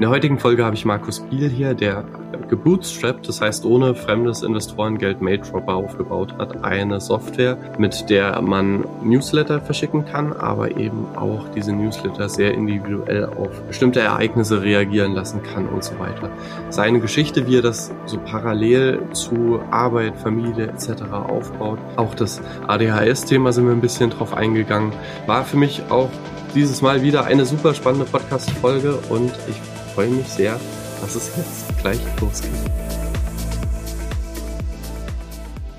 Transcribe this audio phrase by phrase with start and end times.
[0.00, 2.06] In der heutigen Folge habe ich Markus Biel hier, der
[2.48, 6.64] gebootstrapped, das heißt ohne fremdes Investorengeld Maildropper aufgebaut hat.
[6.64, 13.26] Eine Software, mit der man Newsletter verschicken kann, aber eben auch diese Newsletter sehr individuell
[13.26, 16.30] auf bestimmte Ereignisse reagieren lassen kann und so weiter.
[16.70, 21.12] Seine Geschichte, wie er das so parallel zu Arbeit, Familie etc.
[21.12, 21.78] aufbaut.
[21.96, 24.94] Auch das ADHS-Thema sind wir ein bisschen drauf eingegangen.
[25.26, 26.08] War für mich auch
[26.54, 30.58] dieses Mal wieder eine super spannende Podcast-Folge und ich freue mich sehr,
[31.00, 32.50] dass es jetzt gleich losgeht.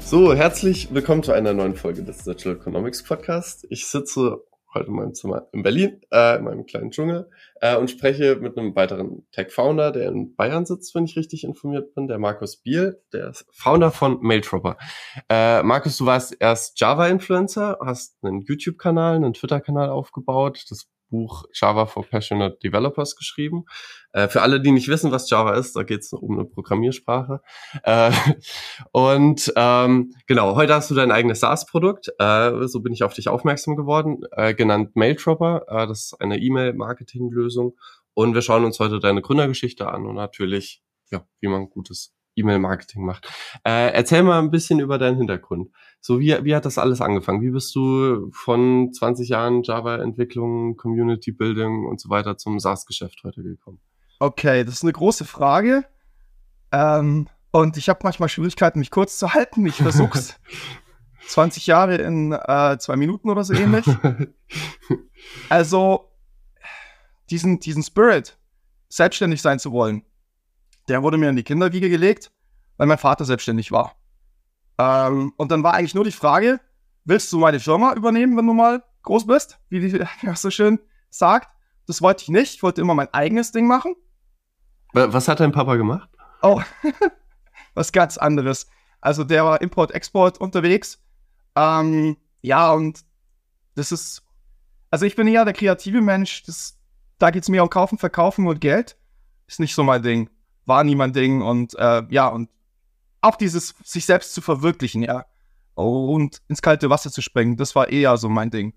[0.02, 3.66] So, herzlich willkommen zu einer neuen Folge des Digital Economics Podcast.
[3.70, 7.30] Ich sitze heute in meinem Zimmer in Berlin, äh, in meinem kleinen Dschungel,
[7.62, 11.94] äh, und spreche mit einem weiteren Tech-Founder, der in Bayern sitzt, wenn ich richtig informiert
[11.96, 14.78] bin, der Markus Biel, der ist Founder von Mailtropper.
[15.30, 21.86] Äh, Markus, du warst erst Java-Influencer, hast einen YouTube-Kanal, einen Twitter-Kanal aufgebaut, das Buch Java
[21.86, 23.66] for Passionate Developers geschrieben.
[24.14, 27.42] Äh, für alle, die nicht wissen, was Java ist, da geht es um eine Programmiersprache.
[27.84, 28.12] Äh,
[28.92, 32.10] und ähm, genau, heute hast du dein eigenes SaaS-Produkt.
[32.18, 35.66] Äh, so bin ich auf dich aufmerksam geworden, äh, genannt Mailtropper.
[35.68, 37.78] Äh, das ist eine E-Mail-Marketing-Lösung.
[38.14, 40.82] Und wir schauen uns heute deine Gründergeschichte an und natürlich,
[41.12, 43.28] ja, wie man gutes E-Mail-Marketing macht.
[43.64, 45.72] Äh, erzähl mal ein bisschen über deinen Hintergrund.
[46.00, 47.42] So, wie, wie hat das alles angefangen?
[47.42, 53.80] Wie bist du von 20 Jahren Java-Entwicklung, Community-Building und so weiter zum SaaS-Geschäft heute gekommen?
[54.20, 55.86] Okay, das ist eine große Frage.
[56.72, 59.66] Ähm, und ich habe manchmal Schwierigkeiten, mich kurz zu halten.
[59.66, 60.40] Ich versuch's.
[61.28, 63.86] 20 Jahre in äh, zwei Minuten oder so ähnlich.
[65.50, 66.12] also,
[67.30, 68.38] diesen, diesen Spirit,
[68.90, 70.04] selbstständig sein zu wollen,
[70.88, 72.32] der wurde mir in die Kinderwiege gelegt,
[72.78, 73.96] weil mein Vater selbstständig war.
[74.78, 76.60] Ähm, und dann war eigentlich nur die Frage,
[77.06, 80.80] willst du meine Firma übernehmen, wenn du mal groß bist, wie die ja, so schön
[81.10, 81.54] sagt.
[81.88, 82.56] Das wollte ich nicht.
[82.56, 83.96] Ich wollte immer mein eigenes Ding machen.
[84.94, 86.10] Was hat dein Papa gemacht?
[86.42, 86.62] Oh,
[87.74, 88.68] was ganz anderes.
[89.00, 91.02] Also der war Import-Export unterwegs.
[91.56, 93.04] Ähm, ja, und
[93.76, 94.24] das ist,
[94.90, 96.44] also ich bin eher der kreative Mensch.
[96.44, 96.78] Das,
[97.20, 98.98] da geht es mir um Kaufen, Verkaufen und Geld.
[99.48, 100.30] Ist nicht so mein Ding
[100.66, 102.50] war nie mein Ding und äh, ja, und
[103.22, 105.26] auch dieses sich selbst zu verwirklichen, ja,
[105.76, 108.74] und ins kalte Wasser zu springen, das war eher so mein Ding.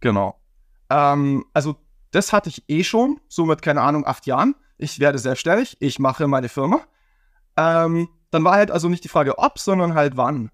[0.00, 0.40] Genau.
[0.90, 1.76] Ähm, also
[2.10, 4.54] das hatte ich eh schon, so mit, keine Ahnung, acht Jahren.
[4.78, 6.80] Ich werde selbstständig, ich mache meine Firma.
[7.56, 10.50] Ähm, dann war halt also nicht die Frage ob, sondern halt wann.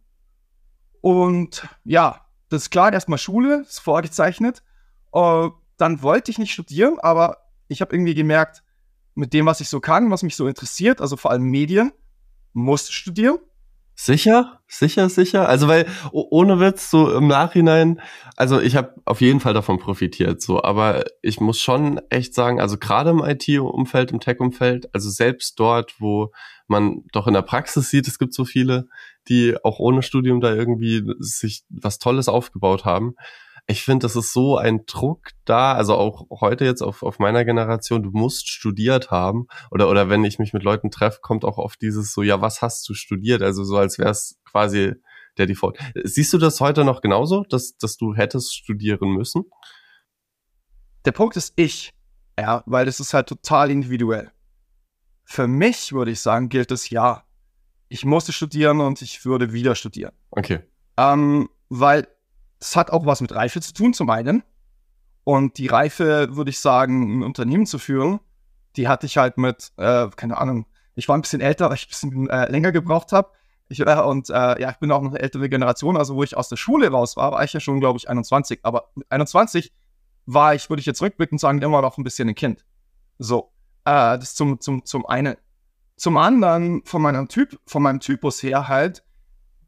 [1.00, 4.62] Und ja, das ist klar, erstmal Schule, ist vorgezeichnet.
[5.14, 7.38] Uh, dann wollte ich nicht studieren, aber
[7.68, 8.62] ich habe irgendwie gemerkt,
[9.18, 11.92] mit dem, was ich so kann, was mich so interessiert, also vor allem Medien,
[12.52, 13.38] musst studieren.
[13.96, 15.48] Sicher, sicher, sicher.
[15.48, 18.00] Also weil ohne Witz so im Nachhinein,
[18.36, 22.60] also ich habe auf jeden Fall davon profitiert, so, aber ich muss schon echt sagen,
[22.60, 26.30] also gerade im IT-Umfeld, im Tech-Umfeld, also selbst dort, wo
[26.68, 28.86] man doch in der Praxis sieht, es gibt so viele,
[29.26, 33.16] die auch ohne Studium da irgendwie sich was Tolles aufgebaut haben
[33.70, 37.44] ich finde, das ist so ein Druck da, also auch heute jetzt auf, auf meiner
[37.44, 39.46] Generation, du musst studiert haben.
[39.70, 42.62] Oder, oder wenn ich mich mit Leuten treffe, kommt auch oft dieses so, ja, was
[42.62, 43.42] hast du studiert?
[43.42, 44.94] Also so, als wäre es quasi
[45.36, 45.78] der Default.
[46.02, 49.44] Siehst du das heute noch genauso, dass, dass du hättest studieren müssen?
[51.04, 51.92] Der Punkt ist ich,
[52.38, 54.32] ja, weil das ist halt total individuell.
[55.24, 57.24] Für mich würde ich sagen, gilt es ja.
[57.90, 60.12] Ich musste studieren und ich würde wieder studieren.
[60.30, 60.60] Okay.
[60.96, 62.08] Ähm, weil
[62.58, 64.42] das hat auch was mit Reife zu tun, zum einen.
[65.24, 68.20] Und die Reife, würde ich sagen, ein Unternehmen zu führen,
[68.76, 71.86] die hatte ich halt mit, äh, keine Ahnung, ich war ein bisschen älter, weil ich
[71.86, 73.30] ein bisschen äh, länger gebraucht habe.
[73.68, 76.36] Ich, äh, und äh, ja, ich bin auch noch eine ältere Generation, also wo ich
[76.36, 78.60] aus der Schule raus war, war ich ja schon, glaube ich, 21.
[78.62, 79.72] Aber mit 21
[80.26, 82.64] war ich, würde ich jetzt rückblickend sagen, immer noch ein bisschen ein Kind.
[83.18, 83.52] So,
[83.84, 85.36] äh, das zum, zum, zum einen.
[85.96, 89.04] Zum anderen, von meinem Typ, von meinem Typus her halt,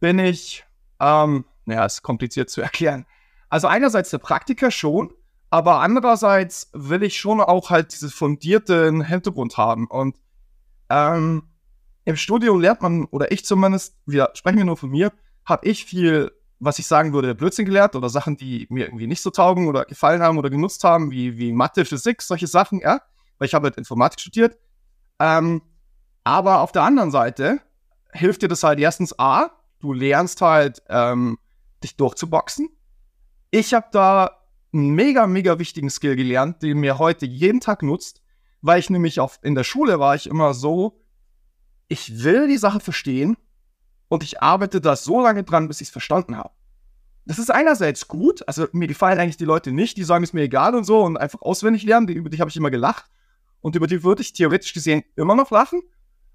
[0.00, 0.64] bin ich,
[1.00, 3.06] ähm, naja, ist kompliziert zu erklären.
[3.48, 5.12] Also einerseits der Praktiker schon,
[5.50, 9.88] aber andererseits will ich schon auch halt diesen fundierten Hintergrund haben.
[9.88, 10.16] Und
[10.88, 11.48] ähm,
[12.04, 15.12] im Studium lernt man, oder ich zumindest, wir sprechen wir nur von mir,
[15.44, 16.30] habe ich viel,
[16.60, 19.84] was ich sagen würde, Blödsinn gelernt oder Sachen, die mir irgendwie nicht so taugen oder
[19.84, 23.00] gefallen haben oder genutzt haben, wie, wie Mathe, Physik, solche Sachen, ja,
[23.38, 24.56] weil ich habe halt Informatik studiert.
[25.18, 25.62] Ähm,
[26.22, 27.60] aber auf der anderen Seite
[28.12, 29.50] hilft dir das halt erstens A,
[29.80, 31.38] du lernst halt ähm,
[31.82, 32.68] dich durchzuboxen.
[33.50, 34.40] Ich habe da
[34.72, 38.22] einen mega, mega wichtigen Skill gelernt, den mir heute jeden Tag nutzt,
[38.60, 41.00] weil ich nämlich auf, in der Schule war ich immer so,
[41.88, 43.36] ich will die Sache verstehen
[44.08, 46.54] und ich arbeite da so lange dran, bis ich es verstanden habe.
[47.26, 50.42] Das ist einerseits gut, also mir gefallen eigentlich die Leute nicht, die sagen, es mir
[50.42, 53.06] egal und so und einfach auswendig lernen, über die habe ich immer gelacht.
[53.60, 55.82] und über die würde ich theoretisch gesehen immer noch lachen.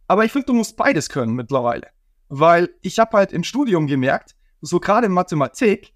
[0.07, 1.87] Aber ich finde, du musst beides können mittlerweile.
[2.29, 5.93] Weil ich habe halt im Studium gemerkt, so gerade in Mathematik,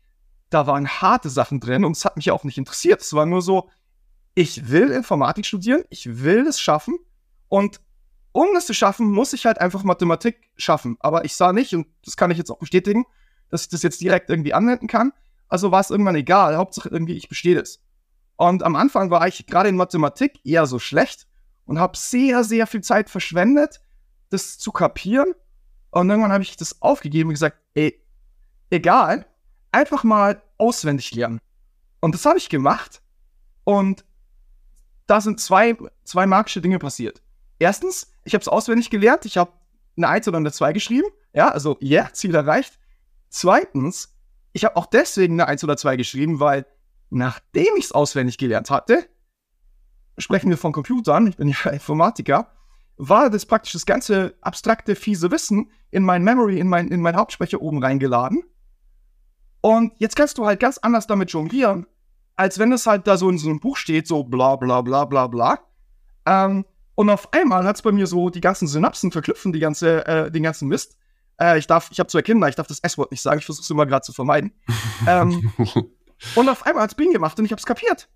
[0.50, 3.02] da waren harte Sachen drin und es hat mich auch nicht interessiert.
[3.02, 3.70] Es war nur so,
[4.34, 6.98] ich will Informatik studieren, ich will es schaffen
[7.48, 7.82] und
[8.32, 10.98] um es zu schaffen, muss ich halt einfach Mathematik schaffen.
[11.00, 13.06] Aber ich sah nicht, und das kann ich jetzt auch bestätigen,
[13.50, 15.12] dass ich das jetzt direkt irgendwie anwenden kann.
[15.48, 16.56] Also war es irgendwann egal.
[16.56, 17.82] Hauptsache irgendwie, ich bestehe das.
[18.36, 21.28] Und am Anfang war ich gerade in Mathematik eher so schlecht
[21.66, 23.82] und habe sehr, sehr viel Zeit verschwendet,
[24.30, 25.34] das zu kapieren.
[25.92, 28.00] Und irgendwann habe ich das aufgegeben und gesagt, ey,
[28.70, 29.26] egal,
[29.72, 31.40] einfach mal auswendig lernen.
[32.00, 33.02] Und das habe ich gemacht.
[33.64, 34.06] Und
[35.08, 37.22] da sind zwei, zwei magische Dinge passiert.
[37.60, 39.26] Erstens, ich habe es auswendig gelernt.
[39.26, 39.52] Ich habe
[39.98, 41.08] eine 1 oder eine 2 geschrieben.
[41.34, 42.80] Ja, also, ja, yeah, Ziel erreicht.
[43.30, 44.16] Zweitens,
[44.54, 46.66] ich habe auch deswegen eine 1 oder 2 geschrieben, weil
[47.10, 49.08] nachdem ich es auswendig gelernt hatte,
[50.18, 52.52] sprechen wir von Computern, ich bin ja Informatiker,
[52.98, 57.16] war das praktisch das ganze abstrakte, fiese Wissen in mein Memory, in mein, in mein
[57.16, 58.44] Hauptspeicher oben reingeladen.
[59.62, 61.86] Und jetzt kannst du halt ganz anders damit jonglieren,
[62.36, 65.06] als wenn es halt da so in so einem Buch steht, so bla bla bla
[65.06, 65.60] bla bla.
[66.26, 66.66] Ähm,
[66.96, 70.32] und auf einmal hat es bei mir so die ganzen Synapsen verknüpfen, die ganze, äh,
[70.32, 70.98] den ganzen Mist.
[71.40, 73.64] Äh, ich darf, ich habe zwei Kinder, ich darf das S-Wort nicht sagen, ich versuche
[73.64, 74.54] es immer gerade zu vermeiden.
[75.08, 75.52] ähm,
[76.36, 78.10] und auf einmal hat es Bing gemacht und ich habe es kapiert.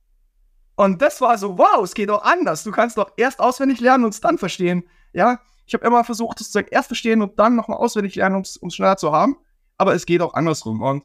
[0.75, 2.63] Und das war so, wow, es geht auch anders.
[2.63, 4.83] Du kannst doch erst auswendig lernen und es dann verstehen.
[5.13, 8.41] Ja, ich habe immer versucht, es zu erst verstehen und dann nochmal auswendig lernen, um
[8.41, 9.37] es schneller zu haben.
[9.77, 10.81] Aber es geht auch andersrum.
[10.81, 11.03] Und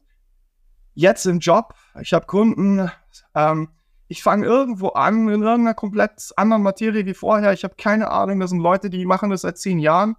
[0.99, 2.91] jetzt im Job, ich habe Kunden,
[3.33, 3.69] ähm,
[4.07, 7.53] ich fange irgendwo an in irgendeiner komplett anderen Materie wie vorher.
[7.53, 10.15] Ich habe keine Ahnung, das sind Leute, die machen das seit zehn Jahren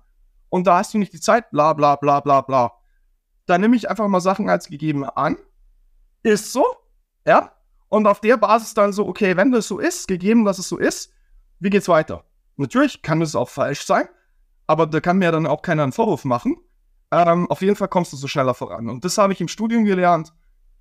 [0.48, 2.72] und da hast du nicht die Zeit, bla bla bla bla bla.
[3.46, 5.36] Da nehme ich einfach mal Sachen als gegeben an.
[6.22, 6.64] Ist so,
[7.26, 7.52] ja,
[7.88, 10.78] und auf der Basis dann so, okay, wenn das so ist, gegeben, dass es so
[10.78, 11.12] ist,
[11.58, 12.24] wie geht's weiter?
[12.56, 14.08] Natürlich kann es auch falsch sein,
[14.66, 16.56] aber da kann mir dann auch keiner einen Vorwurf machen.
[17.10, 18.88] Ähm, auf jeden Fall kommst du so schneller voran.
[18.88, 20.32] Und das habe ich im Studium gelernt.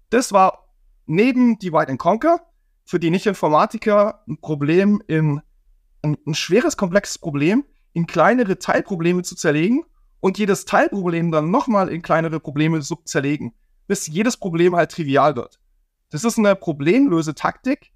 [0.10, 0.70] Das war
[1.06, 2.42] neben Divide and Conquer
[2.86, 5.42] für die Nicht-Informatiker ein Problem in
[6.02, 9.84] ein, ein schweres, komplexes Problem in kleinere Teilprobleme zu zerlegen
[10.20, 13.54] und jedes Teilproblem dann nochmal in kleinere Probleme zu zerlegen,
[13.88, 15.60] bis jedes Problem halt trivial wird.
[16.10, 17.92] Das ist eine problemlöse Taktik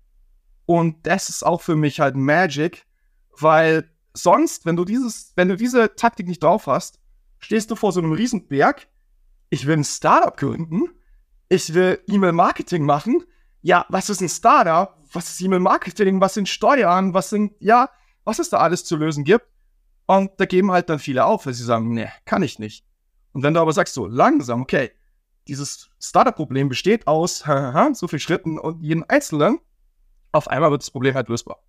[0.66, 2.86] und das ist auch für mich halt Magic,
[3.40, 7.00] weil sonst, wenn du dieses, wenn du diese Taktik nicht drauf hast,
[7.40, 8.88] stehst du vor so einem riesen Berg.
[9.50, 10.90] Ich will ein Startup gründen.
[11.54, 13.24] Ich will E-Mail-Marketing machen.
[13.62, 14.98] Ja, was ist ein Startup?
[15.12, 16.20] Was ist E-Mail-Marketing?
[16.20, 17.14] Was sind Steuern?
[17.14, 17.92] Was sind, ja,
[18.24, 19.46] was es da alles zu lösen gibt?
[20.08, 22.84] Und da geben halt dann viele auf, weil sie sagen, nee, kann ich nicht.
[23.34, 24.94] Und wenn du aber sagst so, langsam, okay,
[25.48, 27.44] dieses Startup-Problem besteht aus
[27.94, 29.60] so vielen Schritten und jeden einzelnen,
[30.32, 31.60] auf einmal wird das Problem halt lösbar.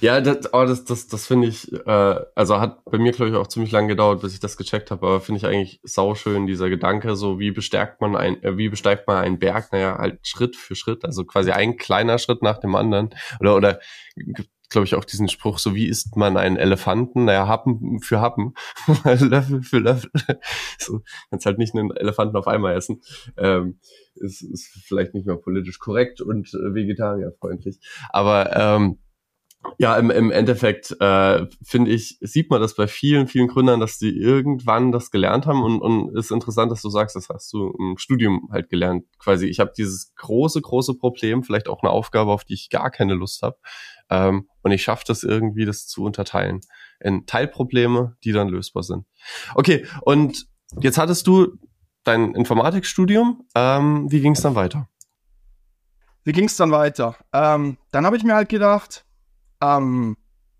[0.00, 3.36] Ja, das, aber das, das, das finde ich, äh, also hat bei mir, glaube ich,
[3.36, 6.68] auch ziemlich lange gedauert, bis ich das gecheckt habe, aber finde ich eigentlich sauschön, dieser
[6.68, 10.56] Gedanke, so wie bestärkt man ein, äh, wie besteigt man einen Berg, naja, halt Schritt
[10.56, 13.10] für Schritt, also quasi ein kleiner Schritt nach dem anderen.
[13.40, 13.80] Oder, oder
[14.68, 17.24] glaube ich, auch diesen Spruch, so wie isst man einen Elefanten?
[17.24, 18.54] Naja, Happen für Happen,
[19.04, 20.10] Löffel für Löffel.
[20.78, 23.00] so, kannst halt nicht einen Elefanten auf einmal essen.
[23.36, 23.78] Ähm,
[24.16, 27.78] ist, ist vielleicht nicht mehr politisch korrekt und äh, vegetarierfreundlich.
[28.10, 28.98] Aber ähm,
[29.76, 33.98] ja, im, im Endeffekt äh, finde ich, sieht man das bei vielen, vielen Gründern, dass
[33.98, 37.74] die irgendwann das gelernt haben und, und ist interessant, dass du sagst, das hast du
[37.78, 39.04] im Studium halt gelernt.
[39.18, 42.90] Quasi, ich habe dieses große, große Problem, vielleicht auch eine Aufgabe, auf die ich gar
[42.90, 43.56] keine Lust habe.
[44.10, 46.60] Ähm, und ich schaffe das irgendwie, das zu unterteilen
[47.00, 49.06] in Teilprobleme, die dann lösbar sind.
[49.54, 50.46] Okay, und
[50.80, 51.58] jetzt hattest du
[52.04, 53.44] dein Informatikstudium.
[53.54, 54.88] Ähm, wie ging es dann weiter?
[56.24, 57.16] Wie ging es dann weiter?
[57.32, 59.04] Ähm, dann habe ich mir halt gedacht,
[59.60, 60.16] ähm,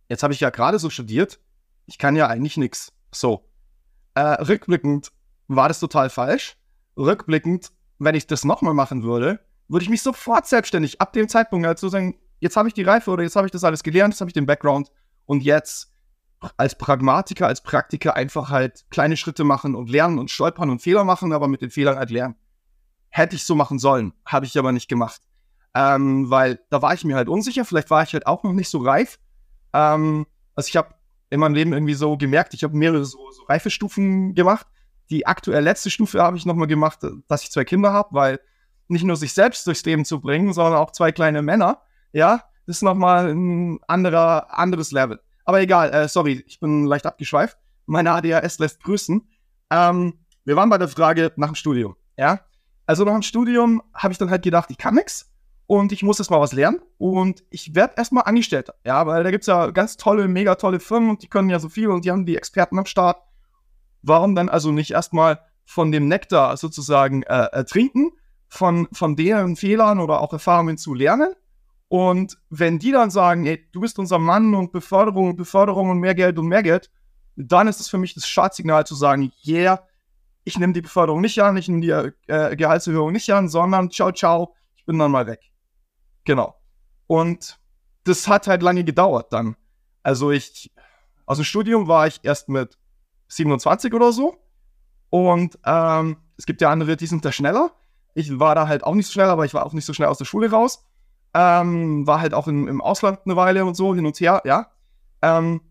[0.08, 1.40] jetzt habe ich ja gerade so studiert,
[1.86, 2.92] ich kann ja eigentlich nichts.
[3.12, 3.48] So,
[4.14, 5.12] äh, rückblickend
[5.48, 6.56] war das total falsch.
[6.96, 11.66] Rückblickend, wenn ich das nochmal machen würde, würde ich mich sofort selbstständig ab dem Zeitpunkt
[11.66, 14.14] halt so sagen, jetzt habe ich die Reife oder jetzt habe ich das alles gelernt,
[14.14, 14.90] jetzt habe ich den Background
[15.26, 15.92] und jetzt
[16.56, 21.04] als Pragmatiker, als Praktiker einfach halt kleine Schritte machen und lernen und stolpern und Fehler
[21.04, 22.36] machen, aber mit den Fehlern halt lernen.
[23.10, 25.20] Hätte ich so machen sollen, habe ich aber nicht gemacht.
[25.74, 28.68] Ähm, weil da war ich mir halt unsicher, vielleicht war ich halt auch noch nicht
[28.68, 29.18] so reif.
[29.72, 30.94] Ähm, also ich habe
[31.30, 34.66] in meinem Leben irgendwie so gemerkt, ich habe mehrere so, so Reifestufen gemacht.
[35.10, 38.40] Die aktuell letzte Stufe habe ich nochmal gemacht, dass ich zwei Kinder habe, weil
[38.88, 41.82] nicht nur sich selbst durchs Leben zu bringen, sondern auch zwei kleine Männer
[42.12, 45.20] ja, ist nochmal ein anderer, anderes Level.
[45.44, 47.56] Aber egal, äh, sorry, ich bin leicht abgeschweift.
[47.86, 49.26] Meine ADHS lässt grüßen.
[49.70, 52.40] Ähm, wir waren bei der Frage nach dem Studium, ja.
[52.86, 55.30] Also nach dem Studium habe ich dann halt gedacht, ich kann nix.
[55.68, 58.74] Und ich muss jetzt mal was lernen und ich werde erstmal Angestellter.
[58.84, 61.58] Ja, weil da gibt es ja ganz tolle, mega tolle Firmen und die können ja
[61.58, 63.22] so viel und die haben die Experten am Start.
[64.00, 68.12] Warum dann also nicht erstmal von dem Nektar sozusagen äh, trinken,
[68.48, 71.34] von, von deren Fehlern oder auch Erfahrungen zu lernen?
[71.88, 75.98] Und wenn die dann sagen, ey, du bist unser Mann und Beförderung und Beförderung und
[75.98, 76.90] mehr Geld und mehr Geld,
[77.36, 79.82] dann ist es für mich das Startsignal zu sagen, yeah,
[80.44, 84.12] ich nehme die Beförderung nicht an, ich nehme die äh, Gehaltserhöhung nicht an, sondern ciao,
[84.12, 85.40] ciao, ich bin dann mal weg.
[86.28, 86.54] Genau.
[87.06, 87.58] Und
[88.04, 89.56] das hat halt lange gedauert dann.
[90.02, 90.70] Also ich,
[91.24, 92.76] aus dem Studium war ich erst mit
[93.28, 94.36] 27 oder so.
[95.08, 97.70] Und ähm, es gibt ja andere, die sind da schneller.
[98.12, 100.08] Ich war da halt auch nicht so schnell, aber ich war auch nicht so schnell
[100.08, 100.84] aus der Schule raus.
[101.32, 104.70] Ähm, war halt auch in, im Ausland eine Weile und so, hin und her, ja.
[105.22, 105.62] Ähm,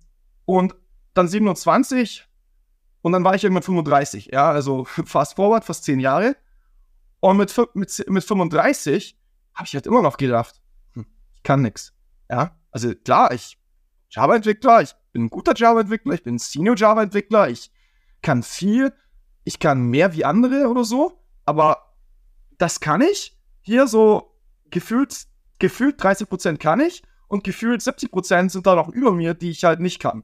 [0.45, 0.75] und
[1.13, 2.27] dann 27
[3.03, 6.35] und dann war ich irgendwann 35, ja, also fast forward, fast zehn Jahre.
[7.19, 9.17] Und mit, mit, mit 35
[9.57, 10.61] habe ich halt immer noch gedacht,
[10.93, 11.93] hm, ich kann nix.
[12.29, 13.57] Ja, also klar, ich
[14.09, 17.71] Java-Entwickler, ich bin ein guter Java-Entwickler, ich bin Senior-Java-Entwickler, ich
[18.21, 18.93] kann viel,
[19.43, 21.95] ich kann mehr wie andere oder so, aber
[22.57, 23.37] das kann ich.
[23.61, 24.33] Hier so
[24.69, 25.25] gefühlt,
[25.59, 29.79] gefühlt 30% kann ich und gefühlt 70% sind da noch über mir, die ich halt
[29.79, 30.23] nicht kann.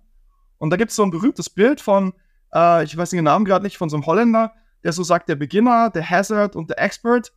[0.58, 2.13] Und da gibt es so ein berühmtes Bild von,
[2.54, 5.36] äh, ich weiß den Namen gerade nicht, von so einem Holländer, der so sagt, der
[5.36, 7.34] Beginner, der Hazard und der Expert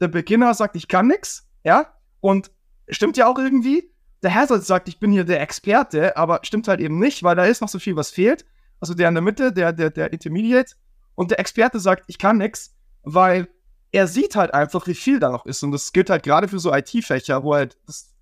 [0.00, 2.50] der Beginner sagt, ich kann nichts, ja, und
[2.88, 3.90] stimmt ja auch irgendwie.
[4.22, 7.44] Der Hazard sagt, ich bin hier der Experte, aber stimmt halt eben nicht, weil da
[7.44, 8.44] ist noch so viel, was fehlt.
[8.80, 10.74] Also der in der Mitte, der, der, der Intermediate.
[11.14, 13.48] Und der Experte sagt, ich kann nichts, weil
[13.92, 15.62] er sieht halt einfach, wie viel da noch ist.
[15.62, 18.14] Und das gilt halt gerade für so IT-Fächer, wo halt das,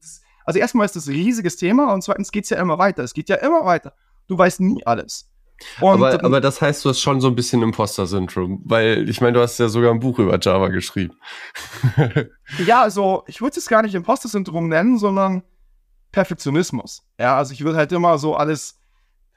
[0.00, 3.02] das, also erstmal ist das ein riesiges Thema und zweitens geht es ja immer weiter.
[3.02, 3.94] Es geht ja immer weiter.
[4.26, 5.30] Du weißt nie alles.
[5.80, 9.34] Und, aber, aber das heißt, du hast schon so ein bisschen Imposter-Syndrom, weil ich meine,
[9.34, 11.14] du hast ja sogar ein Buch über Java geschrieben.
[12.66, 15.42] ja, also ich würde es gar nicht Imposter-Syndrom nennen, sondern
[16.12, 17.02] Perfektionismus.
[17.18, 18.78] Ja, also ich würde halt immer so alles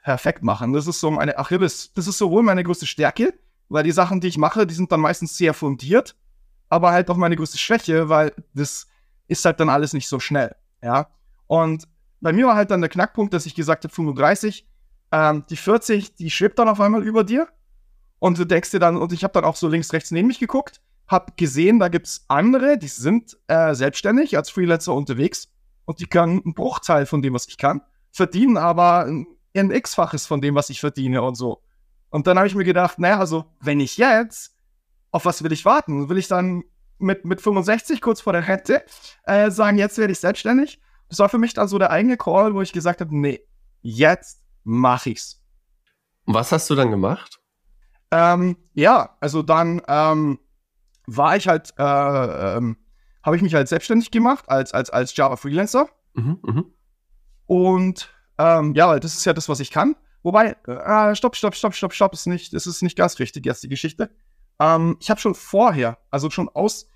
[0.02, 0.72] perfekt machen.
[0.72, 3.34] Das ist so meine Achilles, das ist sowohl meine größte Stärke,
[3.68, 6.16] weil die Sachen, die ich mache, die sind dann meistens sehr fundiert,
[6.68, 8.86] aber halt auch meine größte Schwäche, weil das
[9.26, 10.54] ist halt dann alles nicht so schnell.
[10.82, 11.08] Ja,
[11.46, 11.86] und
[12.20, 14.66] bei mir war halt dann der Knackpunkt, dass ich gesagt habe, 35,
[15.12, 17.48] ähm, die 40, die schwebt dann auf einmal über dir.
[18.18, 20.38] Und du denkst dir dann, und ich habe dann auch so links, rechts neben mich
[20.38, 25.48] geguckt, habe gesehen, da gibt es andere, die sind äh, selbstständig als Freelancer unterwegs
[25.84, 27.80] und die können einen Bruchteil von dem, was ich kann,
[28.12, 31.62] verdienen aber ein, X-faches von dem, was ich verdiene und so.
[32.10, 34.54] Und dann habe ich mir gedacht, naja, also, wenn ich jetzt,
[35.10, 36.08] auf was will ich warten?
[36.08, 36.62] Will ich dann
[36.98, 38.84] mit, mit 65 kurz vor der Rente
[39.24, 40.80] äh, sagen, jetzt werde ich selbstständig?
[41.08, 43.40] Das war für mich dann so der eigene Call, wo ich gesagt habe, nee,
[43.82, 45.42] jetzt mache ich's.
[46.26, 47.40] Was hast du dann gemacht?
[48.10, 50.38] Ähm, ja, also dann ähm,
[51.06, 52.76] war ich halt, äh, ähm,
[53.22, 55.88] habe ich mich halt selbstständig gemacht als, als, als Java Freelancer.
[56.14, 56.64] Mhm, mh.
[57.46, 59.96] Und ähm, ja, weil das ist ja das, was ich kann.
[60.22, 63.62] Wobei, äh, stopp, stopp, stopp, stopp, stopp, ist nicht, das ist nicht ganz richtig jetzt
[63.62, 64.10] die Geschichte.
[64.60, 66.88] Ähm, ich habe schon vorher, also schon aus,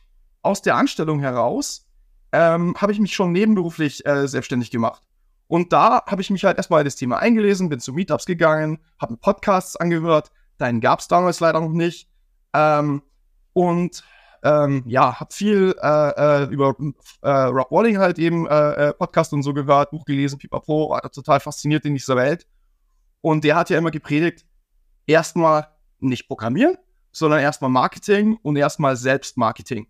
[0.43, 1.89] aus der Anstellung heraus,
[2.33, 5.03] ähm, habe ich mich schon nebenberuflich äh, selbstständig gemacht.
[5.55, 8.81] Und da habe ich mich halt erstmal in das Thema eingelesen, bin zu Meetups gegangen,
[8.99, 10.33] habe Podcasts angehört.
[10.59, 12.09] Deinen gab es damals leider noch nicht.
[12.53, 13.03] Ähm,
[13.53, 14.03] und
[14.43, 16.75] ähm, ja, habe viel äh, äh, über
[17.23, 21.09] äh, Rob Walling halt eben äh, äh, Podcast und so gehört, Buch gelesen, Pipapo, war
[21.13, 22.49] total fasziniert in dieser Welt.
[23.21, 24.45] Und der hat ja immer gepredigt,
[25.07, 25.69] erstmal
[26.01, 26.79] nicht programmieren,
[27.13, 29.87] sondern erstmal Marketing und erstmal Selbstmarketing.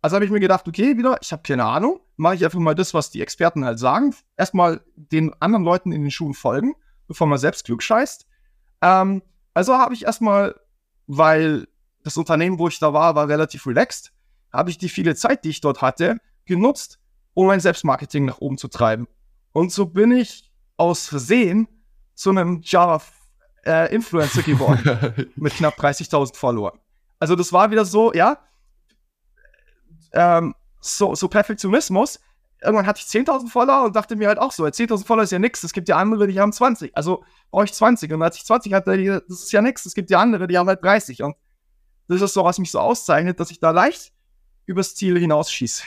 [0.00, 2.74] Also habe ich mir gedacht, okay, wieder, ich habe keine Ahnung, mache ich einfach mal
[2.74, 4.14] das, was die Experten halt sagen.
[4.36, 6.74] Erstmal den anderen Leuten in den Schuhen folgen,
[7.08, 8.26] bevor man selbst Glück scheißt.
[8.82, 9.22] Ähm,
[9.54, 10.54] also habe ich erstmal,
[11.06, 11.66] weil
[12.04, 14.12] das Unternehmen, wo ich da war, war relativ relaxed,
[14.52, 17.00] habe ich die viele Zeit, die ich dort hatte, genutzt,
[17.34, 19.08] um mein Selbstmarketing nach oben zu treiben.
[19.52, 21.68] Und so bin ich aus Versehen
[22.14, 26.78] zu einem Java-Influencer äh, geworden mit knapp 30.000 Followern.
[27.18, 28.38] Also das war wieder so, ja,
[30.12, 32.20] ähm, so, so Perfektionismus.
[32.60, 35.38] Irgendwann hatte ich 10.000 Follower und dachte mir halt auch so, 10.000 Follower ist ja
[35.38, 36.96] nichts, es gibt ja andere, die haben 20.
[36.96, 38.12] Also brauche ich 20.
[38.12, 40.66] Und als ich 20 hatte, das ist ja nichts, es gibt ja andere, die haben
[40.66, 41.22] halt 30.
[41.22, 41.36] Und
[42.08, 44.12] das ist so, was mich so auszeichnet, dass ich da leicht
[44.66, 45.84] übers Ziel hinausschieße.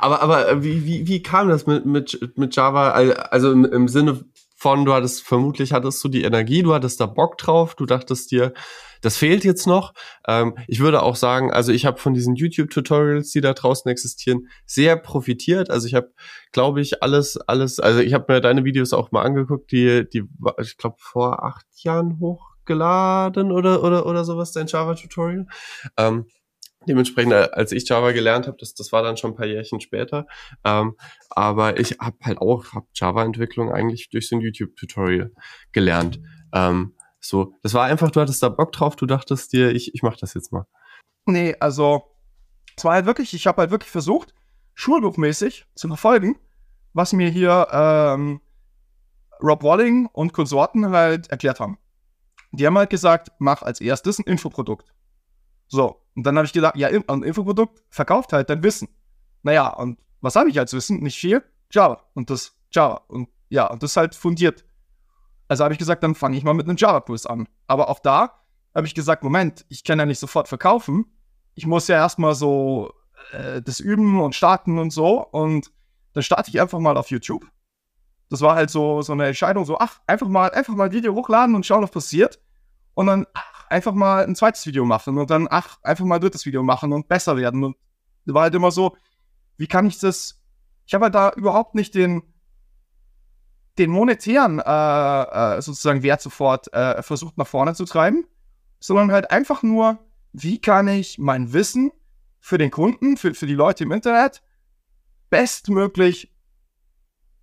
[0.00, 2.90] Aber, aber äh, wie, wie, wie kam das mit, mit, mit Java?
[2.90, 4.24] Also im, im Sinne
[4.56, 8.30] von, du hattest, vermutlich hattest du die Energie, du hattest da Bock drauf, du dachtest
[8.30, 8.54] dir,
[9.00, 9.92] das fehlt jetzt noch.
[10.26, 14.48] Ähm, ich würde auch sagen, also ich habe von diesen YouTube-Tutorials, die da draußen existieren,
[14.64, 15.70] sehr profitiert.
[15.70, 16.12] Also ich habe,
[16.52, 20.24] glaube ich, alles, alles, also ich habe mir deine Videos auch mal angeguckt, die, die,
[20.60, 25.46] ich glaube, vor acht Jahren hochgeladen oder, oder, oder sowas, dein Java-Tutorial.
[25.96, 26.26] Ähm,
[26.88, 29.80] Dementsprechend, äh, als ich Java gelernt habe, das, das war dann schon ein paar Jährchen
[29.80, 30.26] später.
[30.64, 30.96] Ähm,
[31.30, 35.32] aber ich habe halt auch hab Java-Entwicklung eigentlich durch so ein YouTube-Tutorial
[35.72, 36.20] gelernt.
[36.52, 36.94] Ähm,
[37.28, 40.18] so, das war einfach, du hattest da Bock drauf, du dachtest dir, ich, ich mache
[40.20, 40.66] das jetzt mal.
[41.26, 42.04] Nee, also
[42.76, 44.34] es war halt wirklich, ich habe halt wirklich versucht,
[44.74, 46.38] schulbuchmäßig zu verfolgen,
[46.92, 48.40] was mir hier ähm,
[49.42, 51.78] Rob Walling und Konsorten halt erklärt haben.
[52.52, 54.92] Die haben halt gesagt, mach als erstes ein Infoprodukt.
[55.68, 58.88] So, und dann habe ich gedacht, ja, ein Infoprodukt verkauft halt dein Wissen.
[59.42, 61.00] Naja, und was habe ich als Wissen?
[61.00, 61.42] Nicht viel.
[61.70, 62.02] Java.
[62.14, 63.02] Und das Java.
[63.08, 64.64] Und ja, und das halt fundiert.
[65.48, 67.48] Also habe ich gesagt, dann fange ich mal mit einem Java-Kurs an.
[67.66, 68.42] Aber auch da
[68.74, 71.06] habe ich gesagt, Moment, ich kann ja nicht sofort verkaufen.
[71.54, 72.92] Ich muss ja erstmal so
[73.32, 75.24] äh, das üben und starten und so.
[75.24, 75.72] Und
[76.12, 77.46] dann starte ich einfach mal auf YouTube.
[78.28, 81.54] Das war halt so, so eine Entscheidung, so, ach, einfach mal, einfach mal Video hochladen
[81.54, 82.40] und schauen, was passiert.
[82.94, 86.20] Und dann, ach, einfach mal ein zweites Video machen und dann, ach, einfach mal ein
[86.20, 87.62] drittes Video machen und besser werden.
[87.62, 87.76] Und
[88.24, 88.96] war halt immer so,
[89.56, 90.42] wie kann ich das,
[90.86, 92.22] ich habe halt da überhaupt nicht den,
[93.78, 95.22] den monetären äh,
[95.56, 98.26] äh, sozusagen Wert sofort äh, versucht nach vorne zu treiben,
[98.78, 99.98] sondern halt einfach nur,
[100.32, 101.92] wie kann ich mein Wissen
[102.40, 104.42] für den Kunden, für, für die Leute im Internet
[105.30, 106.32] bestmöglich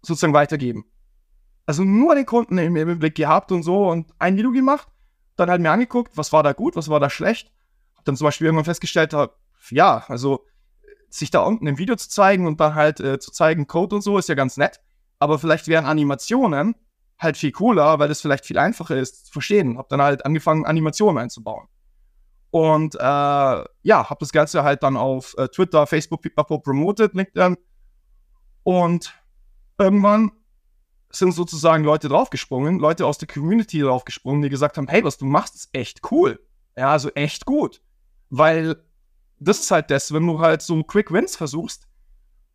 [0.02, 0.86] sozusagen weitergeben.
[1.66, 4.88] Also nur den Kunden im, im Blick gehabt und so und ein Video gemacht,
[5.36, 7.52] dann halt mir angeguckt, was war da gut, was war da schlecht.
[7.96, 9.16] Hab dann zum Beispiel irgendwann festgestellt,
[9.70, 10.46] ja, also
[11.10, 14.02] sich da unten im Video zu zeigen und dann halt äh, zu zeigen, Code und
[14.02, 14.82] so ist ja ganz nett.
[15.24, 16.76] Aber vielleicht wären Animationen
[17.18, 19.78] halt viel cooler, weil es vielleicht viel einfacher ist zu verstehen.
[19.78, 21.70] Hab dann halt angefangen, Animationen einzubauen.
[22.52, 27.56] Und äh, ja, hab das Ganze halt dann auf äh, Twitter, Facebook, Pipapo promoted, LinkedIn.
[28.64, 29.14] Und
[29.78, 30.34] irgendwann
[31.10, 35.24] sind sozusagen Leute draufgesprungen, Leute aus der Community draufgesprungen, die gesagt haben, hey, was du
[35.24, 36.38] machst, ist echt cool.
[36.76, 37.82] Ja, also echt gut.
[38.30, 38.76] Weil
[39.40, 41.88] das ist halt das, wenn du halt so Quick Wins versuchst,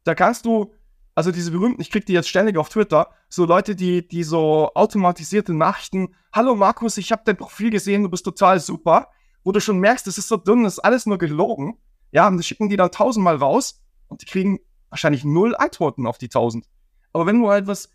[0.04, 0.74] da kannst du,
[1.18, 4.70] also diese berühmten, ich krieg die jetzt ständig auf Twitter, so Leute, die, die so
[4.76, 9.08] automatisierte Nachrichten, hallo Markus, ich habe dein Profil gesehen, du bist total super,
[9.42, 11.76] wo du schon merkst, das ist so dünn, das ist alles nur gelogen.
[12.12, 16.18] Ja, und das schicken die dann tausendmal raus und die kriegen wahrscheinlich null Antworten auf
[16.18, 16.66] die tausend.
[17.12, 17.90] Aber wenn du halt was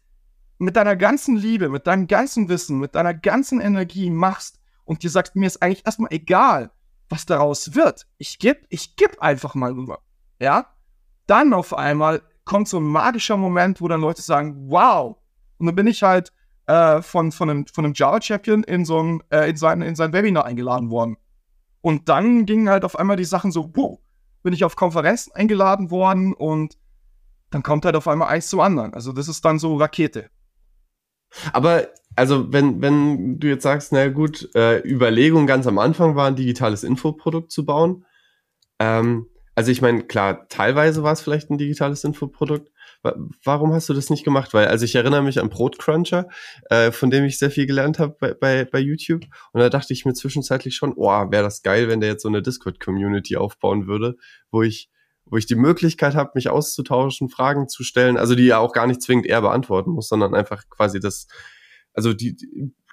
[0.57, 5.09] mit deiner ganzen Liebe, mit deinem ganzen Wissen, mit deiner ganzen Energie machst und dir
[5.09, 6.71] sagst, mir ist eigentlich erstmal egal,
[7.07, 8.05] was daraus wird.
[8.17, 9.99] Ich geb, ich geb einfach mal rüber.
[10.41, 10.75] Ja?
[11.25, 15.17] Dann auf einmal kommt so ein magischer Moment, wo dann Leute sagen, wow.
[15.57, 16.31] Und dann bin ich halt
[16.67, 20.13] äh, von, von einem, von einem Java-Champion in so ein, äh, in sein, in sein
[20.13, 21.17] Webinar eingeladen worden.
[21.81, 23.99] Und dann gingen halt auf einmal die Sachen so, wow,
[24.43, 26.77] bin ich auf Konferenzen eingeladen worden und
[27.49, 28.93] dann kommt halt auf einmal eins zum anderen.
[28.93, 30.29] Also das ist dann so Rakete.
[31.51, 36.27] Aber also wenn, wenn du jetzt sagst, na gut, äh, Überlegung ganz am Anfang war,
[36.27, 38.05] ein digitales Infoprodukt zu bauen.
[38.79, 42.71] Ähm, also ich meine, klar, teilweise war es vielleicht ein digitales Infoprodukt.
[43.43, 44.53] Warum hast du das nicht gemacht?
[44.53, 46.29] Weil, also ich erinnere mich an Brotcruncher,
[46.69, 49.25] äh, von dem ich sehr viel gelernt habe bei, bei, bei YouTube.
[49.51, 52.29] Und da dachte ich mir zwischenzeitlich schon, oh, wäre das geil, wenn der jetzt so
[52.29, 54.15] eine Discord-Community aufbauen würde,
[54.51, 54.89] wo ich
[55.25, 58.87] wo ich die Möglichkeit habe, mich auszutauschen, Fragen zu stellen, also die ja auch gar
[58.87, 61.27] nicht zwingend er beantworten muss, sondern einfach quasi das,
[61.93, 62.35] also die,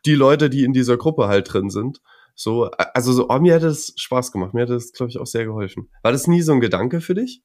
[0.06, 2.00] die Leute, die in dieser Gruppe halt drin sind.
[2.42, 5.26] So, also so, oh, mir hätte es Spaß gemacht, mir hätte es, glaube ich, auch
[5.26, 5.90] sehr geholfen.
[6.02, 7.42] War das nie so ein Gedanke für dich?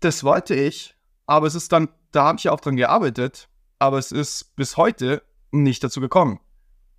[0.00, 3.48] Das wollte ich, aber es ist dann, da habe ich ja auch dran gearbeitet,
[3.78, 6.40] aber es ist bis heute nicht dazu gekommen.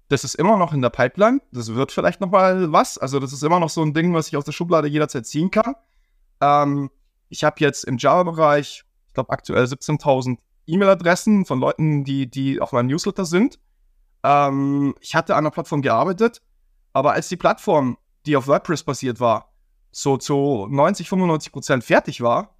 [0.07, 3.31] Das ist immer noch in der Pipeline, das wird vielleicht noch mal was, also das
[3.31, 5.75] ist immer noch so ein Ding, was ich aus der Schublade jederzeit ziehen kann.
[6.41, 6.89] Ähm,
[7.29, 12.71] ich habe jetzt im Java-Bereich, ich glaube aktuell 17.000 E-Mail-Adressen von Leuten, die, die auf
[12.71, 13.59] meinem Newsletter sind.
[14.23, 16.41] Ähm, ich hatte an der Plattform gearbeitet,
[16.95, 19.53] aber als die Plattform, die auf WordPress basiert war,
[19.91, 22.55] so zu 90, 95 Prozent fertig war,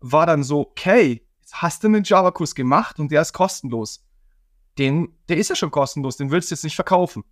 [0.00, 4.02] war dann so, okay, hast du einen Java-Kurs gemacht und der ist kostenlos.
[4.78, 7.24] Den, der ist ja schon kostenlos, den willst du jetzt nicht verkaufen.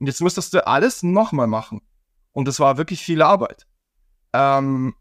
[0.00, 1.82] Und jetzt müsstest du alles nochmal machen.
[2.32, 3.66] Und das war wirklich viel Arbeit.
[4.32, 4.94] Ähm,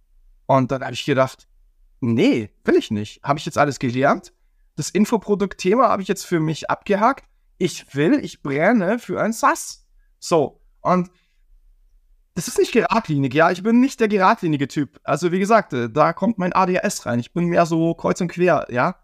[0.45, 1.47] und dann habe ich gedacht,
[2.01, 3.23] nee, will ich nicht.
[3.23, 4.33] Habe ich jetzt alles gelernt?
[4.75, 7.29] Das Infoprodukt-Thema habe ich jetzt für mich abgehakt.
[7.59, 9.87] Ich will, ich brenne für ein SAS.
[10.19, 10.60] So.
[10.81, 11.09] Und
[12.33, 13.51] das ist nicht geradlinig, ja.
[13.51, 14.99] Ich bin nicht der geradlinige Typ.
[15.03, 17.19] Also, wie gesagt, äh, da kommt mein ADHS rein.
[17.19, 18.95] Ich bin mehr so kreuz und quer, ja.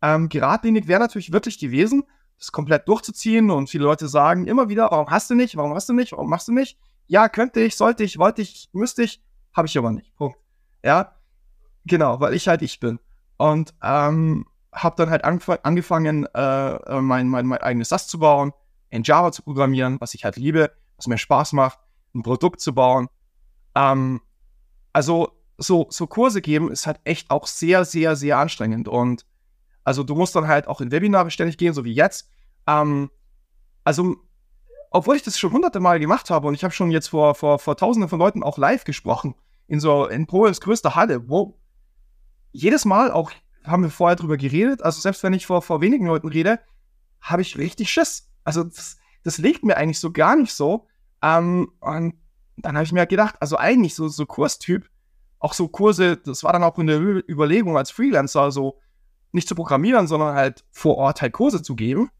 [0.00, 2.04] Ähm, geradlinig wäre natürlich wirklich gewesen,
[2.38, 5.88] das komplett durchzuziehen und viele Leute sagen immer wieder, warum hast du nicht, warum hast
[5.88, 6.78] du nicht, warum machst du nicht?
[7.08, 9.20] Ja, könnte ich, sollte ich, wollte ich, müsste ich,
[9.52, 10.14] habe ich aber nicht.
[10.14, 10.38] Punkt.
[10.84, 11.16] Ja,
[11.84, 13.00] genau, weil ich halt ich bin.
[13.38, 18.18] Und ähm, habe dann halt angef angefangen, äh, äh, mein, mein, mein eigenes SAS zu
[18.18, 18.52] bauen,
[18.90, 21.78] in Java zu programmieren, was ich halt liebe, was mir Spaß macht,
[22.14, 23.08] ein Produkt zu bauen.
[23.74, 24.20] Ähm,
[24.92, 28.88] Also so, so Kurse geben ist halt echt auch sehr, sehr, sehr anstrengend.
[28.88, 29.24] Und
[29.84, 32.30] also du musst dann halt auch in Webinare ständig gehen, so wie jetzt.
[32.66, 33.10] Ähm,
[33.84, 34.16] also,
[34.90, 37.58] obwohl ich das schon hunderte Mal gemacht habe und ich habe schon jetzt vor, vor,
[37.58, 39.34] vor tausenden von Leuten auch live gesprochen,
[39.66, 41.58] in so, in Polens größter Halle, wo
[42.52, 43.30] jedes Mal auch
[43.64, 46.58] haben wir vorher drüber geredet, also selbst wenn ich vor, vor wenigen Leuten rede,
[47.20, 48.30] habe ich richtig Schiss.
[48.44, 50.86] Also das, das liegt mir eigentlich so gar nicht so.
[51.22, 52.14] Ähm, und
[52.56, 54.88] dann habe ich mir gedacht, also eigentlich so, so Kurstyp,
[55.38, 58.80] auch so Kurse, das war dann auch in der Überlegung als Freelancer, so
[59.32, 62.10] nicht zu programmieren, sondern halt vor Ort halt Kurse zu geben.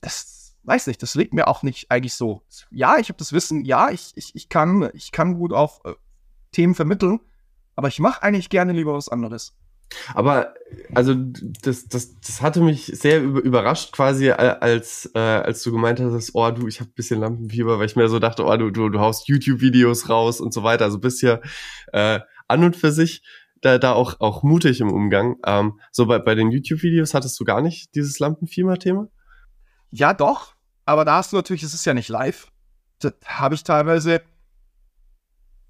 [0.00, 2.42] Das weiß nicht, das liegt mir auch nicht eigentlich so.
[2.70, 5.94] Ja, ich habe das Wissen, ja, ich, ich, ich, kann, ich kann gut auch äh,
[6.52, 7.20] Themen vermitteln,
[7.74, 9.54] aber ich mache eigentlich gerne lieber was anderes.
[10.14, 10.54] Aber
[10.94, 16.30] also das, das, das hatte mich sehr überrascht quasi, als, äh, als du gemeint hast,
[16.34, 19.00] oh du, ich habe bisschen Lampenfieber, weil ich mir so dachte, oh du, du, du
[19.00, 20.84] haust YouTube-Videos raus und so weiter.
[20.84, 21.40] Also bist ja
[21.92, 23.22] äh, an und für sich
[23.60, 25.36] da, da auch, auch mutig im Umgang.
[25.44, 29.08] Ähm, so bei, bei den YouTube-Videos hattest du gar nicht dieses Lampenfieber-Thema?
[29.90, 30.54] Ja, doch.
[30.84, 32.50] Aber da hast du natürlich, es ist ja nicht live.
[33.00, 34.22] Das habe ich teilweise,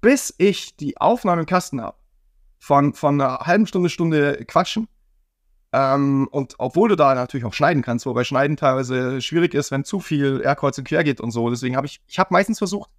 [0.01, 1.97] bis ich die Aufnahme im Kasten habe
[2.59, 4.87] von, von einer halben Stunde, Stunde quatschen.
[5.73, 9.83] Ähm, und obwohl du da natürlich auch schneiden kannst, wobei Schneiden teilweise schwierig ist, wenn
[9.83, 11.49] zu viel R kreuz und quer geht und so.
[11.49, 12.89] Deswegen habe ich, ich habe meistens versucht,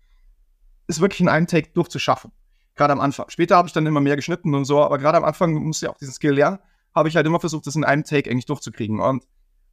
[0.87, 2.33] es wirklich in einem Take durchzuschaffen.
[2.75, 3.29] Gerade am Anfang.
[3.31, 5.91] Später habe ich dann immer mehr geschnitten und so, aber gerade am Anfang musste ich
[5.91, 6.59] auch diesen Skill lernen,
[6.95, 9.01] habe ich halt immer versucht, das in einem Take eigentlich durchzukriegen.
[9.01, 9.25] Und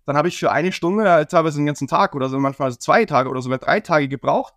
[0.06, 2.78] dann habe ich für eine Stunde halt teilweise den ganzen Tag oder so, manchmal also
[2.78, 4.54] zwei Tage oder sogar drei Tage gebraucht,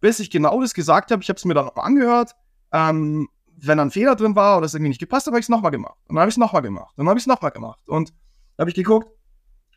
[0.00, 1.22] bis ich genau das gesagt habe.
[1.22, 2.32] Ich habe es mir dann auch angehört.
[2.72, 3.28] Ähm,
[3.60, 5.70] wenn ein Fehler drin war oder es irgendwie nicht gepasst hat, habe ich es nochmal
[5.70, 5.98] gemacht.
[6.06, 6.90] Und dann habe ich es nochmal gemacht.
[6.96, 7.88] Und dann habe ich es nochmal gemacht.
[7.88, 8.10] Und
[8.56, 9.08] dann habe ich geguckt,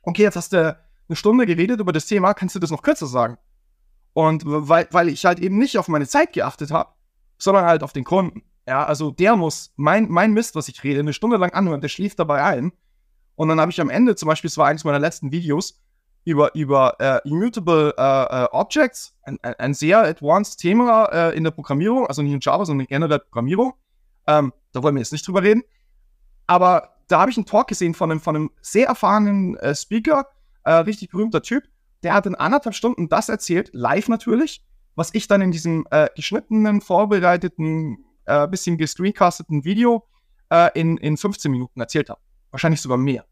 [0.03, 3.07] okay, jetzt hast du eine Stunde geredet über das Thema, kannst du das noch kürzer
[3.07, 3.37] sagen?
[4.13, 6.91] Und weil, weil ich halt eben nicht auf meine Zeit geachtet habe,
[7.37, 8.43] sondern halt auf den Kunden.
[8.67, 11.89] Ja, also der muss mein, mein Mist, was ich rede, eine Stunde lang anhören, der
[11.89, 12.71] schläft dabei ein.
[13.35, 15.81] Und dann habe ich am Ende, zum Beispiel, es war eines meiner letzten Videos,
[16.23, 21.51] über, über äh, Immutable äh, äh, Objects, ein, ein, sehr advanced Thema äh, in der
[21.51, 23.73] Programmierung, also nicht in Java, sondern in generell Programmierung.
[24.27, 25.63] Ähm, da wollen wir jetzt nicht drüber reden.
[26.47, 30.27] Aber da habe ich einen Talk gesehen von einem, von einem sehr erfahrenen äh, Speaker,
[30.63, 31.63] äh, richtig berühmter Typ.
[32.03, 34.63] Der hat in anderthalb Stunden das erzählt, live natürlich,
[34.95, 38.03] was ich dann in diesem geschnittenen, vorbereiteten,
[38.49, 40.07] bisschen gescreencasteten Video
[40.73, 42.19] in, in 15 Minuten erzählt habe.
[42.49, 43.25] Wahrscheinlich sogar mehr.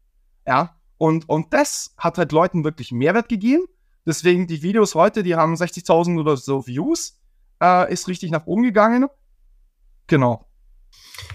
[0.46, 3.64] Ja, und, und das hat halt Leuten wirklich Mehrwert gegeben.
[4.04, 7.18] Deswegen die Videos heute, die haben 60.000 oder so Views.
[7.62, 9.06] Äh, ist richtig nach oben gegangen.
[10.08, 10.46] Genau.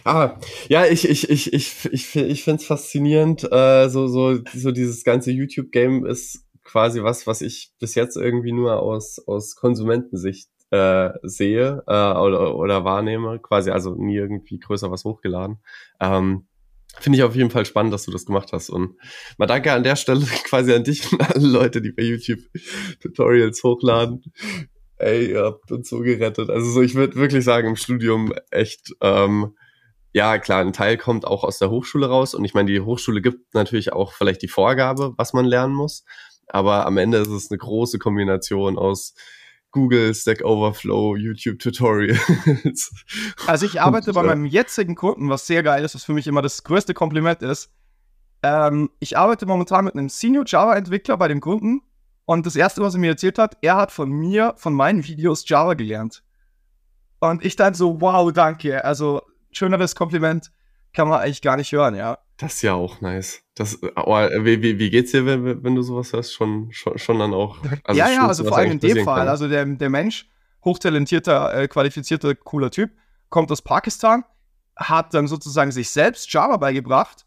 [0.03, 0.37] Ah,
[0.69, 3.51] ja, ich, ich, ich, ich, ich, ich finde es faszinierend.
[3.51, 8.51] Äh, so, so, so dieses ganze YouTube-Game ist quasi was, was ich bis jetzt irgendwie
[8.51, 13.39] nur aus, aus Konsumentensicht äh, sehe äh, oder, oder wahrnehme.
[13.39, 15.57] Quasi also nie irgendwie größer was hochgeladen.
[15.99, 16.45] Ähm,
[16.99, 18.69] Finde ich auf jeden Fall spannend, dass du das gemacht hast.
[18.69, 18.95] Und
[19.37, 22.39] mal danke an der Stelle quasi an dich und alle Leute, die bei YouTube
[23.01, 24.23] Tutorials hochladen.
[24.97, 26.49] Ey, ihr habt uns so gerettet.
[26.49, 29.55] Also so, ich würde wirklich sagen, im Studium echt, ähm,
[30.13, 32.33] ja klar, ein Teil kommt auch aus der Hochschule raus.
[32.33, 36.05] Und ich meine, die Hochschule gibt natürlich auch vielleicht die Vorgabe, was man lernen muss.
[36.47, 39.15] Aber am Ende ist es eine große Kombination aus
[39.75, 42.91] Google, Stack Overflow, YouTube Tutorials.
[43.45, 46.41] Also ich arbeite bei meinem jetzigen Kunden, was sehr geil ist, was für mich immer
[46.41, 47.69] das größte Kompliment ist.
[48.41, 51.81] Ähm, ich arbeite momentan mit einem Senior Java Entwickler bei dem Kunden
[52.23, 55.47] und das erste, was er mir erzählt hat, er hat von mir, von meinen Videos
[55.47, 56.23] Java gelernt.
[57.19, 58.85] Und ich dann so, wow, danke.
[58.85, 60.51] Also schöneres Kompliment
[60.93, 62.19] kann man eigentlich gar nicht hören, ja.
[62.37, 63.44] Das ist ja auch nice.
[63.55, 66.33] Das, oh, wie, wie, wie geht's dir, wenn, wenn du sowas hast?
[66.33, 67.57] Schon, schon, schon dann auch.
[67.85, 69.19] Also ja, ja, also vor allem in dem Fall.
[69.19, 69.27] Kann.
[69.29, 70.29] Also der, der Mensch,
[70.65, 72.91] hochtalentierter, äh, qualifizierter, cooler Typ,
[73.29, 74.25] kommt aus Pakistan,
[74.75, 77.25] hat dann sozusagen sich selbst Java beigebracht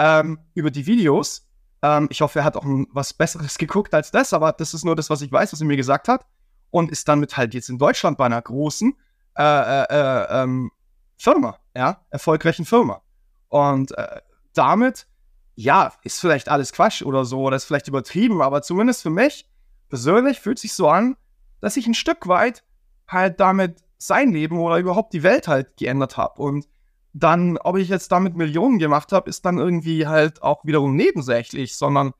[0.00, 1.48] ähm, über die Videos.
[1.82, 4.96] Ähm, ich hoffe, er hat auch was Besseres geguckt als das, aber das ist nur
[4.96, 6.26] das, was ich weiß, was er mir gesagt hat.
[6.72, 8.96] Und ist dann mit halt jetzt in Deutschland bei einer großen
[9.36, 10.70] äh, äh, äh ähm,
[11.16, 13.02] Firma, ja, erfolgreichen Firma.
[13.48, 14.20] Und äh,
[14.54, 15.06] damit,
[15.60, 19.46] ja, ist vielleicht alles Quatsch oder so, oder ist vielleicht übertrieben, aber zumindest für mich
[19.90, 21.16] persönlich fühlt sich so an,
[21.60, 22.64] dass ich ein Stück weit
[23.06, 26.40] halt damit sein Leben oder überhaupt die Welt halt geändert habe.
[26.40, 26.66] Und
[27.12, 31.76] dann, ob ich jetzt damit Millionen gemacht habe, ist dann irgendwie halt auch wiederum nebensächlich,
[31.76, 32.14] sondern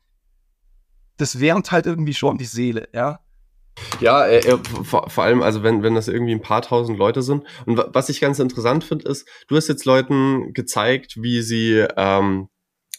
[1.17, 3.21] das wärmt halt irgendwie schon die Seele, ja.
[4.01, 7.23] Ja, äh, äh, vor, vor, allem, also wenn, wenn das irgendwie ein paar tausend Leute
[7.23, 7.45] sind.
[7.65, 12.51] Und was ich ganz interessant finde, ist, du hast jetzt Leuten gezeigt, wie sie ähm,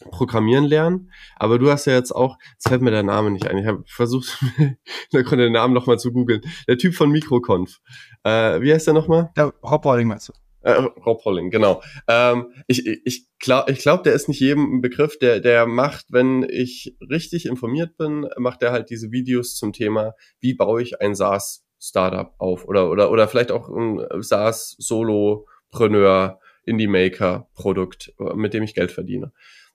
[0.10, 3.58] Programmieren lernen, aber du hast ja jetzt auch, jetzt fällt mir der Name nicht ein,
[3.58, 4.40] ich habe versucht,
[5.14, 6.42] den Namen nochmal zu googeln.
[6.68, 7.80] Der Typ von Mikroconf.
[8.24, 9.32] Äh, wie heißt der nochmal?
[9.36, 10.34] Der Hopboarding meinst du?
[10.64, 11.82] Äh, Rob Holling, genau.
[12.08, 15.18] Ähm, ich ich glaube, ich glaub, der ist nicht jedem ein Begriff.
[15.18, 20.14] Der, der macht, wenn ich richtig informiert bin, macht er halt diese Videos zum Thema,
[20.40, 28.54] wie baue ich ein SaaS-Startup auf oder, oder, oder vielleicht auch ein SaaS-Solopreneur, Indie-Maker-Produkt, mit
[28.54, 29.32] dem ich Geld verdiene.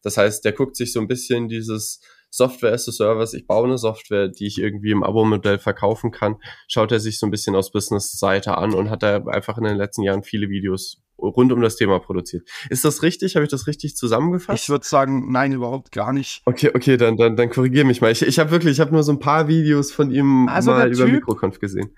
[0.07, 3.65] Das heißt, der guckt sich so ein bisschen dieses Software as a Service, ich baue
[3.65, 6.37] eine Software, die ich irgendwie im Abo-Modell verkaufen kann,
[6.69, 9.77] schaut er sich so ein bisschen aus Business-Seite an und hat da einfach in den
[9.77, 12.49] letzten Jahren viele Videos rund um das Thema produziert.
[12.71, 13.35] Ist das richtig?
[13.35, 14.63] Habe ich das richtig zusammengefasst?
[14.63, 16.41] Ich würde sagen, nein, überhaupt gar nicht.
[16.45, 18.13] Okay, okay, dann, dann, dann korrigiere mich mal.
[18.13, 20.87] Ich, ich habe wirklich, ich habe nur so ein paar Videos von ihm also mal
[20.87, 21.97] über typ, Mikroconf gesehen.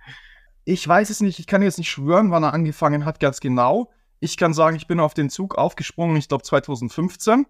[0.64, 3.90] Ich weiß es nicht, ich kann jetzt nicht schwören, wann er angefangen hat, ganz genau.
[4.18, 7.44] Ich kann sagen, ich bin auf den Zug aufgesprungen, ich glaube 2015.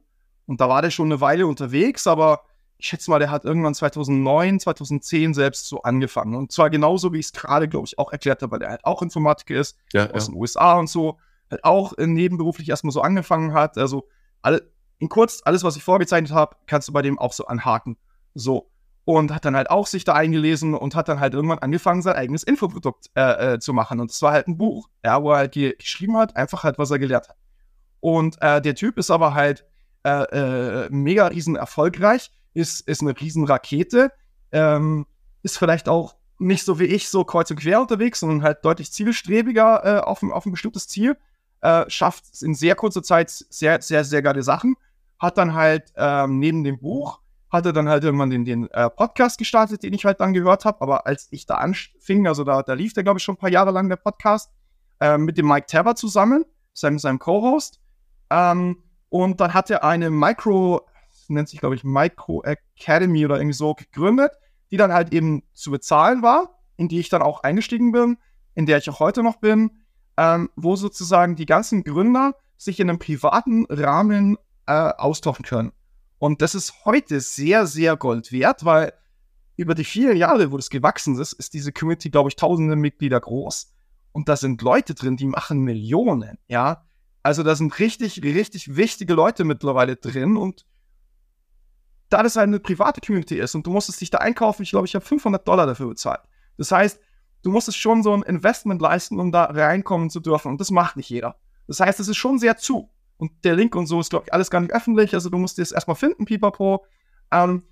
[0.48, 2.40] Und da war der schon eine Weile unterwegs, aber
[2.78, 6.34] ich schätze mal, der hat irgendwann 2009, 2010 selbst so angefangen.
[6.34, 8.84] Und zwar genauso, wie ich es gerade, glaube ich, auch erklärt habe, weil er halt
[8.84, 10.32] auch Informatiker ist, ja, aus ja.
[10.32, 11.18] den USA und so,
[11.50, 13.76] halt auch nebenberuflich erstmal so angefangen hat.
[13.76, 14.08] Also,
[14.40, 17.98] alle, in kurz, alles, was ich vorgezeichnet habe, kannst du bei dem auch so anhaken.
[18.32, 18.70] So.
[19.04, 22.16] Und hat dann halt auch sich da eingelesen und hat dann halt irgendwann angefangen, sein
[22.16, 24.00] eigenes Infoprodukt äh, äh, zu machen.
[24.00, 26.90] Und das war halt ein Buch, ja, wo er halt geschrieben hat, einfach halt, was
[26.90, 27.36] er gelehrt hat.
[28.00, 29.66] Und äh, der Typ ist aber halt
[30.08, 34.12] äh, äh, mega riesen erfolgreich ist, ist eine Riesenrakete,
[34.52, 35.06] ähm,
[35.42, 38.92] ist vielleicht auch nicht so wie ich so kreuz und quer unterwegs, sondern halt deutlich
[38.92, 41.16] zielstrebiger äh, auf, ein, auf ein bestimmtes Ziel,
[41.60, 44.76] äh, schafft in sehr kurzer Zeit sehr, sehr, sehr geile Sachen,
[45.18, 49.38] hat dann halt ähm, neben dem Buch, hatte dann halt irgendwann den, den äh, Podcast
[49.38, 52.74] gestartet, den ich halt dann gehört habe, aber als ich da anfing, also da, da
[52.74, 54.52] lief der, glaube ich, schon ein paar Jahre lang der Podcast,
[55.00, 57.80] äh, mit dem Mike Tabber zusammen, seinem, seinem Co-Host,
[58.30, 60.82] ähm, und dann hat er eine Micro,
[61.28, 64.32] nennt sich, glaube ich, Micro Academy oder irgendwie so gegründet,
[64.70, 68.18] die dann halt eben zu bezahlen war, in die ich dann auch eingestiegen bin,
[68.54, 69.70] in der ich auch heute noch bin,
[70.16, 75.72] ähm, wo sozusagen die ganzen Gründer sich in einem privaten Rahmen äh, austauschen können.
[76.18, 78.92] Und das ist heute sehr, sehr Gold wert, weil
[79.56, 83.20] über die vielen Jahre, wo das gewachsen ist, ist diese Community, glaube ich, tausende Mitglieder
[83.20, 83.72] groß.
[84.12, 86.84] Und da sind Leute drin, die machen Millionen, ja.
[87.28, 90.64] Also da sind richtig, richtig wichtige Leute mittlerweile drin und
[92.08, 94.94] da das eine private Community ist und du musstest dich da einkaufen, ich glaube, ich
[94.94, 96.22] habe 500 Dollar dafür bezahlt.
[96.56, 96.98] Das heißt,
[97.42, 100.96] du musstest schon so ein Investment leisten, um da reinkommen zu dürfen und das macht
[100.96, 101.36] nicht jeder.
[101.66, 102.88] Das heißt, es ist schon sehr zu.
[103.18, 105.12] Und der Link und so ist, glaube ich, alles gar nicht öffentlich.
[105.12, 106.86] Also du musst es erstmal finden, pipapo.
[107.30, 107.62] Ähm,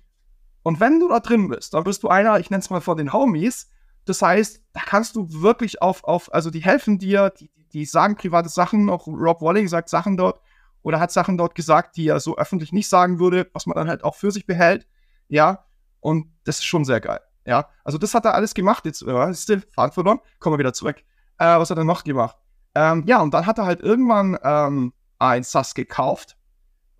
[0.61, 2.95] und wenn du da drin bist, dann bist du einer, ich nenne es mal von
[2.97, 3.71] den Homies.
[4.09, 8.15] Das heißt, da kannst du wirklich auf, auf also die helfen dir, die, die sagen
[8.15, 10.41] private Sachen, auch Rob Walling sagt Sachen dort,
[10.81, 13.89] oder hat Sachen dort gesagt, die er so öffentlich nicht sagen würde, was man dann
[13.89, 14.87] halt auch für sich behält.
[15.27, 15.65] Ja,
[15.99, 17.19] und das ist schon sehr geil.
[17.45, 18.85] Ja, also das hat er alles gemacht.
[18.85, 20.97] Jetzt äh, ist der Faden verloren, kommen wir wieder zurück.
[21.37, 22.37] Äh, was hat er noch gemacht?
[22.75, 26.37] Ähm, ja, und dann hat er halt irgendwann ähm, ein SAS gekauft,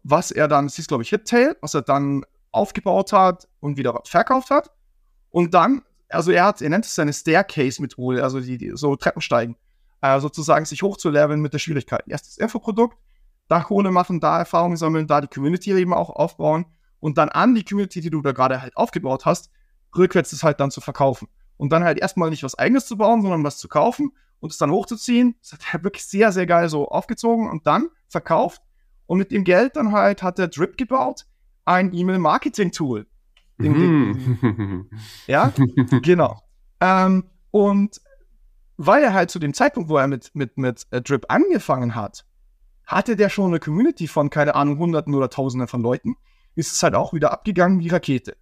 [0.03, 4.01] was er dann, das hieß glaube ich Hittail, was er dann aufgebaut hat und wieder
[4.05, 4.71] verkauft hat.
[5.29, 9.55] Und dann, also er hat, er nennt es seine Staircase-Methode, also die, die, so Treppensteigen,
[10.01, 12.03] äh, sozusagen sich hochzuleveln mit der Schwierigkeit.
[12.07, 12.97] Erstes Infoprodukt,
[13.47, 16.65] da Kohle machen, da Erfahrungen sammeln, da die Community eben auch aufbauen
[16.99, 19.51] und dann an die Community, die du da gerade halt aufgebaut hast,
[19.95, 21.27] rückwärts das halt dann zu verkaufen.
[21.57, 24.57] Und dann halt erstmal nicht was eigenes zu bauen, sondern was zu kaufen und es
[24.57, 25.35] dann hochzuziehen.
[25.41, 28.61] Das hat er wirklich sehr, sehr geil so aufgezogen und dann verkauft.
[29.07, 31.25] Und mit dem Geld dann halt hat er Drip gebaut,
[31.65, 33.07] ein E-Mail-Marketing-Tool.
[33.57, 34.89] Mhm.
[35.25, 35.53] Ja,
[36.03, 36.41] genau.
[36.79, 38.01] Ähm, und
[38.77, 42.25] weil er halt zu dem Zeitpunkt, wo er mit, mit, mit äh, Drip angefangen hat,
[42.85, 46.15] hatte der schon eine Community von, keine Ahnung, Hunderten oder Tausenden von Leuten,
[46.55, 48.37] ist es halt auch wieder abgegangen wie Rakete.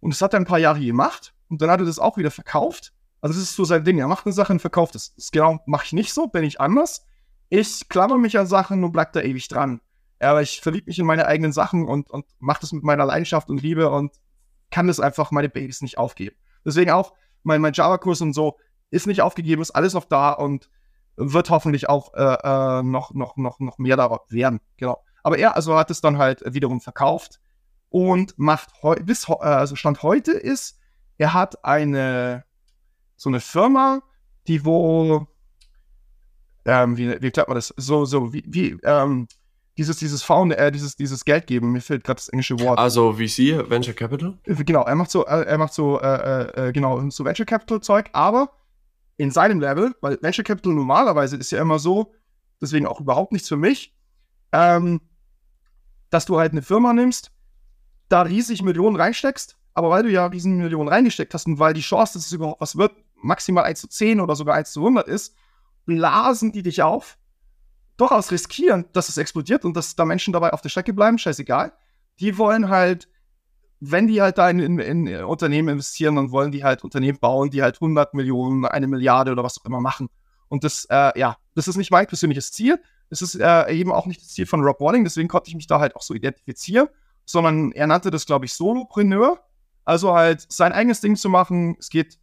[0.00, 2.30] Und das hat er ein paar Jahre gemacht und dann hat er das auch wieder
[2.30, 2.92] verkauft.
[3.20, 3.98] Also das ist so sein Ding.
[3.98, 5.14] Er macht eine Sache und verkauft es.
[5.14, 7.06] Das genau mache ich nicht so, bin ich anders.
[7.48, 9.80] Ich klammer mich an Sachen und bleib da ewig dran.
[10.22, 13.48] Aber ich verliebe mich in meine eigenen Sachen und, und mache das mit meiner Leidenschaft
[13.50, 14.12] und Liebe und
[14.70, 16.36] kann das einfach meine Babys nicht aufgeben.
[16.64, 18.58] Deswegen auch mein, mein Java-Kurs und so
[18.90, 20.70] ist nicht aufgegeben, ist alles noch da und
[21.16, 24.60] wird hoffentlich auch äh, äh, noch, noch, noch, noch mehr darauf werden.
[24.76, 25.02] Genau.
[25.22, 27.40] Aber er also hat es dann halt wiederum verkauft
[27.88, 28.70] und macht
[29.04, 30.78] bis äh, also Stand heute ist,
[31.18, 32.44] er hat eine
[33.16, 34.02] so eine Firma,
[34.46, 35.26] die wo
[36.64, 37.74] ähm, wie, wie klappt man das?
[37.76, 39.26] So, so, wie, wie ähm,
[39.78, 42.78] dieses, dieses Found, äh, dieses, dieses Geld geben, mir fehlt gerade das englische Wort.
[42.78, 44.38] Also VC, Venture Capital?
[44.44, 48.10] Genau, er macht so, äh, er macht so, äh, äh, genau, so Venture Capital Zeug,
[48.12, 48.52] aber
[49.16, 52.12] in seinem Level, weil Venture Capital normalerweise ist ja immer so,
[52.60, 53.94] deswegen auch überhaupt nichts für mich,
[54.52, 55.00] ähm,
[56.10, 57.30] dass du halt eine Firma nimmst,
[58.08, 61.80] da riesig Millionen reinsteckst, aber weil du ja riesen Millionen reingesteckt hast und weil die
[61.80, 65.08] Chance, dass es überhaupt was wird, maximal 1 zu 10 oder sogar 1 zu 100
[65.08, 65.34] ist
[65.84, 67.18] blasen die dich auf,
[68.02, 71.72] durchaus riskieren, dass es explodiert und dass da Menschen dabei auf der Strecke bleiben, scheißegal.
[72.18, 73.08] Die wollen halt,
[73.78, 77.50] wenn die halt da in, in, in Unternehmen investieren, dann wollen die halt Unternehmen bauen,
[77.50, 80.08] die halt 100 Millionen, eine Milliarde oder was auch immer machen.
[80.48, 82.82] Und das, äh, ja, das ist nicht mein persönliches Ziel.
[83.08, 85.68] Das ist äh, eben auch nicht das Ziel von Rob Walling, deswegen konnte ich mich
[85.68, 86.88] da halt auch so identifizieren,
[87.24, 89.38] sondern er nannte das, glaube ich, Solopreneur.
[89.84, 91.76] Also halt sein eigenes Ding zu machen.
[91.78, 92.18] Es geht,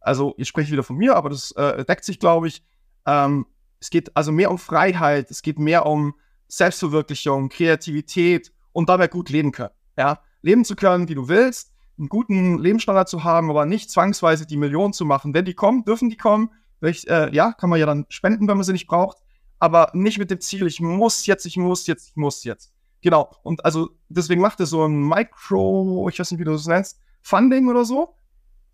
[0.00, 2.62] also ich spreche wieder von mir, aber das äh, deckt sich, glaube ich.
[3.06, 3.46] Ähm,
[3.82, 6.14] es geht also mehr um Freiheit, es geht mehr um
[6.46, 9.74] Selbstverwirklichung, Kreativität und dabei gut leben können.
[9.98, 14.46] Ja, leben zu können, wie du willst, einen guten Lebensstandard zu haben, aber nicht zwangsweise
[14.46, 15.34] die Millionen zu machen.
[15.34, 16.50] Wenn die kommen, dürfen die kommen.
[16.80, 19.18] Ich, äh, ja, kann man ja dann spenden, wenn man sie nicht braucht,
[19.58, 22.72] aber nicht mit dem Ziel, ich muss jetzt, ich muss jetzt, ich muss jetzt.
[23.00, 23.34] Genau.
[23.42, 27.00] Und also deswegen macht er so ein Micro, ich weiß nicht, wie du das nennst,
[27.20, 28.14] Funding oder so.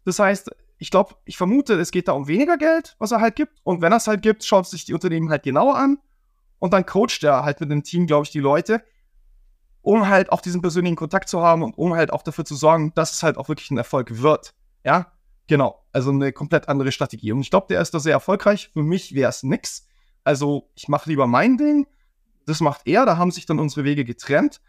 [0.04, 3.36] Das heißt, ich glaube, ich vermute, es geht da um weniger Geld, was er halt
[3.36, 3.58] gibt.
[3.64, 5.98] Und wenn er es halt gibt, schaut sich die Unternehmen halt genauer an.
[6.60, 8.82] Und dann coacht er halt mit dem Team, glaube ich, die Leute,
[9.82, 12.92] um halt auch diesen persönlichen Kontakt zu haben und um halt auch dafür zu sorgen,
[12.94, 14.54] dass es halt auch wirklich ein Erfolg wird.
[14.84, 15.12] Ja,
[15.48, 15.84] genau.
[15.92, 17.32] Also eine komplett andere Strategie.
[17.32, 18.70] Und ich glaube, der ist da sehr erfolgreich.
[18.72, 19.86] Für mich wäre es nix.
[20.22, 21.86] Also ich mache lieber mein Ding.
[22.46, 23.04] Das macht er.
[23.04, 24.60] Da haben sich dann unsere Wege getrennt.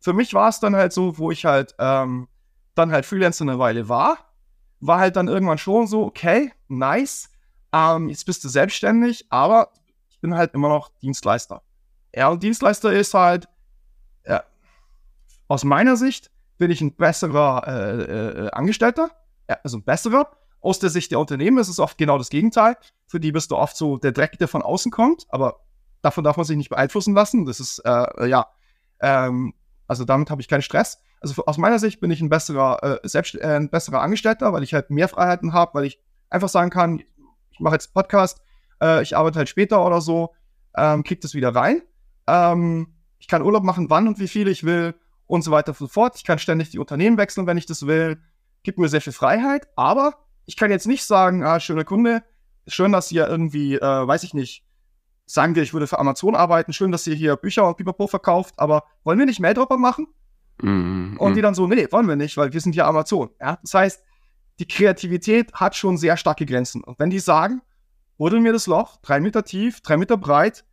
[0.00, 2.28] Für mich war es dann halt so, wo ich halt ähm,
[2.74, 4.27] dann halt Freelancer eine Weile war
[4.80, 7.30] war halt dann irgendwann schon so, okay, nice,
[7.72, 9.72] ähm, jetzt bist du selbstständig, aber
[10.08, 11.62] ich bin halt immer noch Dienstleister.
[12.14, 13.48] Ja, und Dienstleister ist halt,
[14.26, 14.42] ja,
[15.48, 19.10] aus meiner Sicht bin ich ein besserer äh, äh, Angestellter,
[19.48, 20.30] ja, also ein besserer.
[20.60, 22.76] Aus der Sicht der Unternehmen ist es oft genau das Gegenteil.
[23.06, 25.60] Für die bist du oft so der Dreck, der von außen kommt, aber
[26.02, 27.46] davon darf man sich nicht beeinflussen lassen.
[27.46, 28.48] Das ist, äh, ja,
[29.00, 29.54] ähm,
[29.86, 33.08] also damit habe ich keinen Stress also aus meiner Sicht bin ich ein besserer, äh,
[33.08, 36.00] selbst, äh, ein besserer Angestellter, weil ich halt mehr Freiheiten habe, weil ich
[36.30, 37.02] einfach sagen kann,
[37.50, 38.40] ich mache jetzt Podcast,
[38.80, 40.34] äh, ich arbeite halt später oder so,
[40.76, 41.82] ähm, krieg das wieder rein.
[42.26, 44.94] Ähm, ich kann Urlaub machen, wann und wie viel ich will
[45.26, 46.16] und so weiter und so fort.
[46.16, 48.20] Ich kann ständig die Unternehmen wechseln, wenn ich das will.
[48.62, 50.14] Gibt mir sehr viel Freiheit, aber
[50.46, 52.22] ich kann jetzt nicht sagen, ah, schöner Kunde,
[52.66, 54.64] schön, dass ihr irgendwie, äh, weiß ich nicht,
[55.26, 58.54] sagen wir, ich würde für Amazon arbeiten, schön, dass ihr hier Bücher und Pipapo verkauft,
[58.56, 60.06] aber wollen wir nicht Maildropper machen?
[60.62, 61.16] Mhm.
[61.18, 63.30] Und die dann so, nee, wollen wir nicht, weil wir sind ja Amazon.
[63.40, 63.58] Ja?
[63.62, 64.04] Das heißt,
[64.58, 66.82] die Kreativität hat schon sehr starke Grenzen.
[66.82, 67.62] Und wenn die sagen,
[68.16, 70.64] buddel mir das Loch, drei Meter tief, drei Meter breit,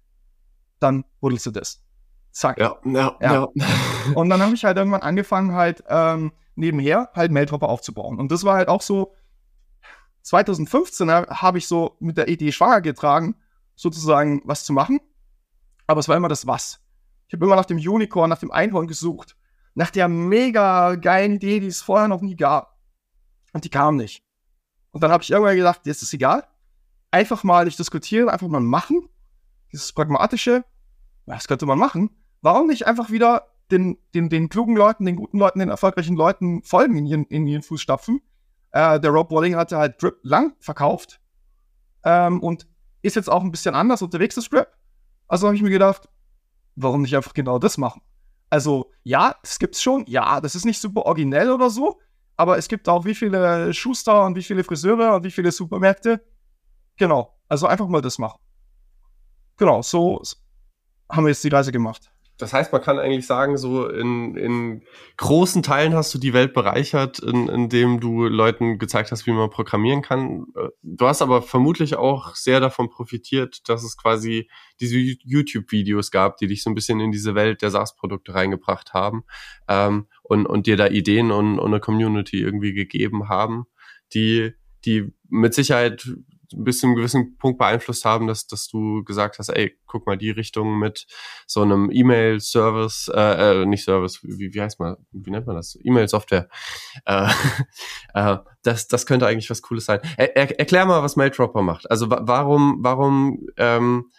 [0.80, 1.84] dann buddelst du das.
[2.32, 2.60] Zack.
[2.60, 3.48] Ja, ja, ja.
[3.54, 3.65] ja.
[4.15, 8.19] Und dann habe ich halt irgendwann angefangen, halt ähm, nebenher halt Maildropper aufzubauen.
[8.19, 9.13] Und das war halt auch so,
[10.24, 13.36] 2015 habe ich so mit der Idee schwanger getragen,
[13.76, 15.00] sozusagen was zu machen.
[15.86, 16.82] Aber es war immer das Was.
[17.28, 19.38] Ich habe immer nach dem Unicorn, nach dem Einhorn gesucht
[19.75, 22.79] nach der mega geilen Idee, die es vorher noch nie gab.
[23.53, 24.23] Und die kam nicht.
[24.91, 26.47] Und dann habe ich irgendwann gedacht, jetzt ist egal.
[27.11, 29.07] Einfach mal nicht diskutieren, einfach mal machen.
[29.71, 30.63] Dieses Pragmatische,
[31.25, 32.09] was könnte man machen?
[32.41, 36.63] Warum nicht einfach wieder den, den, den klugen Leuten, den guten Leuten, den erfolgreichen Leuten
[36.63, 38.21] folgen in ihren, in ihren Fußstapfen?
[38.71, 41.19] Äh, der Rob Walling hatte halt Drip lang verkauft
[42.03, 42.67] ähm, und
[43.01, 44.67] ist jetzt auch ein bisschen anders unterwegs, das Drip.
[45.27, 46.07] Also habe ich mir gedacht,
[46.75, 48.01] warum nicht einfach genau das machen?
[48.55, 50.05] Also, ja, das gibt's schon.
[50.07, 51.99] Ja, das ist nicht super originell oder so.
[52.37, 56.25] Aber es gibt auch wie viele Schuster und wie viele Friseure und wie viele Supermärkte.
[56.95, 57.37] Genau.
[57.49, 58.39] Also einfach mal das machen.
[59.57, 60.21] Genau, so
[61.11, 62.13] haben wir jetzt die Reise gemacht.
[62.38, 64.84] Das heißt, man kann eigentlich sagen, so in, in
[65.17, 69.50] großen Teilen hast du die Welt bereichert, in, indem du Leuten gezeigt hast, wie man
[69.50, 70.45] programmieren kann.
[70.82, 74.50] Du hast aber vermutlich auch sehr davon profitiert, dass es quasi
[74.82, 79.24] diese YouTube-Videos gab, die dich so ein bisschen in diese Welt der SaaS-Produkte reingebracht haben
[79.69, 83.65] ähm, und, und dir da Ideen und, und eine Community irgendwie gegeben haben,
[84.13, 84.54] die
[84.86, 86.08] die mit Sicherheit
[86.53, 90.17] bis zu einem gewissen Punkt beeinflusst haben, dass, dass du gesagt hast, ey, guck mal
[90.17, 91.08] die Richtung mit
[91.47, 95.77] so einem E-Mail-Service, äh, äh, nicht Service, wie, wie heißt man, wie nennt man das?
[95.84, 96.47] E-Mail-Software.
[97.05, 97.29] Äh,
[98.13, 99.99] äh, das, das könnte eigentlich was Cooles sein.
[100.17, 101.89] Er, er, erklär mal, was Maildropper macht.
[101.89, 104.12] Also warum, warum, ähm,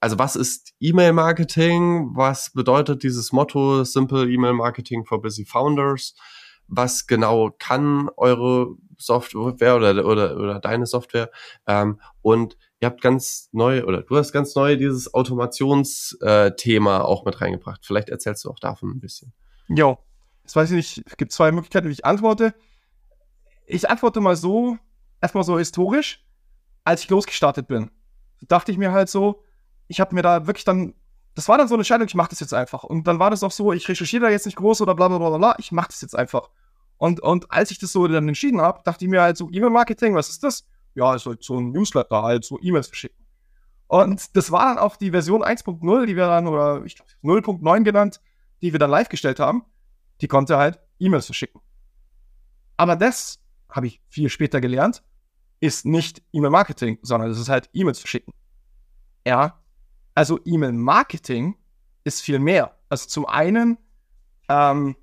[0.00, 2.10] also was ist E-Mail-Marketing?
[2.14, 6.14] Was bedeutet dieses Motto Simple E-Mail Marketing for Busy Founders?
[6.68, 11.30] Was genau kann eure Software oder, oder, oder deine Software.
[11.66, 17.24] Ähm, und ihr habt ganz neu, oder du hast ganz neu dieses Automationsthema äh, auch
[17.24, 17.86] mit reingebracht.
[17.86, 19.32] Vielleicht erzählst du auch davon ein bisschen.
[19.68, 19.98] Jo,
[20.42, 22.54] jetzt weiß ich nicht, es gibt zwei Möglichkeiten, wie ich antworte.
[23.66, 24.78] Ich antworte mal so,
[25.20, 26.24] erstmal so historisch,
[26.84, 27.90] als ich losgestartet bin.
[28.42, 29.42] Dachte ich mir halt so,
[29.88, 30.94] ich habe mir da wirklich dann,
[31.34, 32.84] das war dann so eine Entscheidung, ich mache das jetzt einfach.
[32.84, 35.18] Und dann war das auch so, ich recherchiere da jetzt nicht groß oder bla bla
[35.18, 36.48] bla bla, ich mache das jetzt einfach.
[36.98, 40.14] Und, und als ich das so dann entschieden habe, dachte ich mir halt so, E-Mail-Marketing,
[40.14, 40.66] was ist das?
[40.94, 43.24] Ja, ist halt so ein Newsletter, halt so E-Mails verschicken.
[43.86, 47.84] Und das war dann auch die Version 1.0, die wir dann, oder ich glaube 0.9
[47.84, 48.20] genannt,
[48.60, 49.64] die wir dann live gestellt haben.
[50.20, 51.60] Die konnte halt E-Mails verschicken.
[52.76, 53.40] Aber das,
[53.70, 55.02] habe ich viel später gelernt,
[55.60, 58.32] ist nicht E-Mail-Marketing, sondern es ist halt E-Mails verschicken.
[59.26, 59.60] Ja,
[60.14, 61.56] also E-Mail-Marketing
[62.04, 62.76] ist viel mehr.
[62.88, 63.78] Also zum einen,
[64.48, 64.96] ähm,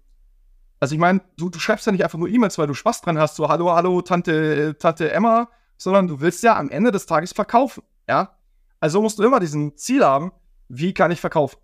[0.79, 3.17] also ich meine, du, du schreibst ja nicht einfach nur E-Mails, weil du Spaß dran
[3.17, 7.33] hast, so hallo, hallo, Tante, Tante Emma, sondern du willst ja am Ende des Tages
[7.33, 8.37] verkaufen, ja.
[8.79, 10.31] Also musst du immer diesen Ziel haben,
[10.67, 11.57] wie kann ich verkaufen?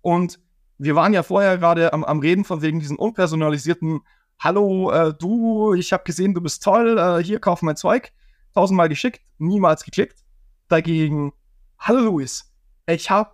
[0.00, 0.40] Und
[0.78, 4.00] wir waren ja vorher gerade am, am Reden von wegen diesen unpersonalisierten
[4.38, 8.12] Hallo, äh, du, ich habe gesehen, du bist toll, äh, hier kauf mein Zeug.
[8.52, 10.24] Tausendmal geschickt, niemals geklickt.
[10.68, 11.32] Dagegen,
[11.78, 12.52] hallo Luis,
[12.86, 13.30] ich habe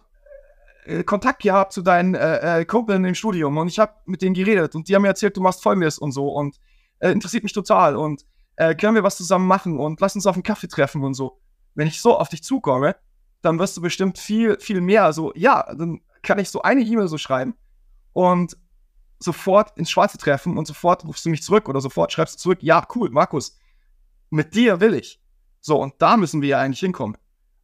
[1.05, 4.75] Kontakt gehabt zu deinen äh, äh, Kumpeln im Studium und ich habe mit denen geredet
[4.75, 6.59] und die haben mir erzählt, du machst folgendes und so und
[6.99, 8.25] äh, interessiert mich total und
[8.57, 11.41] äh, können wir was zusammen machen und lass uns auf einen Kaffee treffen und so.
[11.75, 12.97] Wenn ich so auf dich zukomme,
[13.43, 17.09] dann wirst du bestimmt viel, viel mehr so, ja, dann kann ich so eine E-Mail
[17.09, 17.55] so schreiben
[18.13, 18.57] und
[19.21, 22.59] sofort ins Schwarze treffen und sofort rufst du mich zurück oder sofort schreibst du zurück,
[22.63, 23.57] ja, cool, Markus,
[24.31, 25.21] mit dir will ich.
[25.61, 27.17] So, und da müssen wir ja eigentlich hinkommen.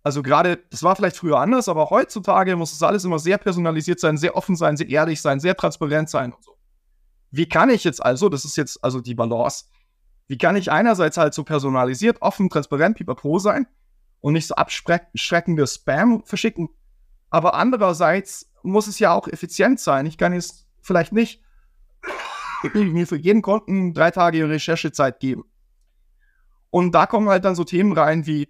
[0.09, 4.01] Also gerade, das war vielleicht früher anders, aber heutzutage muss das alles immer sehr personalisiert
[4.01, 6.57] sein, sehr offen sein, sehr ehrlich sein, sehr transparent sein und so.
[7.31, 9.67] Wie kann ich jetzt also, das ist jetzt also die Balance,
[10.27, 13.67] wie kann ich einerseits halt so personalisiert, offen, transparent, pipapo sein
[14.21, 16.71] und nicht so abschreckende Spam verschicken,
[17.29, 20.07] aber andererseits muss es ja auch effizient sein.
[20.07, 21.43] Ich kann jetzt vielleicht nicht
[22.73, 25.45] mir für jeden Kunden drei Tage Recherchezeit geben.
[26.71, 28.49] Und da kommen halt dann so Themen rein wie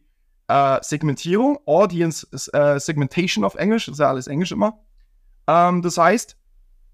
[0.49, 4.81] äh, Segmentierung, Audience äh, Segmentation auf Englisch, das ist ja alles Englisch immer.
[5.47, 6.37] Ähm, das heißt,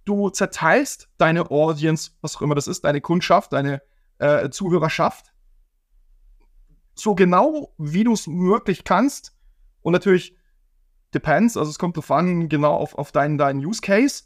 [0.05, 3.81] du zerteilst deine Audience, was auch immer das ist, deine Kundschaft, deine
[4.19, 5.33] äh, Zuhörerschaft,
[6.95, 9.37] so genau wie du es möglich kannst.
[9.83, 10.37] Und natürlich
[11.13, 14.25] depends, also es kommt drauf an, genau auf, auf deinen, deinen Use Case.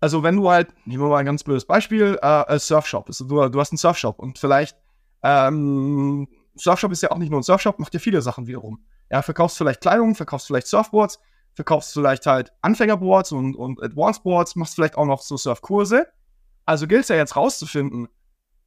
[0.00, 3.48] Also wenn du halt, nehmen wir mal ein ganz blödes Beispiel, äh, Surfshop, also du,
[3.48, 4.76] du hast einen Surfshop und vielleicht
[5.22, 8.84] ähm, Surfshop ist ja auch nicht nur ein Surfshop, macht ja viele Sachen wiederum.
[9.10, 11.20] Ja, verkaufst vielleicht Kleidung, verkaufst vielleicht Surfboards,
[11.54, 16.06] verkaufst vielleicht halt Anfängerboards und, und Advanced Boards, machst vielleicht auch noch so Surfkurse.
[16.64, 18.08] Also gilt es ja jetzt rauszufinden,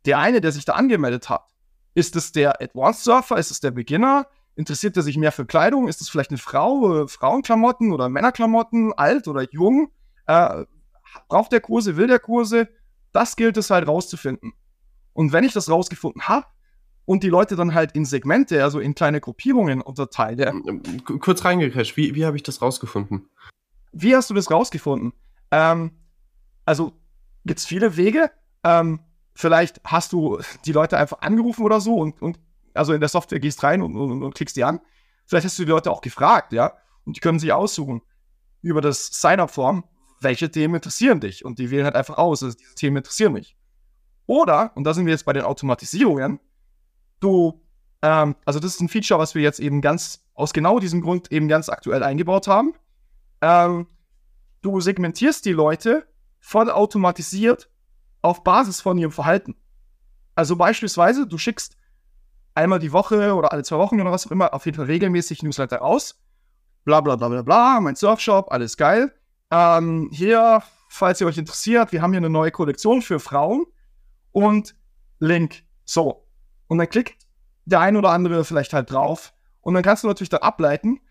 [0.05, 1.45] der eine, der sich da angemeldet hat,
[1.93, 5.87] ist es der Advanced Surfer, ist es der Beginner, interessiert er sich mehr für Kleidung,
[5.87, 9.91] ist es vielleicht eine Frau, äh, Frauenklamotten oder Männerklamotten, alt oder jung,
[10.27, 10.65] äh,
[11.27, 12.69] braucht der Kurse, will der Kurse,
[13.11, 14.53] das gilt es halt rauszufinden.
[15.13, 16.45] Und wenn ich das rausgefunden habe,
[17.10, 20.45] und die Leute dann halt in Segmente, also in kleine Gruppierungen unterteile.
[20.45, 23.28] Ähm, ähm, kurz reingecrasht, wie, wie habe ich das rausgefunden?
[23.91, 25.14] Wie hast du das rausgefunden?
[25.49, 25.89] Ähm,
[26.66, 26.93] also
[27.45, 28.30] gibt es viele Wege.
[28.64, 28.99] Ähm,
[29.34, 32.39] vielleicht hast du die Leute einfach angerufen oder so und, und
[32.76, 34.80] also in der Software gehst rein und, und, und klickst die an.
[35.26, 36.74] Vielleicht hast du die Leute auch gefragt, ja,
[37.05, 38.03] und die können sich aussuchen
[38.62, 39.84] über das Sign-up-Form,
[40.22, 43.57] welche Themen interessieren dich und die wählen halt einfach aus, also diese Themen interessieren mich.
[44.28, 46.39] Oder, und da sind wir jetzt bei den Automatisierungen,
[47.20, 47.61] du,
[48.01, 51.32] ähm, also das ist ein Feature, was wir jetzt eben ganz, aus genau diesem Grund
[51.32, 52.74] eben ganz aktuell eingebaut haben.
[53.41, 53.88] Ähm,
[54.61, 56.07] du segmentierst die Leute
[56.39, 57.70] voll automatisiert
[58.22, 59.55] auf Basis von ihrem Verhalten.
[60.36, 61.78] Also beispielsweise, du schickst
[62.55, 65.43] einmal die Woche oder alle zwei Wochen oder was auch immer auf jeden Fall regelmäßig
[65.43, 66.20] Newsletter aus.
[66.86, 69.13] Bla bla bla bla bla, mein Surfshop, alles geil.
[69.51, 73.65] Ähm, hier, falls ihr euch interessiert, wir haben hier eine neue Kollektion für Frauen
[74.32, 74.76] und
[75.20, 75.63] Link.
[75.86, 76.26] So,
[76.70, 77.28] und dann klickt
[77.65, 79.34] der ein oder andere vielleicht halt drauf.
[79.61, 81.01] Und dann kannst du natürlich dann ableiten,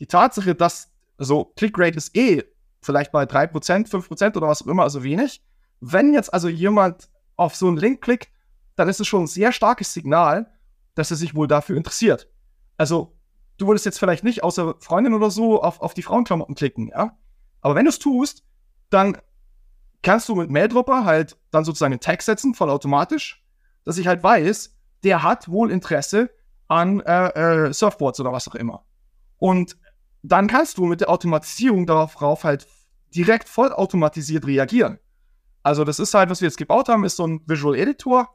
[0.00, 2.44] die Tatsache, dass so Clickrate ist eh
[2.82, 5.42] vielleicht bei 3%, 5% oder was auch immer, also wenig.
[5.80, 8.28] Wenn jetzt also jemand auf so einen Link klickt,
[8.76, 10.52] dann ist es schon ein sehr starkes Signal,
[10.94, 12.28] dass er sich wohl dafür interessiert.
[12.76, 13.16] Also,
[13.56, 17.16] du würdest jetzt vielleicht nicht außer Freundin oder so auf, auf die Frauenklamotten klicken, ja?
[17.60, 18.44] Aber wenn du es tust,
[18.90, 19.16] dann
[20.02, 23.42] kannst du mit Maildropper halt dann sozusagen einen Tag setzen, vollautomatisch,
[23.84, 24.74] dass ich halt weiß,
[25.04, 26.30] der hat wohl Interesse
[26.68, 28.84] an äh, äh, Surfboards oder was auch immer.
[29.38, 29.76] Und
[30.22, 32.66] dann kannst du mit der Automatisierung darauf halt
[33.14, 34.98] direkt vollautomatisiert reagieren.
[35.62, 38.28] Also das ist halt, was wir jetzt gebaut haben, ist so ein Visual Editor.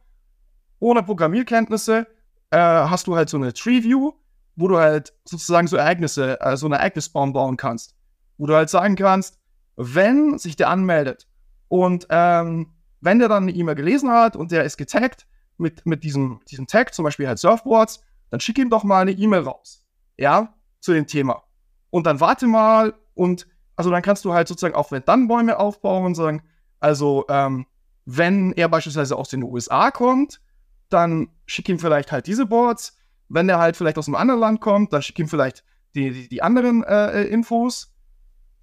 [0.80, 2.08] Ohne Programmierkenntnisse
[2.52, 4.14] äh, hast du halt so eine Tree View,
[4.56, 7.96] wo du halt sozusagen so Ereignisse, äh, so eine Ereignisbaum bauen kannst.
[8.38, 9.40] Wo du halt sagen kannst,
[9.76, 11.28] wenn sich der anmeldet
[11.68, 15.28] und ähm, wenn der dann eine E-Mail gelesen hat und der ist getaggt,
[15.60, 19.12] mit, mit diesem, diesem Tag, zum Beispiel halt Surfboards, dann schick ihm doch mal eine
[19.12, 19.86] E-Mail raus.
[20.18, 21.44] Ja, zu dem Thema.
[21.90, 25.58] Und dann warte mal und also dann kannst du halt sozusagen auch wenn dann Bäume
[25.58, 26.44] aufbauen und sagen,
[26.80, 27.66] also ähm,
[28.06, 30.42] wenn er beispielsweise aus den USA kommt,
[30.90, 32.98] dann schick ihm vielleicht halt diese Boards.
[33.28, 35.64] Wenn er halt vielleicht aus einem anderen Land kommt, dann schick ihm vielleicht
[35.96, 37.94] die, die, die anderen äh, Infos.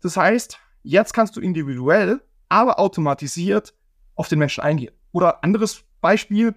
[0.00, 3.74] Das heißt, jetzt kannst du individuell, aber automatisiert
[4.14, 4.94] auf den Menschen eingehen.
[5.12, 6.54] Oder anderes Beispiel,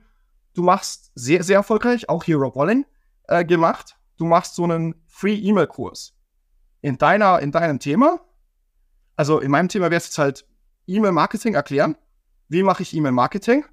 [0.60, 2.86] du machst sehr, sehr erfolgreich, auch hier Rob Walling
[3.30, 6.14] äh, gemacht, du machst so einen Free-E-Mail-Kurs
[6.82, 8.20] in deiner, in deinem Thema.
[9.16, 10.46] Also in meinem Thema wäre es jetzt halt
[10.86, 11.96] E-Mail-Marketing erklären.
[12.50, 13.64] Wie mache ich E-Mail-Marketing?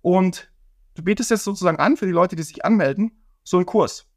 [0.00, 0.52] Und
[0.94, 4.08] du bietest jetzt sozusagen an für die Leute, die sich anmelden, so einen Kurs.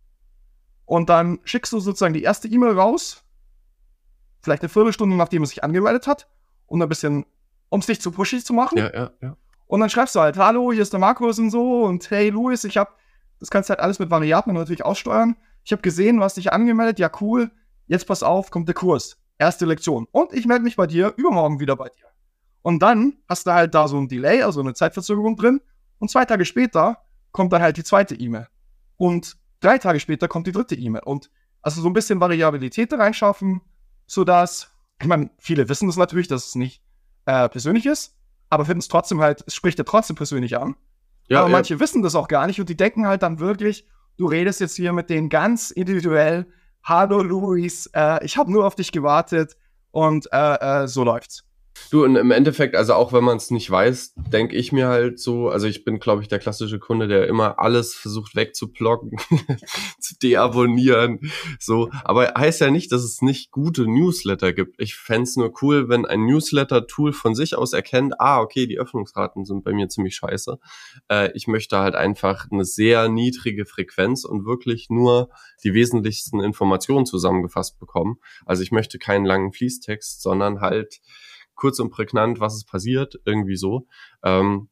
[0.85, 3.23] Und dann schickst du sozusagen die erste E-Mail raus,
[4.41, 6.27] vielleicht eine Viertelstunde, nachdem er sich angemeldet hat,
[6.65, 7.27] um ein bisschen,
[7.69, 8.79] um es dich zu pushy zu machen.
[8.79, 9.37] Ja, ja, ja.
[9.67, 12.63] Und dann schreibst du halt, hallo, hier ist der Markus und so und hey Louis,
[12.63, 12.97] ich hab,
[13.39, 15.35] das kannst du halt alles mit Variablen natürlich aussteuern.
[15.63, 17.51] Ich habe gesehen, du hast dich angemeldet, ja cool,
[17.87, 20.07] jetzt pass auf, kommt der Kurs, erste Lektion.
[20.11, 22.05] Und ich melde mich bei dir übermorgen wieder bei dir.
[22.61, 25.61] Und dann hast du halt da so ein Delay, also eine Zeitverzögerung drin.
[25.99, 26.97] Und zwei Tage später
[27.31, 28.47] kommt dann halt die zweite E-Mail.
[28.97, 31.03] Und drei Tage später kommt die dritte E-Mail.
[31.05, 31.29] Und
[31.61, 33.61] also so ein bisschen Variabilität da reinschaffen,
[34.07, 36.81] sodass, ich meine, viele wissen das natürlich, dass es nicht
[37.25, 38.14] äh, persönlich ist,
[38.49, 40.75] aber finden es trotzdem halt, es spricht ja trotzdem persönlich an.
[41.27, 41.53] Ja, aber ja.
[41.53, 43.87] manche wissen das auch gar nicht und die denken halt dann wirklich,
[44.17, 46.45] du redest jetzt hier mit denen ganz individuell,
[46.83, 49.57] hallo Luis, äh, ich habe nur auf dich gewartet
[49.91, 51.43] und äh, äh so läuft's.
[51.91, 55.19] Du, und im Endeffekt, also auch wenn man es nicht weiß, denke ich mir halt
[55.19, 59.17] so, also ich bin, glaube ich, der klassische Kunde, der immer alles versucht wegzublocken,
[59.99, 61.19] zu deabonnieren,
[61.59, 61.89] so.
[62.03, 64.81] Aber heißt ja nicht, dass es nicht gute Newsletter gibt.
[64.81, 69.45] Ich fände nur cool, wenn ein Newsletter-Tool von sich aus erkennt, ah, okay, die Öffnungsraten
[69.45, 70.59] sind bei mir ziemlich scheiße.
[71.09, 75.29] Äh, ich möchte halt einfach eine sehr niedrige Frequenz und wirklich nur
[75.63, 78.17] die wesentlichsten Informationen zusammengefasst bekommen.
[78.45, 80.99] Also ich möchte keinen langen Fließtext, sondern halt
[81.55, 83.87] kurz und prägnant, was ist passiert, irgendwie so.
[84.23, 84.69] Ähm,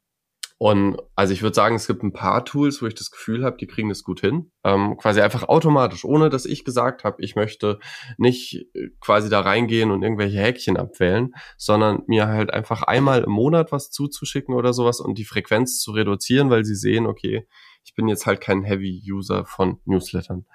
[0.63, 3.57] und also ich würde sagen, es gibt ein paar Tools, wo ich das Gefühl habe,
[3.57, 4.49] die kriegen das gut hin.
[4.63, 7.79] Ähm, quasi einfach automatisch, ohne dass ich gesagt habe, ich möchte
[8.17, 13.31] nicht äh, quasi da reingehen und irgendwelche Häkchen abwählen, sondern mir halt einfach einmal im
[13.31, 17.45] Monat was zuzuschicken oder sowas und die Frequenz zu reduzieren, weil sie sehen, okay,
[17.83, 20.45] ich bin jetzt halt kein Heavy-User von Newslettern.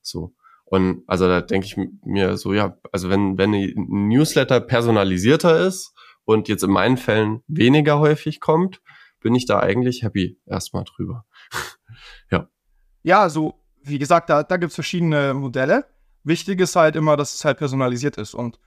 [0.00, 0.34] So.
[0.70, 5.94] Und also da denke ich mir so, ja, also wenn, wenn ein Newsletter personalisierter ist
[6.24, 8.82] und jetzt in meinen Fällen weniger häufig kommt,
[9.20, 11.24] bin ich da eigentlich happy erstmal drüber.
[12.30, 12.48] ja.
[13.02, 15.86] Ja, also wie gesagt, da, da gibt es verschiedene Modelle.
[16.22, 18.34] Wichtig ist halt immer, dass es halt personalisiert ist.
[18.34, 18.60] Und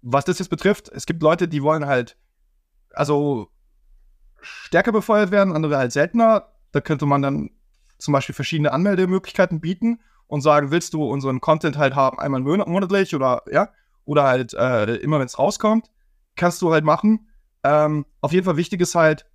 [0.00, 2.16] was das jetzt betrifft, es gibt Leute, die wollen halt,
[2.94, 3.48] also
[4.40, 6.48] stärker befeuert werden, andere halt seltener.
[6.72, 7.50] Da könnte man dann
[7.98, 10.00] zum Beispiel verschiedene Anmeldemöglichkeiten bieten
[10.32, 13.68] und sagen, willst du unseren Content halt haben, einmal monatlich oder ja,
[14.06, 15.90] oder halt äh, immer, wenn es rauskommt,
[16.36, 17.28] kannst du halt machen.
[17.62, 19.26] Ähm, auf jeden Fall wichtig ist halt,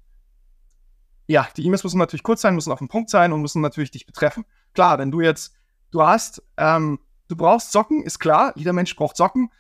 [1.28, 3.92] ja, die E-Mails müssen natürlich kurz sein, müssen auf den Punkt sein und müssen natürlich
[3.92, 4.44] dich betreffen.
[4.74, 5.54] Klar, wenn du jetzt,
[5.92, 9.52] du hast, ähm, du brauchst Socken, ist klar, jeder Mensch braucht Socken.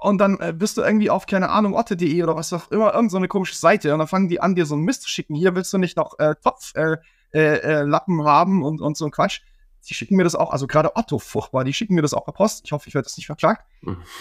[0.00, 3.26] Und dann äh, bist du irgendwie auf, keine Ahnung, otte.de oder was auch immer, irgendeine
[3.26, 3.92] so komische Seite.
[3.92, 5.36] Und dann fangen die an, dir so einen Mist zu schicken.
[5.36, 6.98] Hier willst du nicht noch äh, Topflappen
[7.32, 9.40] äh, äh, äh haben und, und so ein Quatsch
[9.84, 12.32] die schicken mir das auch, also gerade Otto furchtbar, die schicken mir das auch per
[12.32, 12.62] Post.
[12.64, 13.64] Ich hoffe, ich werde das nicht verklagt.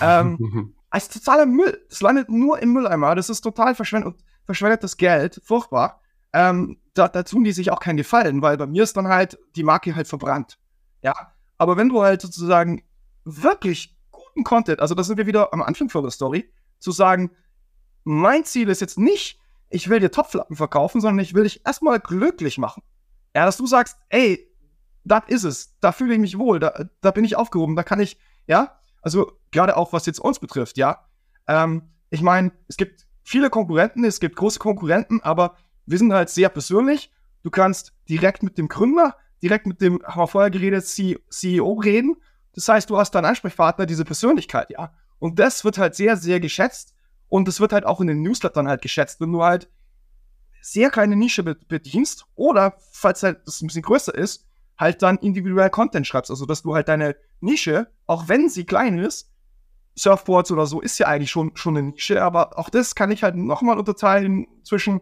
[0.01, 1.85] ähm, als totaler Müll.
[1.89, 3.15] Das landet nur im Mülleimer.
[3.15, 5.41] Das ist total verschwendet, verschwendetes Geld.
[5.43, 6.01] Furchtbar.
[6.33, 9.39] Ähm, da, da tun die sich auch keinen Gefallen, weil bei mir ist dann halt
[9.55, 10.57] die Marke halt verbrannt.
[11.01, 11.33] Ja.
[11.57, 12.83] Aber wenn du halt sozusagen
[13.23, 17.31] wirklich guten Content, also da sind wir wieder am Anfang von der Story, zu sagen,
[18.03, 19.39] mein Ziel ist jetzt nicht,
[19.69, 22.83] ich will dir Topflappen verkaufen, sondern ich will dich erstmal glücklich machen.
[23.35, 24.47] Ja, dass du sagst, ey,
[25.03, 25.79] das ist es.
[25.79, 26.59] Da fühle ich mich wohl.
[26.59, 27.75] Da, da bin ich aufgehoben.
[27.75, 31.05] Da kann ich, ja, also gerade auch was jetzt uns betrifft, ja.
[31.47, 36.29] Ähm, ich meine, es gibt viele Konkurrenten, es gibt große Konkurrenten, aber wir sind halt
[36.29, 37.11] sehr persönlich.
[37.43, 42.15] Du kannst direkt mit dem Gründer, direkt mit dem, haben wir vorher geredet, CEO reden.
[42.53, 44.93] Das heißt, du hast deinen Ansprechpartner, diese Persönlichkeit, ja.
[45.19, 46.93] Und das wird halt sehr, sehr geschätzt.
[47.27, 49.69] Und das wird halt auch in den Newslettern halt geschätzt, wenn du halt
[50.61, 54.47] sehr kleine Nische bedienst oder, falls halt das ein bisschen größer ist,
[54.77, 56.31] halt dann individuell Content schreibst.
[56.31, 59.29] Also, dass du halt deine Nische, auch wenn sie klein ist,
[59.95, 63.23] Surfboards oder so ist ja eigentlich schon, schon eine Nische, aber auch das kann ich
[63.23, 65.01] halt nochmal unterteilen zwischen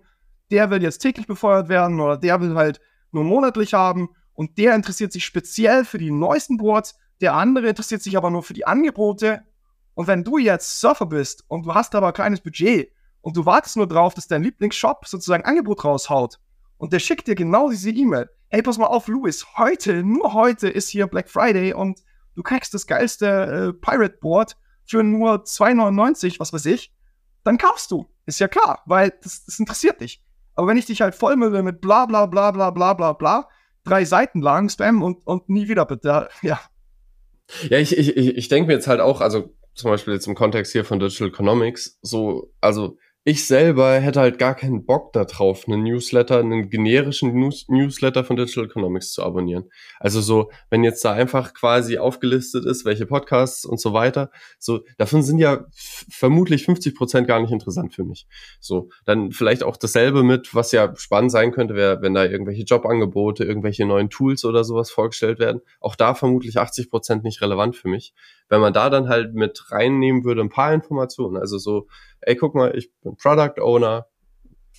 [0.52, 4.76] der will jetzt täglich befeuert werden oder der will halt nur monatlich haben und der
[4.76, 8.66] interessiert sich speziell für die neuesten Boards, der andere interessiert sich aber nur für die
[8.66, 9.44] Angebote.
[9.94, 12.92] Und wenn du jetzt Surfer bist und du hast aber ein kleines Budget
[13.22, 16.40] und du wartest nur drauf, dass dein Lieblingsshop sozusagen Angebot raushaut
[16.82, 20.68] und der schickt dir genau diese E-Mail, ey, pass mal auf, Louis, heute, nur heute
[20.68, 22.02] ist hier Black Friday und
[22.34, 26.92] du kriegst das geilste äh, Pirate Board für nur 2,99, was weiß ich,
[27.44, 28.08] dann kaufst du.
[28.26, 30.24] Ist ja klar, weil das, das interessiert dich.
[30.56, 33.48] Aber wenn ich dich halt vollmülle mit bla bla bla bla bla bla bla,
[33.84, 36.60] drei Seiten lang Spam und, und nie wieder bitte, ja.
[37.70, 40.72] Ja, ich, ich, ich denke mir jetzt halt auch, also zum Beispiel jetzt im Kontext
[40.72, 45.84] hier von Digital Economics, so, also ich selber hätte halt gar keinen Bock darauf, einen
[45.84, 49.70] Newsletter, einen generischen News Newsletter von Digital Economics zu abonnieren.
[50.00, 54.84] Also so, wenn jetzt da einfach quasi aufgelistet ist, welche Podcasts und so weiter, so,
[54.98, 58.26] davon sind ja vermutlich 50 Prozent gar nicht interessant für mich.
[58.60, 62.64] So, dann vielleicht auch dasselbe mit, was ja spannend sein könnte, wäre, wenn da irgendwelche
[62.64, 65.62] Jobangebote, irgendwelche neuen Tools oder sowas vorgestellt werden.
[65.80, 68.16] Auch da vermutlich 80 Prozent nicht relevant für mich.
[68.52, 71.88] Wenn man da dann halt mit reinnehmen würde, ein paar Informationen, also so,
[72.20, 74.08] ey, guck mal, ich bin Product Owner,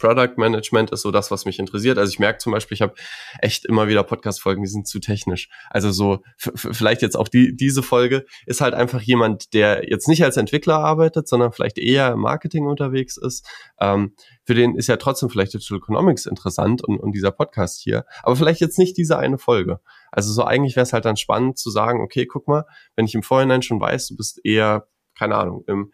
[0.02, 1.96] Product Management ist so das, was mich interessiert.
[1.96, 2.94] Also ich merke zum Beispiel, ich habe
[3.40, 5.48] echt immer wieder Podcast-Folgen, die sind zu technisch.
[5.70, 10.24] Also so, vielleicht jetzt auch die, diese Folge ist halt einfach jemand, der jetzt nicht
[10.24, 13.46] als Entwickler arbeitet, sondern vielleicht eher im Marketing unterwegs ist.
[13.80, 18.04] Ähm, für den ist ja trotzdem vielleicht Digital Economics interessant und, und dieser Podcast hier,
[18.24, 19.78] aber vielleicht jetzt nicht diese eine Folge.
[20.10, 22.64] Also so eigentlich wäre es halt dann spannend zu sagen, okay, guck mal,
[22.96, 24.88] wenn ich im Vorhinein schon weiß, du bist eher
[25.22, 25.92] keine Ahnung, im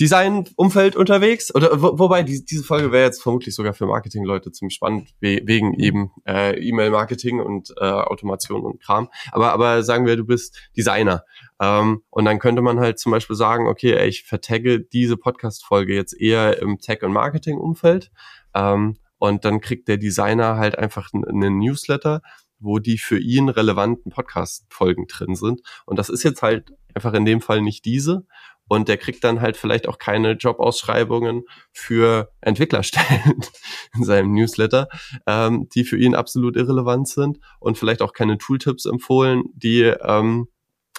[0.00, 1.54] Design-Umfeld unterwegs.
[1.54, 5.42] Oder wo, wobei, die, diese Folge wäre jetzt vermutlich sogar für Marketing-Leute ziemlich spannend, we
[5.44, 9.10] wegen eben äh, E-Mail-Marketing und äh, Automation und Kram.
[9.32, 11.24] Aber, aber sagen wir, du bist Designer.
[11.60, 15.94] Ähm, und dann könnte man halt zum Beispiel sagen, okay, ey, ich vertagge diese Podcast-Folge
[15.94, 18.10] jetzt eher im Tech- und Marketing-Umfeld.
[18.54, 22.22] Ähm, und dann kriegt der Designer halt einfach einen Newsletter,
[22.60, 25.60] wo die für ihn relevanten Podcast-Folgen drin sind.
[25.84, 28.26] Und das ist jetzt halt einfach in dem Fall nicht diese.
[28.68, 31.42] Und der kriegt dann halt vielleicht auch keine Jobausschreibungen
[31.72, 33.44] für Entwicklerstellen
[33.94, 34.88] in seinem Newsletter,
[35.26, 40.48] ähm, die für ihn absolut irrelevant sind und vielleicht auch keine Tooltips empfohlen, die ähm,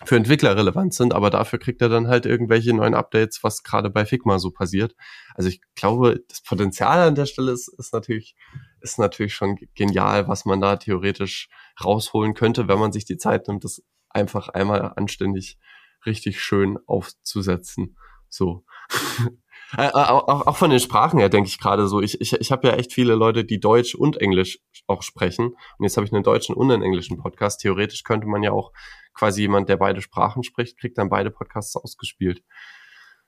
[0.03, 3.89] für Entwickler relevant sind, aber dafür kriegt er dann halt irgendwelche neuen Updates, was gerade
[3.89, 4.93] bei Figma so passiert.
[5.36, 8.36] Also ich glaube, das Potenzial an der Stelle ist, ist natürlich,
[8.82, 11.47] ist natürlich schon genial, was man da theoretisch
[11.84, 15.57] rausholen könnte, wenn man sich die Zeit nimmt, das einfach einmal anständig
[16.05, 17.97] richtig schön aufzusetzen.
[18.29, 18.65] So.
[19.77, 21.99] Äh, äh, auch, auch von den Sprachen her denke ich gerade so.
[21.99, 25.47] Ich, ich, ich habe ja echt viele Leute, die Deutsch und Englisch auch sprechen.
[25.47, 27.61] Und jetzt habe ich einen deutschen und einen englischen Podcast.
[27.61, 28.71] Theoretisch könnte man ja auch
[29.13, 32.43] quasi jemand, der beide Sprachen spricht, kriegt dann beide Podcasts ausgespielt.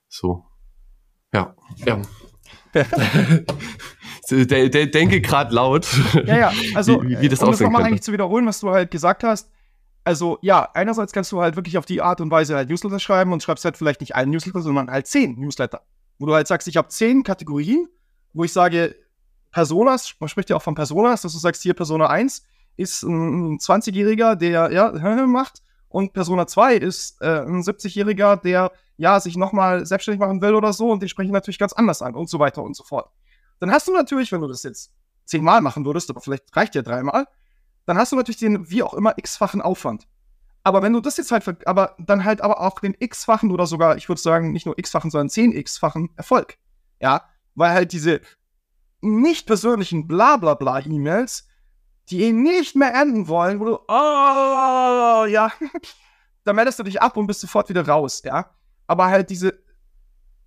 [0.07, 0.45] So.
[1.34, 1.55] Ja.
[1.78, 2.01] Ja.
[4.30, 5.88] de, de, denke gerade laut.
[6.25, 8.91] Ja, ja, also wie, wie das um das nochmal eigentlich zu wiederholen, was du halt
[8.91, 9.51] gesagt hast,
[10.08, 13.34] also ja, einerseits kannst du halt wirklich auf die Art und Weise halt Newsletter schreiben
[13.34, 15.82] und schreibst halt vielleicht nicht einen Newsletter, sondern halt zehn Newsletter.
[16.18, 17.89] Wo du halt sagst, ich habe zehn Kategorien,
[18.32, 18.95] wo ich sage,
[19.51, 22.41] Personas, man spricht ja auch von Personas, dass du sagst, hier Persona 1
[22.78, 24.91] ist ein 20-Jähriger, der ja
[25.28, 30.55] macht und Persona 2 ist äh, ein 70-Jähriger, der ja sich nochmal selbstständig machen will
[30.55, 33.12] oder so und die sprechen natürlich ganz anders an und so weiter und so fort.
[33.60, 34.93] Dann hast du natürlich, wenn du das jetzt
[35.26, 37.28] zehnmal machen würdest, aber vielleicht reicht dir dreimal,
[37.88, 40.08] dann hast du natürlich den wie auch immer x-fachen Aufwand.
[40.64, 43.96] Aber wenn du das jetzt halt, aber dann halt aber auch den x-fachen oder sogar,
[43.96, 46.58] ich würde sagen, nicht nur x-fachen, sondern 10x-fachen Erfolg.
[47.00, 47.24] Ja,
[47.56, 48.20] weil halt diese
[49.00, 51.48] nicht persönlichen Blablabla-E-Mails,
[52.10, 55.52] die ihn nicht mehr enden wollen, wo du, oh, ja,
[56.44, 58.52] da meldest du dich ab und bist sofort wieder raus, ja.
[58.86, 59.64] Aber halt diese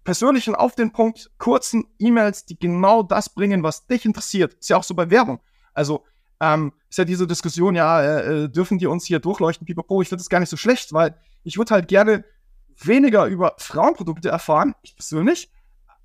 [0.05, 4.53] persönlichen, auf den Punkt, kurzen E-Mails, die genau das bringen, was dich interessiert.
[4.55, 5.41] Ist ja auch so bei Werbung.
[5.73, 6.05] Also,
[6.41, 10.03] ähm, ist ja diese Diskussion, ja, äh, äh, dürfen die uns hier durchleuchten, pipapo.
[10.03, 11.15] Ich finde das gar nicht so schlecht, weil
[11.45, 12.25] ich würde halt gerne
[12.83, 15.53] weniger über Frauenprodukte erfahren, ich persönlich,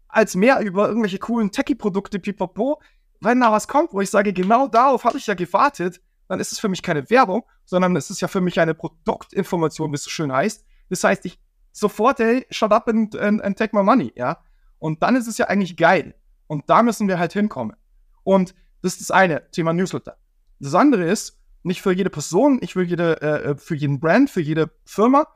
[0.07, 2.81] als mehr über irgendwelche coolen Techie-Produkte, pipapo.
[3.21, 6.51] Wenn da was kommt, wo ich sage, genau darauf habe ich ja gewartet, dann ist
[6.51, 10.03] es für mich keine Werbung, sondern es ist ja für mich eine Produktinformation, wie es
[10.03, 10.65] so schön heißt.
[10.89, 11.39] Das heißt, ich
[11.71, 14.39] sofort, hey, shut up and, and, and take my money, ja.
[14.79, 16.15] Und dann ist es ja eigentlich geil.
[16.47, 17.75] Und da müssen wir halt hinkommen.
[18.23, 20.17] Und das ist das eine, Thema Newsletter.
[20.59, 24.29] Das andere ist, nicht für jede Person, ich will jede, äh, äh, für jeden Brand,
[24.29, 25.27] für jede Firma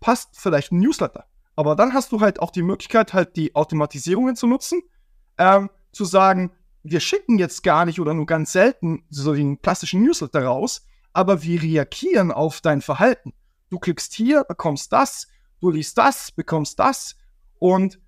[0.00, 1.26] passt vielleicht ein Newsletter.
[1.56, 4.82] Aber dann hast du halt auch die Möglichkeit, halt die Automatisierungen zu nutzen,
[5.38, 6.52] ähm, zu sagen,
[6.82, 11.42] wir schicken jetzt gar nicht oder nur ganz selten so den klassischen Newsletter raus, aber
[11.42, 13.32] wir reagieren auf dein Verhalten.
[13.70, 15.28] Du klickst hier, bekommst das,
[15.60, 17.16] du liest das, bekommst das
[17.58, 18.00] und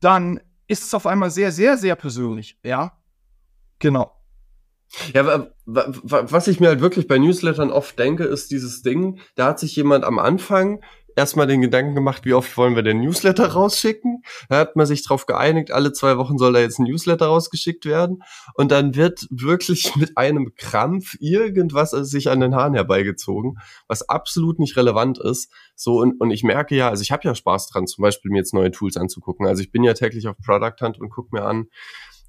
[0.00, 2.98] dann ist es auf einmal sehr, sehr, sehr persönlich, ja.
[3.78, 4.19] Genau.
[5.14, 9.60] Ja, was ich mir halt wirklich bei Newslettern oft denke, ist dieses Ding, da hat
[9.60, 10.80] sich jemand am Anfang
[11.16, 14.22] erstmal den Gedanken gemacht, wie oft wollen wir den Newsletter rausschicken.
[14.48, 17.84] Da hat man sich darauf geeinigt, alle zwei Wochen soll da jetzt ein Newsletter rausgeschickt
[17.84, 18.22] werden.
[18.54, 24.58] Und dann wird wirklich mit einem Krampf irgendwas sich an den Haaren herbeigezogen, was absolut
[24.58, 25.52] nicht relevant ist.
[25.74, 28.38] So, und, und ich merke ja, also ich habe ja Spaß dran, zum Beispiel mir
[28.38, 29.46] jetzt neue Tools anzugucken.
[29.46, 31.68] Also ich bin ja täglich auf Product Hunt und gucke mir an,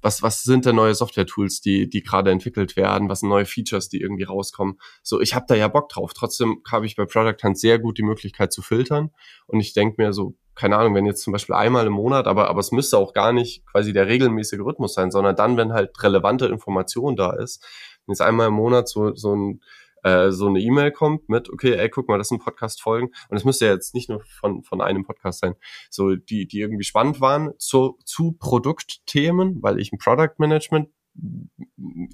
[0.02, 3.88] was, was sind denn neue Software-Tools, die, die gerade entwickelt werden, was sind neue Features,
[3.88, 4.78] die irgendwie rauskommen.
[5.02, 6.12] So, ich habe da ja Bock drauf.
[6.12, 9.10] Trotzdem habe ich bei Product Hunt sehr gut die Möglichkeit zu filtern.
[9.46, 12.50] Und ich denke mir so, keine Ahnung, wenn jetzt zum Beispiel einmal im Monat, aber,
[12.50, 15.90] aber es müsste auch gar nicht quasi der regelmäßige Rhythmus sein, sondern dann, wenn halt
[16.02, 17.64] relevante Information da ist,
[18.06, 19.60] wenn jetzt einmal im Monat so, so ein
[20.02, 23.08] äh, so eine E-Mail kommt mit, okay, ey, guck mal, das sind Podcast-Folgen.
[23.28, 25.54] Und es müsste ja jetzt nicht nur von, von einem Podcast sein,
[25.90, 30.88] so die, die irgendwie spannend waren zu, zu Produktthemen, weil ich ein Product Management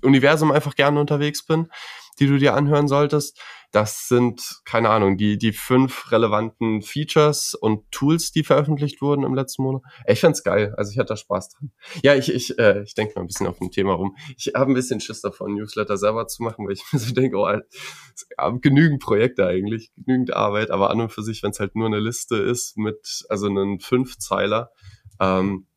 [0.03, 1.69] Universum einfach gerne unterwegs bin,
[2.19, 3.41] die du dir anhören solltest.
[3.71, 9.35] Das sind, keine Ahnung, die, die fünf relevanten Features und Tools, die veröffentlicht wurden im
[9.35, 9.83] letzten Monat.
[10.07, 10.75] Ich fand's geil.
[10.79, 11.71] Also ich hatte da Spaß dran.
[12.03, 14.17] Ja, ich, ich, äh, ich denke mal ein bisschen auf dem Thema rum.
[14.39, 17.37] Ich habe ein bisschen Schiss davon, Newsletter selber zu machen, weil ich mir so denke,
[17.37, 21.87] oh, genügend Projekte eigentlich, genügend Arbeit, aber an und für sich, wenn es halt nur
[21.87, 24.73] eine Liste ist mit, also einen Fünfzeiler,
[25.21, 25.68] ähm,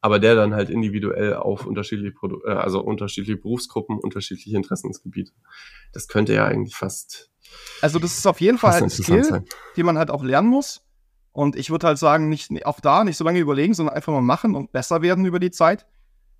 [0.00, 5.32] aber der dann halt individuell auf unterschiedliche Produ äh, also unterschiedliche Berufsgruppen, unterschiedliche Interessensgebiete.
[5.92, 7.30] Das könnte ja eigentlich fast.
[7.80, 9.44] Also das ist auf jeden Fall ein Skill, sein.
[9.76, 10.82] den man halt auch lernen muss.
[11.32, 14.20] Und ich würde halt sagen, nicht auch da nicht so lange überlegen, sondern einfach mal
[14.20, 15.86] machen und besser werden über die Zeit.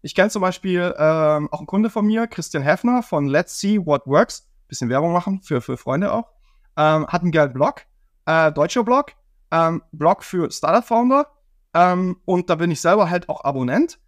[0.03, 3.79] Ich kenne zum Beispiel ähm, auch einen Kunde von mir, Christian Heffner von Let's See
[3.85, 4.49] What Works.
[4.69, 6.29] Bisschen Werbung machen für, für Freunde auch.
[6.77, 7.83] Ähm, hat einen geilen Blog,
[8.27, 9.13] äh, deutscher Blog,
[9.51, 11.27] ähm, Blog für Startup-Founder
[11.75, 13.99] ähm, und da bin ich selber halt auch Abonnent.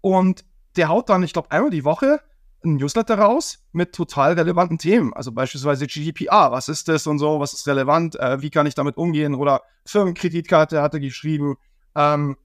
[0.00, 0.44] Und
[0.76, 2.20] der haut dann, ich glaube, einmal die Woche
[2.64, 5.12] ein Newsletter raus mit total relevanten Themen.
[5.14, 8.74] Also beispielsweise GDPR, was ist das und so, was ist relevant, äh, wie kann ich
[8.74, 9.34] damit umgehen?
[9.34, 11.56] Oder Firmenkreditkarte hat er geschrieben.
[11.94, 12.36] Ähm,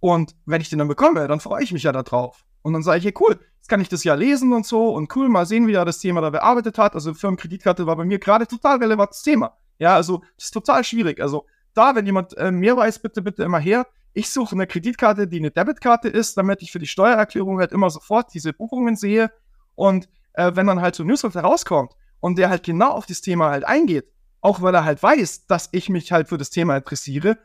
[0.00, 2.44] und wenn ich den dann bekomme, dann freue ich mich ja darauf.
[2.62, 5.14] Und dann sage ich, hey, cool, jetzt kann ich das ja lesen und so und
[5.16, 6.94] cool, mal sehen, wie er das Thema da bearbeitet hat.
[6.94, 9.56] Also Firmenkreditkarte war bei mir gerade total relevantes Thema.
[9.78, 11.20] Ja, also das ist total schwierig.
[11.20, 15.26] Also da, wenn jemand äh, mehr weiß, bitte, bitte immer her ich suche eine Kreditkarte,
[15.26, 19.30] die eine Debitkarte ist, damit ich für die Steuererklärung halt immer sofort diese Buchungen sehe.
[19.74, 23.20] Und äh, wenn dann halt so ein Newsletter rauskommt und der halt genau auf das
[23.20, 24.06] Thema halt eingeht,
[24.40, 27.38] auch weil er halt weiß, dass ich mich halt für das Thema interessiere,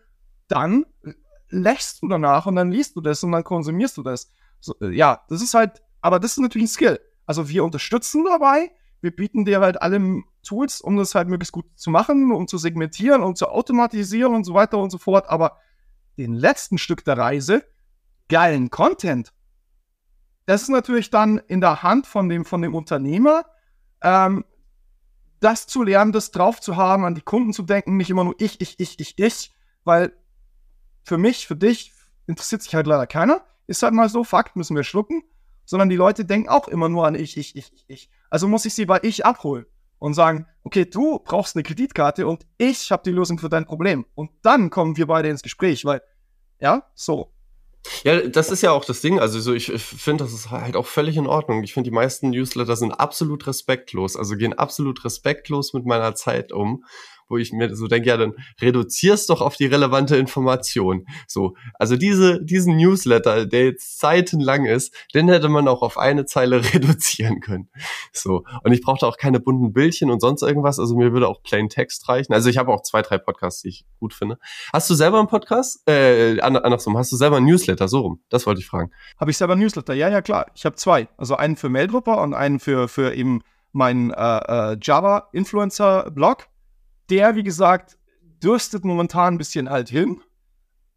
[0.48, 0.86] dann
[1.50, 4.32] lächst du danach und dann liest du das und dann konsumierst du das.
[4.60, 7.00] So, äh, ja, das ist halt, aber das ist natürlich ein Skill.
[7.26, 11.66] Also wir unterstützen dabei, wir bieten dir halt alle Tools, um das halt möglichst gut
[11.76, 15.58] zu machen, um zu segmentieren, um zu automatisieren und so weiter und so fort, aber
[16.20, 17.66] den letzten Stück der Reise,
[18.28, 19.34] geilen Content.
[20.46, 23.46] Das ist natürlich dann in der Hand von dem, von dem Unternehmer,
[24.02, 24.46] ähm,
[25.40, 28.36] das zu lernen, das drauf zu haben, an die Kunden zu denken, nicht immer nur
[28.40, 29.52] ich, ich, ich, ich, ich,
[29.84, 30.12] weil
[31.04, 31.94] für mich, für dich
[32.28, 33.46] interessiert sich halt leider keiner.
[33.68, 35.24] Ist halt mal so, Fakt, müssen wir schlucken.
[35.66, 38.10] Sondern die Leute denken auch immer nur an ich, ich, ich, ich.
[38.32, 39.66] Also muss ich sie bei ich abholen
[40.00, 44.06] und sagen, okay, du brauchst eine Kreditkarte und ich habe die Lösung für dein Problem.
[44.16, 46.02] Und dann kommen wir beide ins Gespräch, weil,
[46.60, 47.32] ja, so.
[48.04, 49.20] Ja, das ist ja auch das Ding.
[49.20, 51.64] Also so, ich finde, das ist halt auch völlig in Ordnung.
[51.64, 56.52] Ich finde, die meisten Newsletter sind absolut respektlos, also gehen absolut respektlos mit meiner Zeit
[56.52, 56.84] um
[57.30, 61.06] wo ich mir so denke, ja, dann reduzierst doch auf die relevante Information.
[61.28, 66.26] So, also diese, diesen Newsletter, der jetzt seitenlang ist, den hätte man auch auf eine
[66.26, 67.70] Zeile reduzieren können.
[68.12, 71.44] So, und ich brauchte auch keine bunten Bildchen und sonst irgendwas, also mir würde auch
[71.44, 72.34] Plain Text reichen.
[72.34, 74.40] Also ich habe auch zwei, drei Podcasts, die ich gut finde.
[74.74, 75.88] Hast du selber einen Podcast?
[75.88, 77.88] Äh, andersrum, hast du selber einen Newsletter?
[77.88, 78.92] So rum, das wollte ich fragen.
[79.20, 79.94] Habe ich selber einen Newsletter?
[79.94, 80.48] Ja, ja, klar.
[80.56, 81.08] Ich habe zwei.
[81.18, 86.48] Also einen für Maildropper und einen für, für eben meinen äh, äh, Java-Influencer-Blog
[87.10, 87.98] der, wie gesagt,
[88.42, 90.22] dürstet momentan ein bisschen halt hin,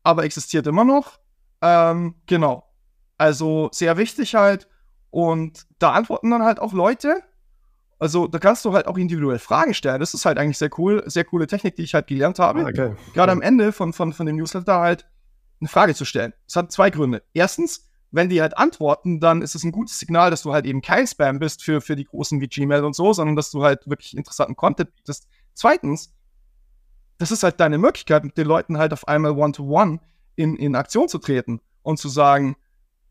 [0.03, 1.19] aber existiert immer noch.
[1.61, 2.69] Ähm, genau.
[3.19, 4.69] Also sehr wichtig halt.
[5.11, 7.23] Und da antworten dann halt auch Leute.
[7.99, 10.01] Also da kannst du halt auch individuell Fragen stellen.
[10.01, 12.65] Das ist halt eigentlich sehr cool, sehr coole Technik, die ich halt gelernt habe.
[12.65, 12.97] Ah, okay.
[13.15, 15.07] Gerade am Ende von, von, von dem Newsletter halt
[15.61, 16.33] eine Frage zu stellen.
[16.47, 17.23] Das hat zwei Gründe.
[17.33, 20.83] Erstens, wenn die halt antworten, dann ist es ein gutes Signal, dass du halt eben
[20.83, 23.89] kein Spam bist für, für die großen wie Gmail und so, sondern dass du halt
[23.89, 26.15] wirklich interessanten Content bietest, Zweitens,
[27.19, 30.01] das ist halt deine Möglichkeit, mit den Leuten halt auf einmal one-to-one -one
[30.35, 32.57] in, in Aktion zu treten und zu sagen,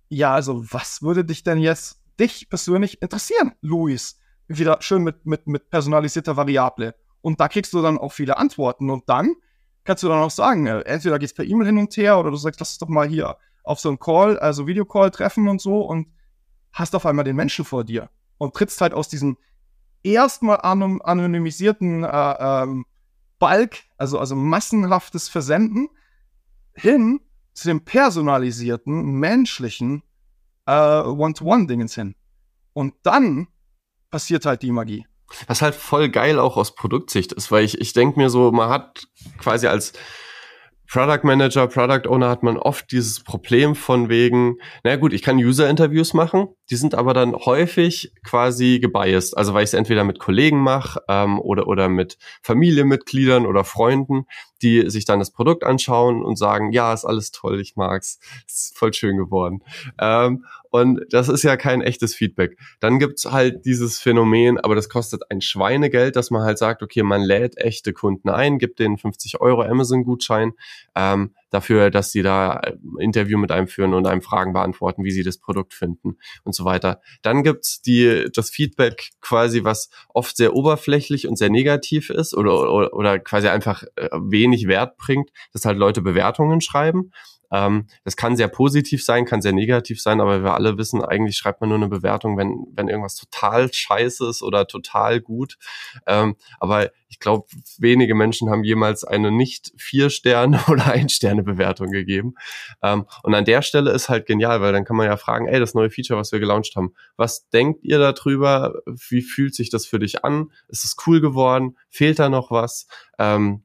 [0.10, 4.20] ja, also was würde dich denn jetzt, dich persönlich interessieren, Luis?
[4.48, 6.94] Wieder schön mit, mit, mit personalisierter Variable.
[7.22, 8.90] Und da kriegst du dann auch viele Antworten.
[8.90, 9.36] Und dann
[9.84, 12.38] kannst du dann auch sagen, äh, entweder geht's per E-Mail hin und her oder du
[12.38, 15.82] sagst, lass uns doch mal hier auf so einen Call, also Videocall treffen und so
[15.82, 16.08] und
[16.74, 19.38] hast auf einmal den Menschen vor dir und trittst halt aus diesem
[20.04, 22.86] erstmal anonymisierten äh, ähm,
[23.40, 25.90] Balk, also, also massenhaftes Versenden,
[26.74, 27.20] hin
[27.54, 30.04] zu dem personalisierten, menschlichen
[30.66, 32.16] äh, One-to-One-Dingens hin.
[32.74, 33.48] Und dann
[34.10, 35.06] passiert halt die Magie.
[35.48, 38.70] Was halt voll geil auch aus Produktsicht ist, weil ich, ich denke mir so, man
[38.70, 39.94] hat quasi als
[40.92, 45.38] Product Manager, Product Owner hat man oft dieses Problem von wegen, na gut, ich kann
[45.38, 49.38] User-Interviews machen, die sind aber dann häufig quasi gebiased.
[49.38, 54.26] Also weil ich es entweder mit Kollegen mache ähm, oder, oder mit Familienmitgliedern oder Freunden,
[54.62, 58.78] die sich dann das Produkt anschauen und sagen, ja, ist alles toll, ich mag's, ist
[58.78, 59.64] voll schön geworden.
[59.98, 62.58] Ähm, und das ist ja kein echtes Feedback.
[62.80, 67.04] Dann gibt's halt dieses Phänomen, aber das kostet ein Schweinegeld, dass man halt sagt, okay,
[67.04, 70.54] man lädt echte Kunden ein, gibt denen 50 Euro Amazon-Gutschein
[70.96, 75.12] ähm, dafür, dass sie da ein Interview mit einem führen und einem Fragen beantworten, wie
[75.12, 77.02] sie das Produkt finden und so weiter.
[77.22, 82.72] Dann gibt's die, das Feedback quasi, was oft sehr oberflächlich und sehr negativ ist oder,
[82.72, 87.12] oder, oder quasi einfach äh, wenig Wert bringt, dass halt Leute Bewertungen schreiben.
[87.52, 91.38] Ähm, das kann sehr positiv sein, kann sehr negativ sein, aber wir alle wissen, eigentlich
[91.38, 95.58] schreibt man nur eine Bewertung, wenn, wenn irgendwas total scheiße ist oder total gut.
[96.08, 97.48] Ähm, aber ich glaube,
[97.78, 102.36] wenige Menschen haben jemals eine nicht vier Sterne oder ein Sterne Bewertung gegeben.
[102.82, 105.60] Ähm, und an der Stelle ist halt genial, weil dann kann man ja fragen, ey,
[105.60, 108.74] das neue Feature, was wir gelauncht haben, was denkt ihr darüber?
[108.86, 110.52] Wie fühlt sich das für dich an?
[110.70, 111.78] Ist es cool geworden?
[111.90, 112.88] Fehlt da noch was?
[113.20, 113.64] Ähm,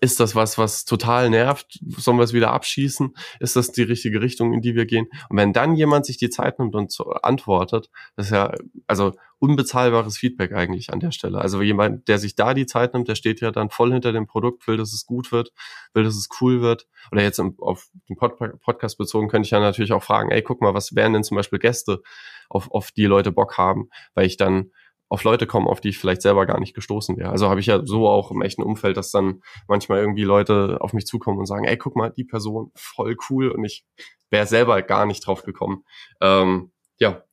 [0.00, 1.78] ist das was, was total nervt?
[1.82, 3.14] Sollen wir es wieder abschießen?
[3.38, 5.06] Ist das die richtige Richtung, in die wir gehen?
[5.28, 8.52] Und wenn dann jemand sich die Zeit nimmt und antwortet, das ist ja,
[8.86, 11.38] also unbezahlbares Feedback eigentlich an der Stelle.
[11.38, 14.26] Also jemand, der sich da die Zeit nimmt, der steht ja dann voll hinter dem
[14.26, 15.52] Produkt, will, dass es gut wird,
[15.94, 16.86] will, dass es cool wird.
[17.12, 20.60] Oder jetzt auf den Pod Podcast bezogen, könnte ich ja natürlich auch fragen, ey, guck
[20.60, 22.02] mal, was wären denn zum Beispiel Gäste,
[22.48, 24.72] auf, auf die Leute Bock haben, weil ich dann
[25.10, 27.30] auf Leute kommen, auf die ich vielleicht selber gar nicht gestoßen wäre.
[27.30, 30.92] Also habe ich ja so auch im echten Umfeld, dass dann manchmal irgendwie Leute auf
[30.92, 33.84] mich zukommen und sagen, ey, guck mal, die Person, voll cool und ich
[34.30, 35.84] wäre selber gar nicht drauf gekommen.
[36.20, 37.24] Ähm, ja,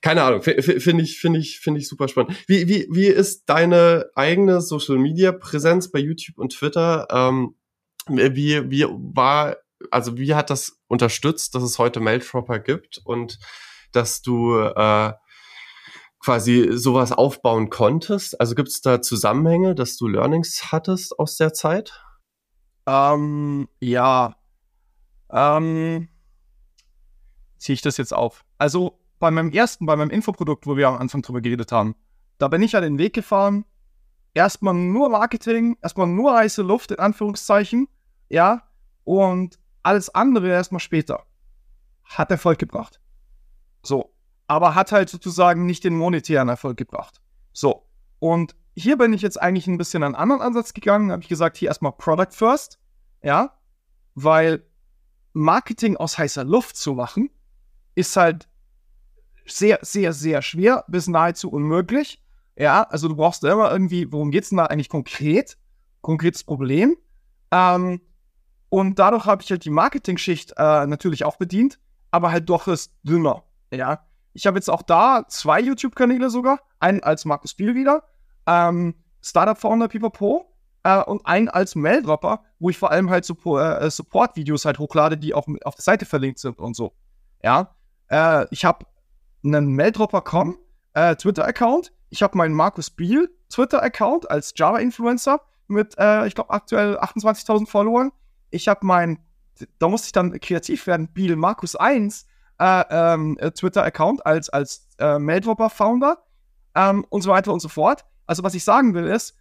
[0.00, 2.36] keine Ahnung, finde ich, finde ich, finde ich super spannend.
[2.48, 7.06] Wie, wie, wie ist deine eigene Social Media Präsenz bei YouTube und Twitter?
[7.10, 7.54] Ähm,
[8.08, 9.56] wie, wie war,
[9.90, 13.38] also wie hat das unterstützt, dass es heute Maildropper gibt und
[13.92, 15.12] dass du äh,
[16.20, 18.40] quasi sowas aufbauen konntest?
[18.40, 22.02] Also gibt es da Zusammenhänge, dass du Learnings hattest aus der Zeit?
[22.86, 24.36] Ähm, ja.
[25.30, 26.08] Ähm,
[27.58, 28.44] ziehe ich das jetzt auf.
[28.58, 31.96] Also bei meinem ersten, bei meinem Infoprodukt, wo wir am Anfang drüber geredet haben,
[32.38, 33.64] da bin ich ja den Weg gefahren.
[34.34, 37.88] Erstmal nur Marketing, erstmal nur heiße Luft, in Anführungszeichen,
[38.28, 38.62] ja,
[39.04, 41.24] und alles andere erstmal später.
[42.04, 43.00] Hat Erfolg gebracht.
[43.82, 44.12] So,
[44.46, 47.20] aber hat halt sozusagen nicht den monetären Erfolg gebracht.
[47.52, 47.86] So.
[48.18, 51.56] Und hier bin ich jetzt eigentlich ein bisschen einen anderen Ansatz gegangen, habe ich gesagt,
[51.56, 52.78] hier erstmal Product First,
[53.22, 53.58] ja,
[54.14, 54.64] weil
[55.32, 57.30] Marketing aus heißer Luft zu machen,
[57.94, 58.48] ist halt
[59.46, 62.22] sehr, sehr, sehr schwer bis nahezu unmöglich.
[62.56, 65.58] Ja, also du brauchst immer irgendwie, worum geht es denn da eigentlich konkret?
[66.00, 66.96] Konkretes Problem.
[67.50, 68.00] Ähm,
[68.68, 71.78] und dadurch habe ich halt die Marketing-Schicht äh, natürlich auch bedient,
[72.10, 73.44] aber halt doch das dünner.
[73.70, 74.06] Ja,
[74.36, 76.60] ich habe jetzt auch da zwei YouTube-Kanäle sogar.
[76.78, 78.04] Einen als Markus Biel wieder,
[78.46, 83.90] ähm, Startup-Founder Pipapo äh, und einen als Maildropper, wo ich vor allem halt Support, äh,
[83.90, 86.92] Support-Videos halt hochlade, die auch auf der Seite verlinkt sind und so.
[87.42, 87.74] Ja,
[88.08, 88.84] äh, ich habe
[89.42, 90.58] einen Maildropper.com
[90.92, 91.92] äh, Twitter-Account.
[92.10, 98.12] Ich habe meinen Markus Biel Twitter-Account als Java-Influencer mit, äh, ich glaube, aktuell 28.000 Followern.
[98.50, 99.18] Ich habe meinen,
[99.78, 102.26] da musste ich dann kreativ werden, Biel Markus 1
[102.58, 106.18] äh, ähm, äh, Twitter-Account als, als äh, Maildropper-Founder
[106.74, 108.04] ähm, und so weiter und so fort.
[108.26, 109.36] Also was ich sagen will ist,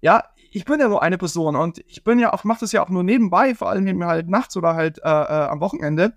[0.00, 2.82] ja, ich bin ja nur eine Person und ich bin ja auch, mache das ja
[2.82, 6.16] auch nur nebenbei, vor allem eben halt nachts oder halt äh, äh, am Wochenende.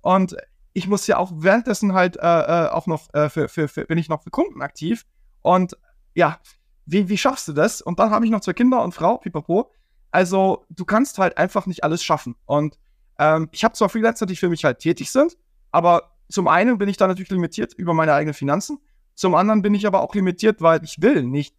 [0.00, 0.36] Und
[0.72, 4.22] ich muss ja auch währenddessen halt äh, auch noch für, für, für, bin ich noch
[4.22, 5.04] für Kunden aktiv.
[5.42, 5.76] Und
[6.14, 6.38] ja,
[6.86, 7.80] wie, wie schaffst du das?
[7.80, 9.70] Und dann habe ich noch zwei Kinder und Frau, pipapo.
[10.10, 12.34] Also, du kannst halt einfach nicht alles schaffen.
[12.46, 12.78] Und
[13.20, 15.36] ähm, ich habe zwar Freelancer, die für mich halt tätig sind,
[15.70, 18.78] aber zum einen bin ich da natürlich limitiert über meine eigenen Finanzen.
[19.14, 21.54] Zum anderen bin ich aber auch limitiert, weil ich will nicht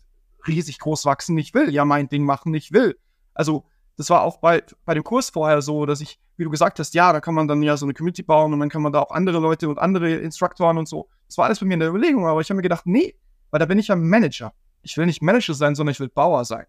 [0.48, 1.38] riesig groß wachsen.
[1.38, 2.54] Ich will ja mein Ding machen.
[2.56, 2.98] Ich will.
[3.36, 6.80] Also, das war auch bei, bei dem Kurs vorher so, dass ich, wie du gesagt
[6.80, 8.92] hast, ja, da kann man dann ja so eine Community bauen und dann kann man
[8.92, 11.10] da auch andere Leute und andere Instruktoren und so.
[11.28, 13.14] Das war alles bei mir in der Überlegung, aber ich habe mir gedacht, nee,
[13.52, 14.54] weil da bin ich ja Manager.
[14.82, 16.66] Ich will nicht Manager sein, sondern ich will Bauer sein.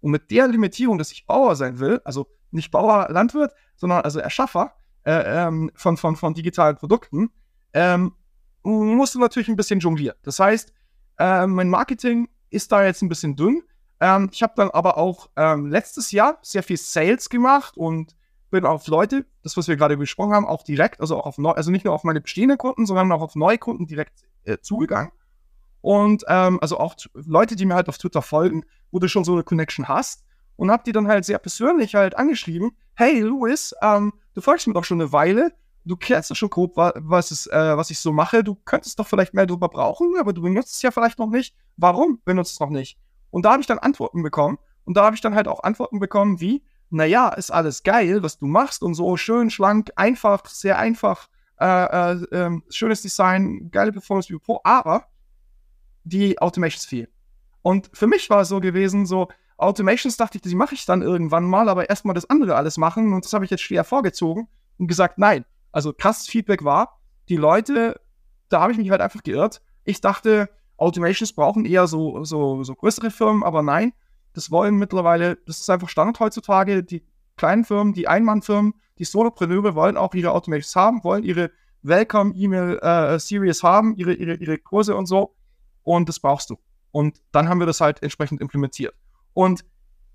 [0.00, 3.52] Und mit der Limitierung, dass ich Bauer sein will, also nicht Bauer, Landwirt,
[3.82, 4.74] sondern also Erschaffer
[5.04, 7.30] äh, ähm, von, von, von digitalen Produkten,
[7.72, 8.14] ähm,
[8.62, 10.16] musst du natürlich ein bisschen jonglieren.
[10.22, 10.72] Das heißt,
[11.18, 13.64] äh, mein Marketing ist da jetzt ein bisschen dünn.
[13.98, 18.14] Ähm, ich habe dann aber auch ähm, letztes Jahr sehr viel Sales gemacht und
[18.52, 21.50] bin auf Leute, das was wir gerade besprochen haben, auch direkt, also auch auf neu,
[21.50, 25.10] also nicht nur auf meine bestehenden Kunden, sondern auch auf neue Kunden direkt äh, zugegangen.
[25.80, 28.62] Und ähm, also auch Leute, die mir halt auf Twitter folgen,
[28.92, 30.22] wo du schon so eine Connection hast
[30.54, 34.74] und hab die dann halt sehr persönlich halt angeschrieben, hey Louis, ähm, du folgst mir
[34.74, 35.52] doch schon eine Weile,
[35.84, 39.06] du kennst doch schon grob, was, ist, äh, was ich so mache, du könntest doch
[39.06, 41.54] vielleicht mehr drüber brauchen, aber du benutzt es ja vielleicht noch nicht.
[41.76, 42.98] Warum benutzt es noch nicht?
[43.30, 44.58] Und da habe ich dann Antworten bekommen.
[44.84, 48.38] Und da habe ich dann halt auch Antworten bekommen wie, naja, ist alles geil, was
[48.38, 51.28] du machst und so schön, schlank, einfach, sehr einfach,
[51.58, 55.06] äh, äh, äh, schönes Design, geile Performance wie Pro, aber
[56.04, 57.08] die Automations fehlen.
[57.62, 59.28] Und für mich war es so gewesen, so
[59.62, 63.12] Automations dachte ich, die mache ich dann irgendwann mal, aber erstmal das andere alles machen
[63.12, 64.48] und das habe ich jetzt schwer vorgezogen
[64.78, 65.44] und gesagt, nein.
[65.70, 68.00] Also krasses Feedback war, die Leute,
[68.48, 69.62] da habe ich mich halt einfach geirrt.
[69.84, 73.92] Ich dachte, Automations brauchen eher so, so, so größere Firmen, aber nein,
[74.34, 76.82] das wollen mittlerweile, das ist einfach Standard heutzutage.
[76.82, 77.04] Die
[77.36, 81.50] kleinen Firmen, die Einmannfirmen, die Solopreneure wollen auch ihre Automations haben, wollen ihre
[81.82, 85.34] Welcome-E-Mail-Series äh, haben, ihre, ihre, ihre Kurse und so.
[85.82, 86.58] Und das brauchst du.
[86.90, 88.94] Und dann haben wir das halt entsprechend implementiert.
[89.34, 89.64] Und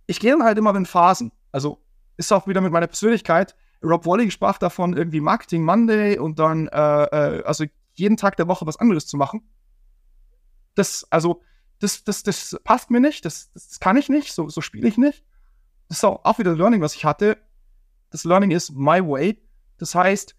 [0.06, 1.32] ich gehe dann halt immer in Phasen.
[1.52, 1.84] Also
[2.18, 3.56] ist auch wieder mit meiner Persönlichkeit.
[3.84, 8.48] Rob Walling sprach davon, irgendwie Marketing Monday und dann, äh, äh, also jeden Tag der
[8.48, 9.48] Woche was anderes zu machen.
[10.76, 11.42] Das, also,
[11.80, 14.98] das, das, das passt mir nicht, das, das kann ich nicht, so, so spiele ich
[14.98, 15.24] nicht.
[15.88, 17.38] Das ist auch, auch wieder Learning, was ich hatte.
[18.10, 19.42] Das Learning ist my way.
[19.78, 20.36] Das heißt,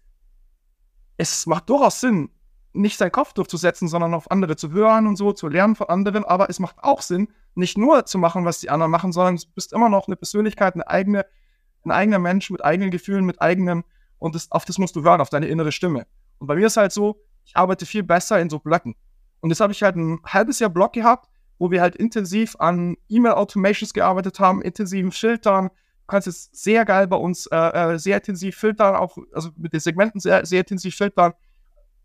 [1.17, 2.29] es macht durchaus Sinn,
[2.73, 6.23] nicht seinen Kopf durchzusetzen, sondern auf andere zu hören und so, zu lernen von anderen.
[6.23, 9.43] Aber es macht auch Sinn, nicht nur zu machen, was die anderen machen, sondern du
[9.55, 11.25] bist immer noch eine Persönlichkeit, eine eigene,
[11.83, 13.83] ein eigener Mensch mit eigenen Gefühlen, mit eigenen,
[14.19, 16.05] und das, auf das musst du hören, auf deine innere Stimme.
[16.37, 18.95] Und bei mir ist halt so, ich arbeite viel besser in so Blöcken.
[19.41, 22.95] Und jetzt habe ich halt ein halbes Jahr Block gehabt, wo wir halt intensiv an
[23.09, 25.69] E-Mail-Automations gearbeitet haben, intensiven Filtern.
[25.69, 29.73] Du kannst jetzt sehr geil bei uns äh, äh, sehr intensiv filtern, auch also mit
[29.73, 31.33] den Segmenten sehr, sehr intensiv filtern.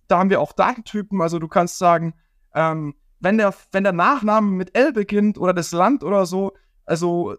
[0.08, 2.14] Da haben wir auch Datentypen, also du kannst sagen,
[2.54, 6.52] ähm, wenn, der, wenn der Nachname mit L beginnt oder das Land oder so,
[6.84, 7.36] also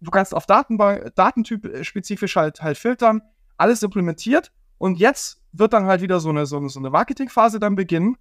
[0.00, 3.22] du kannst auf Datenbank, Datentyp spezifisch halt, halt filtern,
[3.56, 7.60] alles implementiert und jetzt wird dann halt wieder so eine, so eine, so eine Marketingphase
[7.60, 8.16] dann beginnen.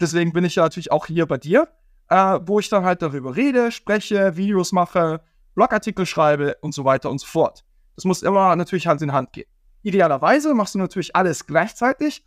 [0.00, 1.68] Deswegen bin ich ja natürlich auch hier bei dir,
[2.08, 5.20] äh, wo ich dann halt darüber rede, spreche, Videos mache,
[5.54, 7.64] Blogartikel schreibe und so weiter und so fort.
[7.96, 9.48] Das muss immer natürlich Hand in Hand gehen.
[9.82, 12.24] Idealerweise machst du natürlich alles gleichzeitig.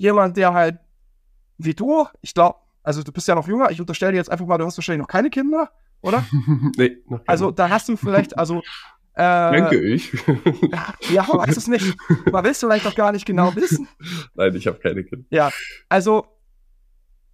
[0.00, 0.78] Jemand, der halt
[1.58, 4.46] wie du, ich glaube, also du bist ja noch jünger, ich unterstelle dir jetzt einfach
[4.46, 5.70] mal, du hast wahrscheinlich noch keine Kinder,
[6.00, 6.24] oder?
[6.78, 7.28] nee, noch keine.
[7.28, 8.62] Also da hast du vielleicht, also
[9.12, 10.10] äh, Denke ich.
[11.10, 11.94] ja, man weiß es nicht.
[12.32, 13.88] Man will es vielleicht auch gar nicht genau wissen.
[14.34, 15.26] Nein, ich habe keine Kinder.
[15.28, 15.50] Ja,
[15.90, 16.24] also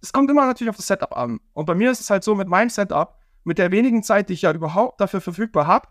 [0.01, 1.39] es kommt immer natürlich auf das Setup an.
[1.53, 3.15] Und bei mir ist es halt so, mit meinem Setup,
[3.45, 5.87] mit der wenigen Zeit, die ich ja überhaupt dafür verfügbar habe,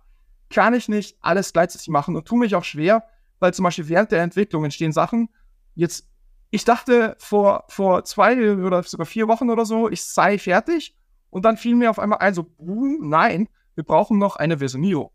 [0.51, 3.05] kann ich nicht alles gleichzeitig machen und tue mich auch schwer,
[3.39, 5.31] weil zum Beispiel während der Entwicklung entstehen Sachen.
[5.75, 6.07] Jetzt,
[6.51, 10.95] ich dachte vor, vor zwei oder sogar vier Wochen oder so, ich sei fertig.
[11.31, 15.11] Und dann fiel mir auf einmal ein, so, nein, wir brauchen noch eine Versionierung.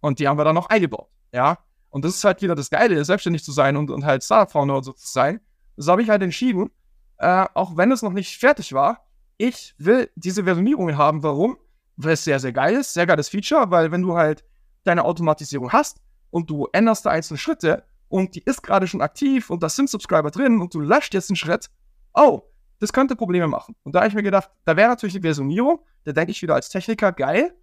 [0.00, 1.08] Und die haben wir dann noch eingebaut.
[1.32, 1.58] Ja.
[1.90, 4.82] Und das ist halt wieder das Geile, selbstständig zu sein und, und halt Startup-Founder und
[4.84, 5.40] so zu sein.
[5.76, 6.70] Das habe ich halt entschieden,
[7.18, 9.06] äh, auch wenn es noch nicht fertig war,
[9.38, 11.22] ich will diese Versionierungen haben.
[11.22, 11.58] Warum?
[11.96, 14.44] Weil es sehr, sehr geil ist, sehr geiles Feature, weil wenn du halt
[14.84, 16.00] deine Automatisierung hast
[16.30, 19.90] und du änderst da einzelne Schritte und die ist gerade schon aktiv und da sind
[19.90, 21.70] Subscriber drin und du löscht jetzt einen Schritt,
[22.14, 22.42] oh,
[22.78, 23.74] das könnte Probleme machen.
[23.84, 26.54] Und da habe ich mir gedacht, da wäre natürlich die Versionierung, da denke ich wieder
[26.54, 27.54] als Techniker, geil.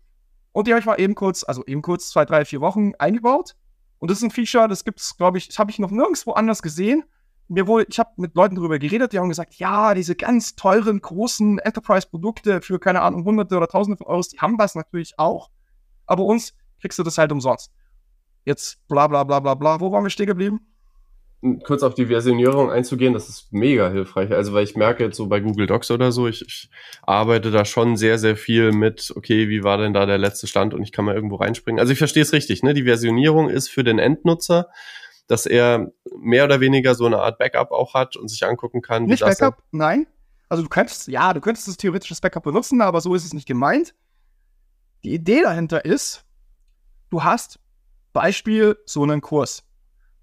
[0.51, 3.55] Und die habe ich mal eben kurz, also eben kurz zwei, drei, vier Wochen eingebaut.
[3.99, 6.31] Und das ist ein Feature, das gibt es, glaube ich, das habe ich noch nirgendwo
[6.33, 7.03] anders gesehen
[7.47, 11.01] mir wohl, ich habe mit Leuten darüber geredet, die haben gesagt, ja, diese ganz teuren,
[11.01, 15.49] großen Enterprise-Produkte für, keine Ahnung, hunderte oder tausende von Euros, die haben das natürlich auch.
[16.05, 17.71] Aber uns kriegst du das halt umsonst.
[18.45, 19.79] Jetzt bla bla bla bla bla.
[19.79, 20.59] Wo waren wir stehen geblieben?
[21.65, 24.31] Kurz auf die Versionierung einzugehen, das ist mega hilfreich.
[24.31, 26.69] Also, weil ich merke jetzt so bei Google Docs oder so, ich, ich
[27.01, 30.73] arbeite da schon sehr, sehr viel mit, okay, wie war denn da der letzte Stand
[30.73, 31.81] und ich kann mal irgendwo reinspringen.
[31.81, 32.73] Also ich verstehe es richtig, ne?
[32.73, 34.69] Die Versionierung ist für den Endnutzer
[35.27, 39.05] dass er mehr oder weniger so eine Art Backup auch hat und sich angucken kann.
[39.05, 40.07] Nicht Backup, nein.
[40.49, 43.47] Also du könntest, ja, du könntest das theoretisches Backup benutzen, aber so ist es nicht
[43.47, 43.95] gemeint.
[45.03, 46.25] Die Idee dahinter ist,
[47.09, 47.59] du hast
[48.13, 49.63] Beispiel so einen Kurs.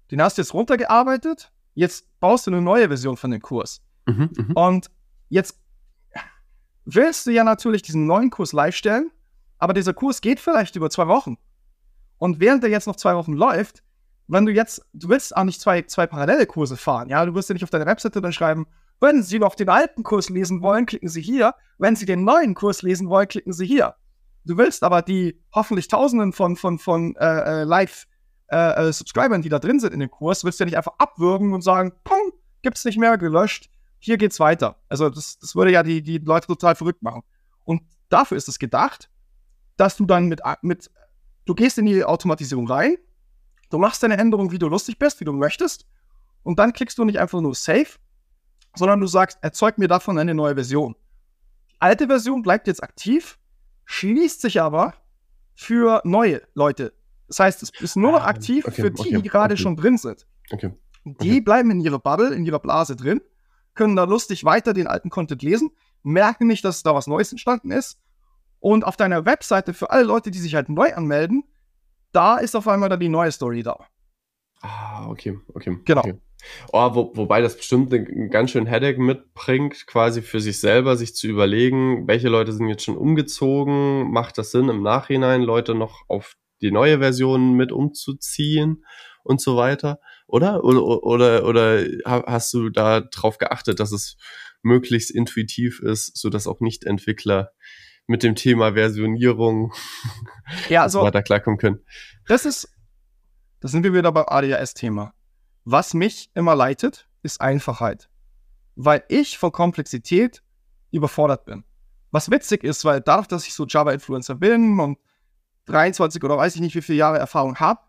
[0.09, 3.81] Den hast du jetzt runtergearbeitet, jetzt baust du eine neue Version von dem Kurs.
[4.05, 4.67] Mhm, mh.
[4.67, 4.91] Und
[5.29, 5.59] jetzt
[6.85, 9.11] willst du ja natürlich diesen neuen Kurs live stellen,
[9.57, 11.37] aber dieser Kurs geht vielleicht über zwei Wochen.
[12.17, 13.83] Und während der jetzt noch zwei Wochen läuft,
[14.27, 17.49] wenn du jetzt, du willst auch nicht zwei, zwei parallele Kurse fahren, ja, du wirst
[17.49, 18.67] ja nicht auf deiner Webseite dann schreiben,
[18.99, 21.55] wenn Sie noch den alten Kurs lesen wollen, klicken Sie hier.
[21.79, 23.95] Wenn Sie den neuen Kurs lesen wollen, klicken Sie hier.
[24.45, 29.59] Du willst aber die hoffentlich Tausenden von, von, von äh, äh Live-Subscribern, äh, die da
[29.59, 32.85] drin sind in dem Kurs, willst du ja nicht einfach abwürgen und sagen, pum, gibt's
[32.85, 33.69] nicht mehr, gelöscht,
[33.99, 34.77] hier geht's weiter.
[34.89, 37.21] Also das, das würde ja die, die Leute total verrückt machen.
[37.63, 39.09] Und dafür ist es gedacht,
[39.77, 40.89] dass du dann mit, mit,
[41.45, 42.97] du gehst in die Automatisierung rein,
[43.71, 45.87] Du machst deine Änderung, wie du lustig bist, wie du möchtest.
[46.43, 47.87] Und dann klickst du nicht einfach nur Save,
[48.75, 50.95] sondern du sagst, erzeug mir davon eine neue Version.
[51.71, 53.39] Die alte Version bleibt jetzt aktiv,
[53.85, 54.93] schließt sich aber
[55.53, 56.93] für neue Leute.
[57.27, 59.63] Das heißt, es ist nur noch ah, aktiv okay, für die, okay, die gerade okay.
[59.63, 60.27] schon drin sind.
[61.05, 63.21] Die bleiben in ihrer Bubble, in ihrer Blase drin,
[63.73, 65.71] können da lustig weiter den alten Content lesen,
[66.03, 67.99] merken nicht, dass da was Neues entstanden ist.
[68.59, 71.43] Und auf deiner Webseite für alle Leute, die sich halt neu anmelden,
[72.11, 73.79] da ist auf einmal dann die neue Story da.
[74.61, 75.79] Ah, okay, okay.
[75.85, 76.01] Genau.
[76.01, 76.19] Okay.
[76.71, 81.15] Oh, wo, wobei das bestimmt einen ganz schön Headache mitbringt, quasi für sich selber, sich
[81.15, 86.03] zu überlegen, welche Leute sind jetzt schon umgezogen, macht das Sinn im Nachhinein, Leute noch
[86.07, 88.85] auf die neue Version mit umzuziehen
[89.23, 90.63] und so weiter, oder?
[90.63, 94.17] Oder, oder, oder hast du da drauf geachtet, dass es
[94.61, 97.51] möglichst intuitiv ist, so dass auch Nicht-Entwickler
[98.07, 99.73] mit dem Thema Versionierung
[100.69, 101.79] ja, also, weiter klarkommen können?
[102.27, 102.69] Das ist,
[103.59, 105.13] da sind wir wieder beim ADHS-Thema.
[105.63, 108.09] Was mich immer leitet, ist Einfachheit.
[108.75, 110.41] Weil ich von Komplexität
[110.91, 111.63] überfordert bin.
[112.11, 114.97] Was witzig ist, weil dadurch, dass ich so Java-Influencer bin und
[115.65, 117.81] 23 oder weiß ich nicht, wie viele Jahre Erfahrung habe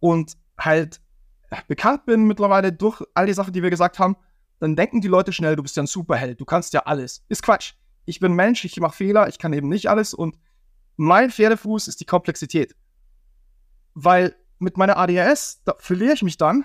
[0.00, 1.00] und halt
[1.68, 4.16] bekannt bin mittlerweile durch all die Sachen, die wir gesagt haben,
[4.58, 7.24] dann denken die Leute schnell, du bist ja ein Superheld, du kannst ja alles.
[7.28, 7.74] Ist Quatsch.
[8.04, 10.38] Ich bin Mensch, ich mache Fehler, ich kann eben nicht alles und
[10.96, 12.74] mein Pferdefuß ist die Komplexität.
[13.94, 16.64] Weil mit meiner ADHS, verliere ich mich dann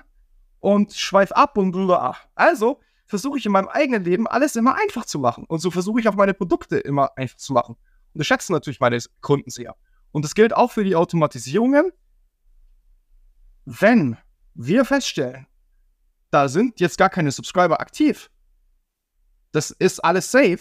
[0.60, 2.16] und schweif ab und bla.
[2.36, 5.46] Also versuche ich in meinem eigenen Leben alles immer einfach zu machen.
[5.46, 7.76] Und so versuche ich auch meine Produkte immer einfach zu machen.
[8.14, 9.76] Und das schätzen natürlich meine Kunden sehr.
[10.12, 11.92] Und das gilt auch für die Automatisierungen.
[13.66, 14.18] Wenn
[14.54, 15.48] wir feststellen,
[16.32, 18.30] da sind jetzt gar keine Subscriber aktiv,
[19.52, 20.60] das ist alles safe,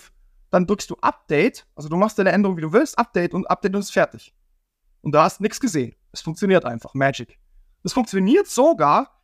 [0.51, 3.75] dann drückst du Update, also du machst deine Änderung, wie du willst, Update und Update
[3.75, 4.35] und ist fertig.
[5.03, 5.95] Und da hast nichts gesehen.
[6.13, 7.39] Es funktioniert einfach, Magic.
[7.83, 9.16] Es funktioniert sogar,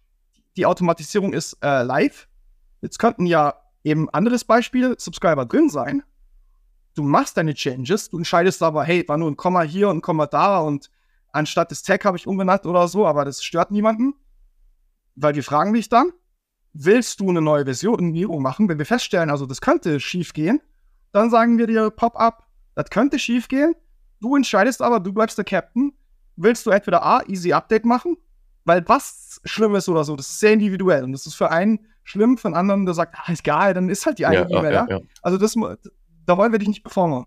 [0.56, 2.28] die Automatisierung ist äh, live.
[2.80, 6.02] Jetzt könnten ja eben anderes Beispiel, Subscriber drin sein.
[6.94, 10.02] Du machst deine Changes, du entscheidest aber, hey, war nur ein Komma hier und ein
[10.02, 10.90] Komma da und
[11.32, 14.14] anstatt des Tag habe ich umbenannt oder so, aber das stört niemanden.
[15.14, 16.12] Weil wir fragen dich dann,
[16.74, 18.68] willst du eine neue Versionierung machen?
[18.68, 20.60] Wenn wir feststellen, also das könnte schief gehen,
[21.12, 23.74] dann sagen wir dir Pop-up, das könnte schief gehen.
[24.20, 25.92] Du entscheidest aber, du bleibst der Captain.
[26.36, 28.16] Willst du entweder A, Easy Update machen
[28.64, 31.04] weil was schlimm ist oder so, das ist sehr individuell.
[31.04, 33.88] Und das ist für einen schlimm, für einen anderen, der sagt, ah, ist geil, dann
[33.88, 35.54] ist halt die eine E-Mail, ja, ja, ja, Also das,
[36.26, 37.24] da wollen wir dich nicht performen.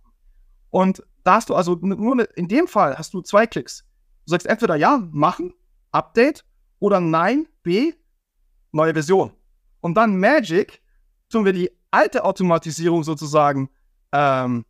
[0.70, 3.86] Und da hast du also nur in dem Fall hast du zwei Klicks.
[4.26, 5.54] Du sagst entweder ja, machen,
[5.92, 6.44] Update
[6.80, 7.94] oder nein, B,
[8.72, 9.32] neue Version.
[9.82, 10.82] Und dann Magic
[11.30, 13.70] tun wir die alte Automatisierung sozusagen
[14.12, 14.66] ähm,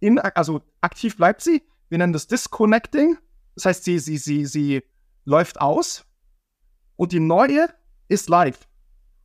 [0.00, 1.62] in, also aktiv bleibt sie.
[1.88, 3.16] Wir nennen das Disconnecting.
[3.54, 4.82] Das heißt, sie, sie, sie, sie
[5.24, 6.04] läuft aus
[6.96, 7.68] und die neue
[8.08, 8.68] ist live.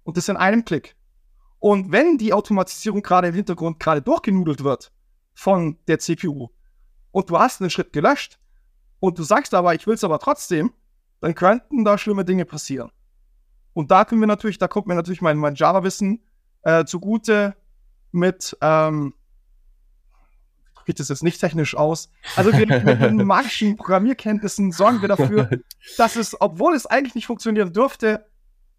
[0.04, 0.96] Und das in einem Klick.
[1.60, 4.92] Und wenn die Automatisierung gerade im Hintergrund gerade durchgenudelt wird
[5.34, 6.50] von der CPU
[7.12, 8.40] und du hast einen Schritt gelöscht
[9.00, 10.74] und du sagst aber, ich will es aber trotzdem,
[11.20, 12.92] dann könnten da schlimme Dinge passieren.
[13.74, 16.24] Und da können wir natürlich, da kommt mir natürlich mein, mein Java-Wissen
[16.64, 17.56] äh, zugute
[18.12, 19.14] mit, ähm,
[20.90, 22.10] geht es jetzt nicht technisch aus.
[22.36, 25.48] Also wir, mit den magischen Programmierkenntnissen sorgen wir dafür,
[25.98, 28.26] dass es, obwohl es eigentlich nicht funktionieren dürfte,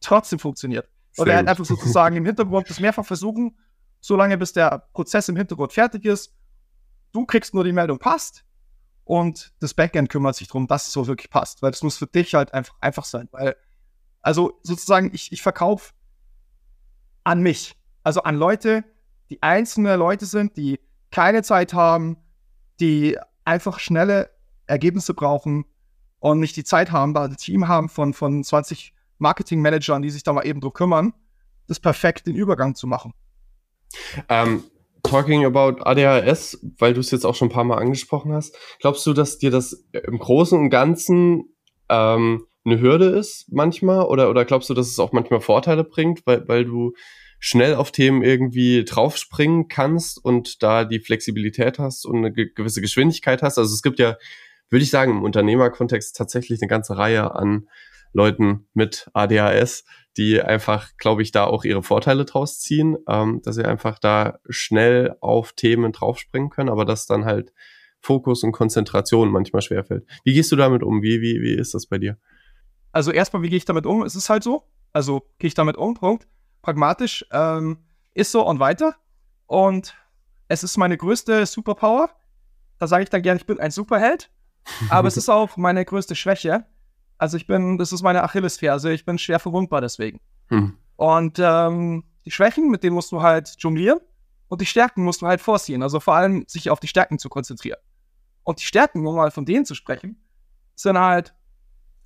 [0.00, 0.88] trotzdem funktioniert.
[1.18, 3.56] Oder halt einfach sozusagen im Hintergrund das mehrfach versuchen,
[4.00, 6.34] solange bis der Prozess im Hintergrund fertig ist.
[7.12, 8.44] Du kriegst nur die Meldung passt
[9.04, 12.08] und das Backend kümmert sich darum, dass es so wirklich passt, weil das muss für
[12.08, 13.54] dich halt einfach einfach sein, weil
[14.20, 15.92] also sozusagen ich, ich verkaufe
[17.22, 18.82] an mich, also an Leute,
[19.30, 20.80] die einzelne Leute sind, die
[21.10, 22.16] keine Zeit haben,
[22.78, 24.30] die einfach schnelle
[24.66, 25.64] Ergebnisse brauchen
[26.18, 30.22] und nicht die Zeit haben, da ein Team haben von, von 20 Marketing-Managern, die sich
[30.22, 31.14] da mal eben drum kümmern,
[31.66, 33.12] das perfekt den Übergang zu machen.
[34.28, 34.64] Ähm,
[35.02, 39.06] talking about ADHS, weil du es jetzt auch schon ein paar Mal angesprochen hast, glaubst
[39.06, 41.54] du, dass dir das im Großen und Ganzen
[41.88, 44.04] ähm, eine Hürde ist manchmal?
[44.04, 46.92] Oder, oder glaubst du, dass es auch manchmal Vorteile bringt, weil, weil du
[47.40, 53.42] schnell auf Themen irgendwie draufspringen kannst und da die Flexibilität hast und eine gewisse Geschwindigkeit
[53.42, 53.58] hast.
[53.58, 54.16] Also es gibt ja,
[54.68, 57.66] würde ich sagen, im Unternehmerkontext tatsächlich eine ganze Reihe an
[58.12, 59.84] Leuten mit ADHS,
[60.18, 64.38] die einfach, glaube ich, da auch ihre Vorteile draus ziehen, ähm, dass sie einfach da
[64.48, 67.52] schnell auf Themen draufspringen können, aber dass dann halt
[68.00, 70.04] Fokus und Konzentration manchmal schwerfällt.
[70.24, 71.02] Wie gehst du damit um?
[71.02, 72.18] Wie, wie, wie ist das bei dir?
[72.92, 74.02] Also erstmal, wie gehe ich damit um?
[74.02, 74.64] Es ist halt so.
[74.92, 76.26] Also gehe ich damit um, Punkt
[76.62, 77.78] pragmatisch, ähm,
[78.14, 78.96] ist so und weiter.
[79.46, 79.94] Und
[80.48, 82.10] es ist meine größte Superpower.
[82.78, 84.30] Da sage ich dann gerne, ich bin ein Superheld.
[84.88, 86.66] aber es ist auch meine größte Schwäche.
[87.18, 90.20] Also ich bin, das ist meine Achillesferse, ich bin schwer verwundbar deswegen.
[90.48, 90.76] Hm.
[90.96, 94.00] Und ähm, die Schwächen, mit denen musst du halt jonglieren
[94.48, 95.82] und die Stärken musst du halt vorziehen.
[95.82, 97.78] Also vor allem sich auf die Stärken zu konzentrieren.
[98.42, 100.20] Und die Stärken, um mal von denen zu sprechen,
[100.74, 101.34] sind halt,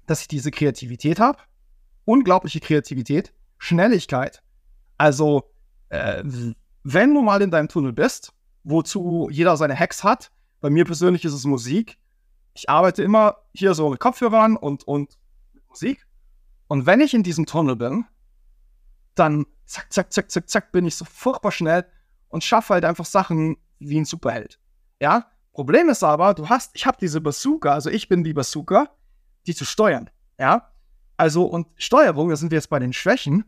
[0.06, 1.38] dass ich diese Kreativität habe,
[2.04, 4.42] unglaubliche Kreativität, Schnelligkeit.
[4.98, 5.50] Also,
[5.88, 6.22] äh,
[6.82, 10.30] wenn du mal in deinem Tunnel bist, wozu jeder seine Hacks hat,
[10.60, 11.98] bei mir persönlich ist es Musik.
[12.54, 15.18] Ich arbeite immer hier so mit Kopfhörern und, und
[15.68, 16.06] Musik.
[16.68, 18.06] Und wenn ich in diesem Tunnel bin,
[19.14, 21.86] dann zack, zack, zack, zack, zack, bin ich so furchtbar schnell
[22.28, 24.58] und schaffe halt einfach Sachen wie ein Superheld.
[25.00, 25.26] Ja?
[25.52, 28.88] Problem ist aber, du hast, ich habe diese Bazooka, also ich bin die Bazooka,
[29.46, 30.10] die zu steuern.
[30.38, 30.72] Ja?
[31.16, 33.44] Also, und Steuerung, da sind wir jetzt bei den Schwächen,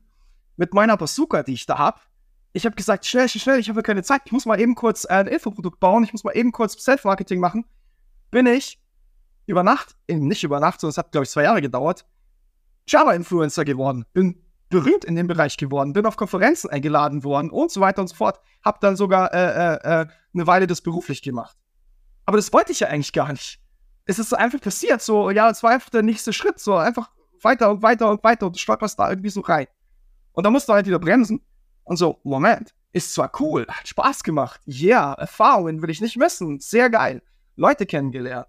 [0.56, 2.00] mit meiner Bazooka, die ich da habe,
[2.52, 5.04] ich habe gesagt, schnell, schnell, schnell, ich habe keine Zeit, ich muss mal eben kurz
[5.04, 7.66] äh, ein Infoprodukt bauen, ich muss mal eben kurz Self-Marketing machen,
[8.30, 8.80] bin ich
[9.44, 12.06] über Nacht, nicht über Nacht, sondern es hat, glaube ich, zwei Jahre gedauert,
[12.86, 17.80] Java-Influencer geworden, bin berühmt in dem Bereich geworden, bin auf Konferenzen eingeladen worden und so
[17.80, 21.56] weiter und so fort, habe dann sogar äh, äh, äh, eine Weile das beruflich gemacht.
[22.24, 23.60] Aber das wollte ich ja eigentlich gar nicht.
[24.06, 27.10] Es ist einfach passiert, so, ja, es war einfach der nächste Schritt, so einfach
[27.42, 29.66] weiter und weiter und weiter und du stolperst da irgendwie so rein.
[30.36, 31.40] Und dann musst du halt wieder bremsen
[31.84, 36.18] und so, Moment, ist zwar cool, hat Spaß gemacht, ja, yeah, Erfahrungen will ich nicht
[36.18, 37.22] missen, sehr geil,
[37.56, 38.46] Leute kennengelernt,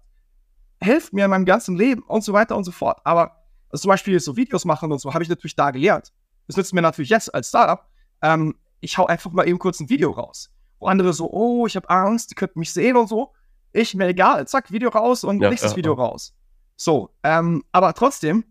[0.82, 3.00] hilft mir in meinem ganzen Leben und so weiter und so fort.
[3.04, 6.12] Aber also zum Beispiel so Videos machen und so, habe ich natürlich da gelernt.
[6.46, 7.86] Das nützt mir natürlich jetzt als Startup.
[8.20, 10.50] Ähm, ich hau einfach mal eben kurz ein Video raus.
[10.78, 13.32] Wo andere so, oh, ich habe Angst, die könnten mich sehen und so.
[13.72, 16.04] Ich, mir egal, zack, Video raus und ja, nächstes ja, Video ja.
[16.04, 16.34] raus.
[16.76, 18.44] So, ähm, aber trotzdem,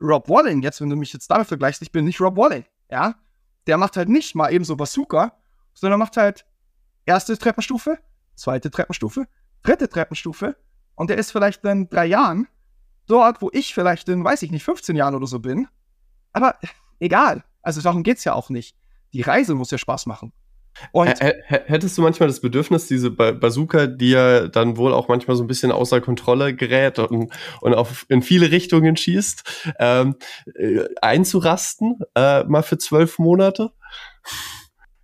[0.00, 3.16] Rob Walling, jetzt, wenn du mich jetzt damit vergleichst, ich bin nicht Rob Walling, ja.
[3.66, 5.32] Der macht halt nicht mal eben so Bazooka,
[5.72, 6.44] sondern macht halt
[7.06, 7.98] erste Treppenstufe,
[8.34, 9.26] zweite Treppenstufe,
[9.62, 10.56] dritte Treppenstufe
[10.94, 12.46] und der ist vielleicht in drei Jahren
[13.06, 15.68] dort, wo ich vielleicht in, weiß ich nicht, 15 Jahren oder so bin.
[16.32, 16.58] Aber
[17.00, 17.44] egal.
[17.62, 18.76] Also darum geht es ja auch nicht.
[19.12, 20.32] Die Reise muss ja Spaß machen.
[20.92, 25.44] Und Hättest du manchmal das Bedürfnis, diese Bazooka, die ja dann wohl auch manchmal so
[25.44, 30.16] ein bisschen außer Kontrolle gerät und, und auf, in viele Richtungen schießt, ähm,
[30.54, 33.70] äh, einzurasten, äh, mal für zwölf Monate?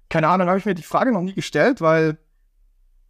[0.09, 2.19] Keine Ahnung, habe ich mir die Frage noch nie gestellt, weil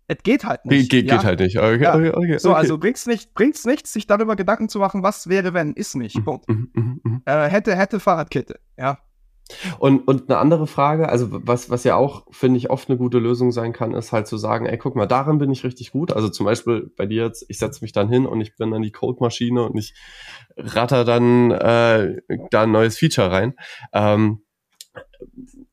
[0.07, 0.91] es geht halt nicht.
[0.91, 1.17] Ge ja?
[1.17, 1.57] Geht halt nicht.
[1.57, 1.95] Okay, ja.
[1.95, 5.55] okay, okay, so, also bringt's nicht, bringt's nichts, sich darüber Gedanken zu machen, was wäre,
[5.55, 6.17] wenn, ist nicht.
[6.17, 6.49] Mhm, Punkt.
[6.49, 7.23] Mhm, mhm.
[7.25, 8.99] Äh, hätte, hätte Fahrradkette, ja.
[9.79, 13.19] Und, und eine andere Frage, also was, was ja auch, finde ich, oft eine gute
[13.19, 16.13] Lösung sein kann, ist halt zu sagen, ey, guck mal, darin bin ich richtig gut.
[16.13, 18.83] Also zum Beispiel bei dir jetzt, ich setze mich dann hin und ich bin dann
[18.83, 19.95] die Code-Maschine und ich
[20.57, 22.17] ratter dann äh,
[22.51, 23.55] da ein neues Feature rein.
[23.93, 24.43] Ähm,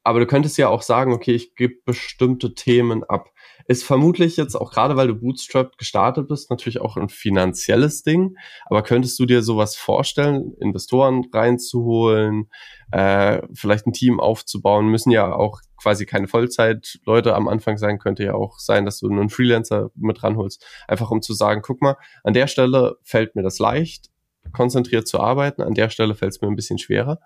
[0.03, 3.29] aber du könntest ja auch sagen, okay, ich gebe bestimmte Themen ab.
[3.69, 8.37] Ist vermutlich jetzt auch gerade, weil du Bootstrap gestartet bist, natürlich auch ein finanzielles Ding.
[8.65, 12.49] Aber könntest du dir sowas vorstellen, Investoren reinzuholen,
[12.93, 14.87] äh, vielleicht ein Team aufzubauen?
[14.87, 17.99] Müssen ja auch quasi keine Vollzeitleute am Anfang sein.
[17.99, 20.65] Könnte ja auch sein, dass du einen Freelancer mit ranholst.
[20.87, 24.09] Einfach um zu sagen, guck mal, an der Stelle fällt mir das leicht,
[24.53, 25.61] konzentriert zu arbeiten.
[25.61, 27.19] An der Stelle fällt es mir ein bisschen schwerer.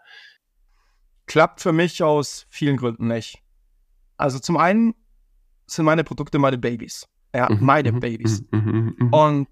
[1.27, 3.43] Klappt für mich aus vielen Gründen nicht.
[4.17, 4.95] Also zum einen
[5.75, 7.07] sind meine Produkte meine Babys.
[7.33, 8.43] Ja, mhm, meine mhm, Babys.
[8.51, 9.47] Mhm, Und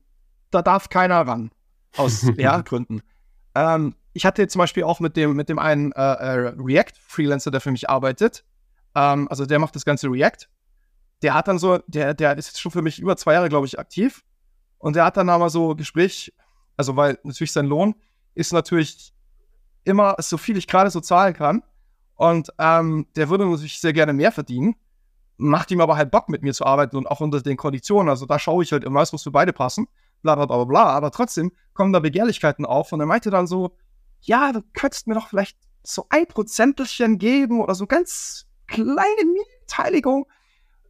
[0.51, 1.51] da darf keiner ran.
[1.95, 3.01] Aus ja, Gründen.
[3.55, 7.61] Ähm, ich hatte zum Beispiel auch mit dem, mit dem einen äh, äh, React-Freelancer, der
[7.61, 8.43] für mich arbeitet.
[8.95, 10.47] Ähm, also der macht das ganze React.
[11.21, 13.67] Der hat dann so, der, der ist jetzt schon für mich über zwei Jahre, glaube
[13.67, 14.23] ich, aktiv.
[14.77, 16.33] Und der hat dann aber so Gespräch,
[16.77, 17.95] also weil natürlich sein Lohn
[18.35, 19.13] ist natürlich
[19.83, 21.63] immer so viel ich gerade so zahlen kann.
[22.15, 24.75] Und ähm, der würde natürlich sehr gerne mehr verdienen
[25.39, 28.09] macht ihm aber halt Bock, mit mir zu arbeiten und auch unter den Konditionen.
[28.09, 29.87] Also da schaue ich halt immer, es muss für beide passen,
[30.21, 30.83] bla bla bla bla.
[30.83, 33.75] Aber trotzdem kommen da Begehrlichkeiten auf und er meinte dann so,
[34.21, 38.99] ja, du könntest mir doch vielleicht so ein Prozentelchen geben oder so ganz kleine
[39.61, 40.27] Beteiligung.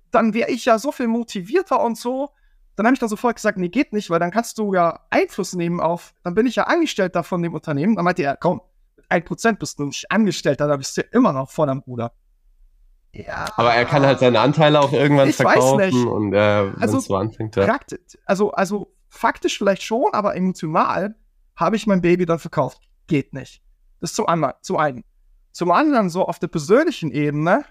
[0.10, 2.32] Dann wäre ich ja so viel motivierter und so.
[2.76, 5.54] Dann habe ich dann sofort gesagt, nee, geht nicht, weil dann kannst du ja Einfluss
[5.54, 7.96] nehmen auf, dann bin ich ja Angestellter von dem Unternehmen.
[7.96, 8.62] Dann meinte er, komm,
[9.10, 12.14] ein Prozent bist du nicht Angestellter, da bist du immer noch vor deinem Bruder.
[13.14, 13.48] Ja.
[13.56, 16.06] Aber er kann halt seine Anteile auch irgendwann ich verkaufen weiß nicht.
[16.06, 17.56] und äh, also, so anfängt.
[17.56, 17.66] Ja.
[17.66, 21.16] Praktisch, also, also faktisch vielleicht schon, aber emotional
[21.56, 22.82] habe ich mein Baby dann verkauft.
[23.08, 23.64] Geht nicht.
[24.00, 25.04] Das ist zum anderen, zum einen.
[25.52, 27.66] Zum anderen, so auf der persönlichen Ebene,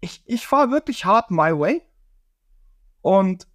[0.00, 1.82] ich, ich fahre wirklich hart my way.
[3.02, 3.46] Und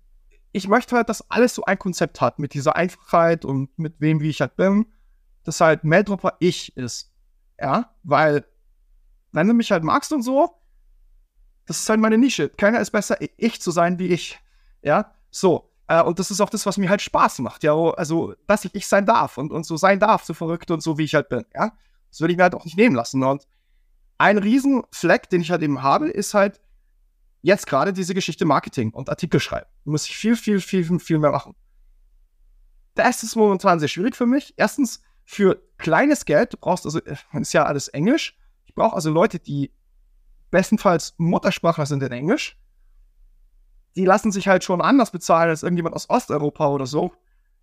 [0.53, 4.22] ich möchte halt, dass alles so ein Konzept hat, mit dieser Einfachheit und mit wem,
[4.22, 4.86] wie ich halt bin,
[5.44, 7.11] dass halt Maildropper ich ist.
[7.60, 8.45] Ja, weil
[9.36, 10.62] wenn du mich halt magst und so,
[11.66, 12.49] das ist halt meine Nische.
[12.49, 14.40] Keiner ist besser, ich zu sein wie ich.
[14.82, 15.72] Ja, so.
[15.88, 17.74] Äh, und das ist auch das, was mir halt Spaß macht, ja.
[17.74, 20.98] Also, dass ich ich sein darf und, und so sein darf, so verrückt und so,
[20.98, 21.74] wie ich halt bin, ja.
[22.10, 23.24] Das würde ich mir halt auch nicht nehmen lassen.
[23.24, 23.45] Und
[24.18, 26.62] ein Riesenfleck, den ich halt eben habe, ist halt
[27.41, 29.68] jetzt gerade diese Geschichte Marketing und Artikel schreiben.
[29.84, 31.56] Da muss ich viel, viel, viel, viel mehr machen.
[32.94, 34.53] Das ist momentan sehr schwierig für mich.
[34.56, 38.38] Erstens, für kleines Geld, du brauchst also, äh, ist ja alles Englisch.
[38.76, 39.72] Ich brauche also Leute, die
[40.52, 42.57] bestenfalls Muttersprachler sind in Englisch
[43.95, 47.14] die lassen sich halt schon anders bezahlen als irgendjemand aus Osteuropa oder so.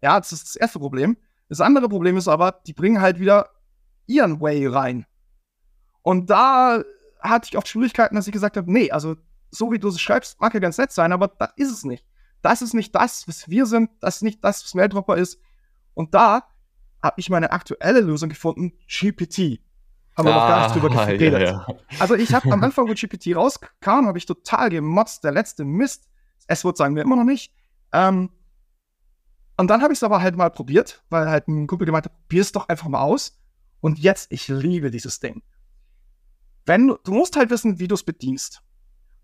[0.00, 1.16] Ja, das ist das erste Problem.
[1.48, 3.50] Das andere Problem ist aber, die bringen halt wieder
[4.06, 5.06] ihren Way rein.
[6.00, 6.82] Und da
[7.20, 9.16] hatte ich oft Schwierigkeiten, dass ich gesagt habe, nee, also
[9.50, 12.04] so wie du es schreibst, mag ja ganz nett sein, aber das ist es nicht.
[12.40, 15.38] Das ist nicht das, was wir sind, das ist nicht das, was Maildropper ist.
[15.94, 16.48] Und da
[17.02, 19.60] habe ich meine aktuelle Lösung gefunden, GPT.
[20.16, 21.40] Haben wir ah, noch gar nicht drüber ah, geredet.
[21.40, 21.66] Ja, ja.
[21.98, 26.08] Also ich habe am Anfang, wo GPT rauskam, habe ich total gemotzt, der letzte Mist.
[26.46, 27.54] S-Wort sagen wir immer noch nicht.
[27.92, 28.30] Ähm,
[29.56, 32.12] und dann habe ich es aber halt mal probiert, weil halt ein Kumpel gemeint hat,
[32.12, 33.38] probier es doch einfach mal aus.
[33.80, 35.42] Und jetzt, ich liebe dieses Ding.
[36.66, 38.62] Wenn du, du musst halt wissen, wie du es bedienst.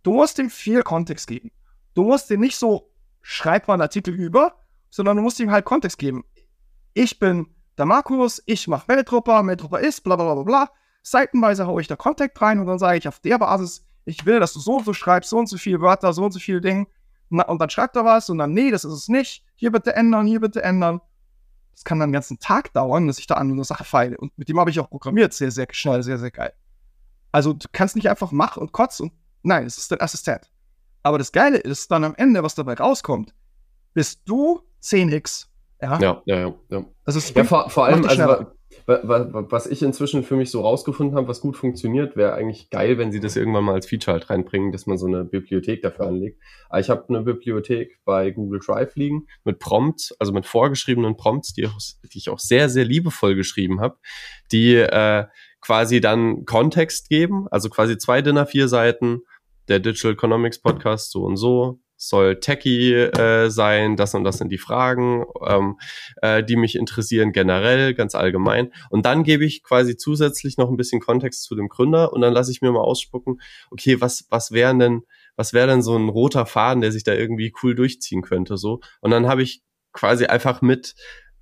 [0.02, 1.50] Du musst ihm viel Kontext geben.
[1.94, 4.54] Du musst ihm nicht so, schreib mal einen Artikel über,
[4.90, 6.24] sondern du musst ihm halt Kontext geben.
[6.94, 7.46] Ich bin
[7.78, 10.70] der Markus, ich mache Meldrupper, Meldrupper ist, bla bla bla bla.
[11.02, 14.40] Seitenweise haue ich da Kontext rein und dann sage ich auf der Basis, ich will,
[14.40, 16.60] dass du so und so schreibst, so und so viele Wörter, so und so viele
[16.60, 16.86] Dinge.
[17.30, 19.44] Und dann schreibt er was und dann, nee, das ist es nicht.
[19.54, 21.00] Hier bitte ändern, hier bitte ändern.
[21.72, 24.16] Das kann dann den ganzen Tag dauern, dass ich da an einer Sache feile.
[24.16, 25.34] Und mit dem habe ich auch programmiert.
[25.34, 26.52] Sehr, sehr schnell, sehr, sehr geil.
[27.32, 29.12] Also du kannst nicht einfach machen und kotzen.
[29.42, 30.50] Nein, es ist dein Assistent.
[31.02, 33.34] Aber das Geile ist dann am Ende, was dabei rauskommt,
[33.92, 35.47] bist du 10x.
[35.80, 36.54] Ja, ja, ja.
[36.70, 36.84] ja.
[37.04, 38.46] Also ja, vor, vor allem, also,
[38.86, 43.12] was ich inzwischen für mich so rausgefunden habe, was gut funktioniert, wäre eigentlich geil, wenn
[43.12, 46.40] sie das irgendwann mal als Feature halt reinbringen, dass man so eine Bibliothek dafür anlegt.
[46.68, 51.52] Aber ich habe eine Bibliothek bei Google Drive liegen mit Prompts, also mit vorgeschriebenen Prompts,
[51.52, 51.78] die, auch,
[52.12, 53.98] die ich auch sehr, sehr liebevoll geschrieben habe,
[54.52, 55.26] die äh,
[55.60, 59.20] quasi dann Kontext geben, also quasi zwei Dinner, vier Seiten,
[59.68, 64.50] der Digital Economics Podcast so und so, soll techy äh, sein, das und das sind
[64.50, 65.78] die Fragen, ähm,
[66.22, 68.72] äh, die mich interessieren generell, ganz allgemein.
[68.88, 72.32] Und dann gebe ich quasi zusätzlich noch ein bisschen Kontext zu dem Gründer und dann
[72.32, 75.02] lasse ich mir mal ausspucken, okay, was, was wären denn,
[75.36, 78.80] was wäre denn so ein roter Faden, der sich da irgendwie cool durchziehen könnte, so.
[79.00, 79.62] Und dann habe ich
[79.92, 80.94] quasi einfach mit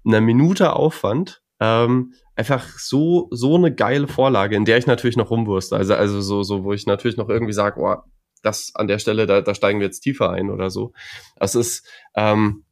[0.06, 5.30] einer Minute Aufwand ähm, einfach so so eine geile Vorlage, in der ich natürlich noch
[5.30, 5.76] rumwurste.
[5.76, 7.96] Also also so so, wo ich natürlich noch irgendwie sage, oh,
[8.42, 10.92] das an der Stelle, da, da steigen wir jetzt tiefer ein oder so.
[11.36, 12.64] Das ist, ähm,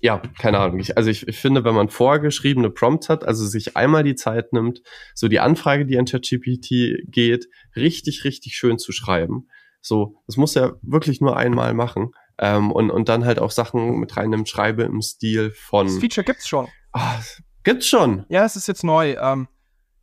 [0.00, 0.80] ja, keine Ahnung.
[0.80, 4.52] Ich, also ich, ich finde, wenn man vorgeschriebene Prompts hat, also sich einmal die Zeit
[4.52, 4.82] nimmt,
[5.14, 9.48] so die Anfrage, die an ChatGPT geht, richtig, richtig schön zu schreiben.
[9.80, 12.10] So, das muss er wirklich nur einmal machen.
[12.36, 15.86] Ähm, und, und dann halt auch Sachen mit reinnimmt, schreibe im Stil von.
[15.86, 16.68] Das Feature gibt's schon.
[16.92, 17.20] Ah,
[17.62, 18.26] gibt's schon?
[18.28, 19.14] Ja, es ist jetzt neu.
[19.14, 19.48] Ähm,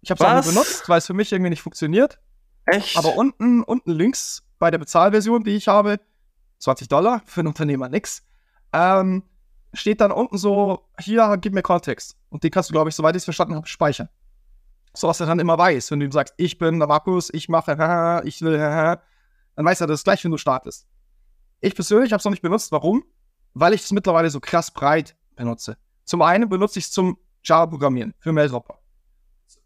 [0.01, 2.19] ich habe es benutzt, weil es für mich irgendwie nicht funktioniert.
[2.65, 2.97] Echt?
[2.97, 5.99] Aber unten, unten links bei der Bezahlversion, die ich habe,
[6.59, 8.23] 20 Dollar, für einen Unternehmer nix,
[8.71, 9.23] ähm,
[9.73, 12.15] steht dann unten so, hier, gib mir Kontext.
[12.29, 14.07] Und den kannst du, glaube ich, soweit ich es verstanden habe, speichern.
[14.93, 15.89] So was er dann immer weiß.
[15.89, 18.99] Wenn du ihm sagst, ich bin der Markus, ich mache, ich will, dann
[19.65, 20.85] weiß er das gleich, wenn du startest.
[21.59, 22.71] Ich persönlich habe es noch nicht benutzt.
[22.71, 23.03] Warum?
[23.55, 25.75] Weil ich es mittlerweile so krass breit benutze.
[26.03, 28.77] Zum einen benutze ich es zum Java-Programmieren für Maildropper.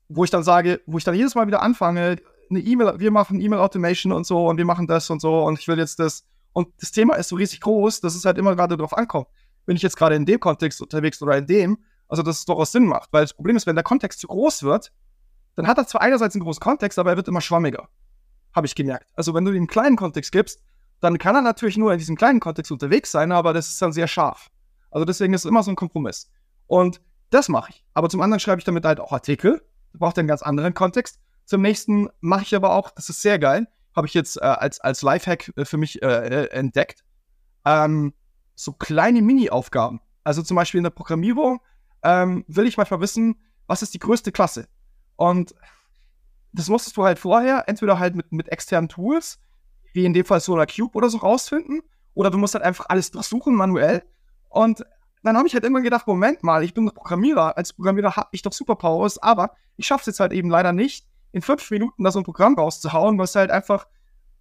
[0.07, 2.15] Wo ich dann sage, wo ich dann jedes Mal wieder anfange,
[2.49, 5.67] eine E-Mail, wir machen E-Mail-Automation und so und wir machen das und so und ich
[5.67, 6.25] will jetzt das.
[6.53, 9.27] Und das Thema ist so riesig groß, dass es halt immer gerade darauf ankommt.
[9.65, 11.77] Bin ich jetzt gerade in dem Kontext unterwegs oder in dem,
[12.07, 13.11] also dass es durchaus Sinn macht.
[13.11, 14.91] Weil das Problem ist, wenn der Kontext zu groß wird,
[15.55, 17.89] dann hat er zwar einerseits einen großen Kontext, aber er wird immer schwammiger.
[18.53, 19.11] Habe ich gemerkt.
[19.15, 20.61] Also wenn du ihm einen kleinen Kontext gibst,
[21.01, 23.91] dann kann er natürlich nur in diesem kleinen Kontext unterwegs sein, aber das ist dann
[23.91, 24.49] sehr scharf.
[24.91, 26.29] Also deswegen ist es immer so ein Kompromiss.
[26.67, 27.83] Und das mache ich.
[27.93, 29.61] Aber zum anderen schreibe ich damit halt auch Artikel.
[29.93, 31.19] Da braucht er einen ganz anderen Kontext.
[31.45, 34.79] Zum nächsten mache ich aber auch, das ist sehr geil, habe ich jetzt äh, als,
[34.79, 37.03] als Lifehack äh, für mich äh, äh, entdeckt,
[37.65, 38.13] ähm,
[38.55, 40.01] so kleine Mini-Aufgaben.
[40.23, 41.61] Also zum Beispiel in der Programmierung
[42.03, 44.67] ähm, will ich manchmal wissen, was ist die größte Klasse?
[45.15, 45.55] Und
[46.51, 49.39] das musstest du halt vorher entweder halt mit, mit externen Tools,
[49.93, 51.81] wie in dem Fall Solar Cube oder so rausfinden,
[52.13, 54.03] oder du musst halt einfach alles durchsuchen manuell.
[54.49, 54.85] Und
[55.23, 57.57] dann habe ich halt immer gedacht, Moment mal, ich bin Programmierer.
[57.57, 61.07] Als Programmierer habe ich doch Superpowers, aber ich schaffe es jetzt halt eben leider nicht,
[61.35, 63.87] in fünf Minuten da so ein Programm rauszuhauen, was halt einfach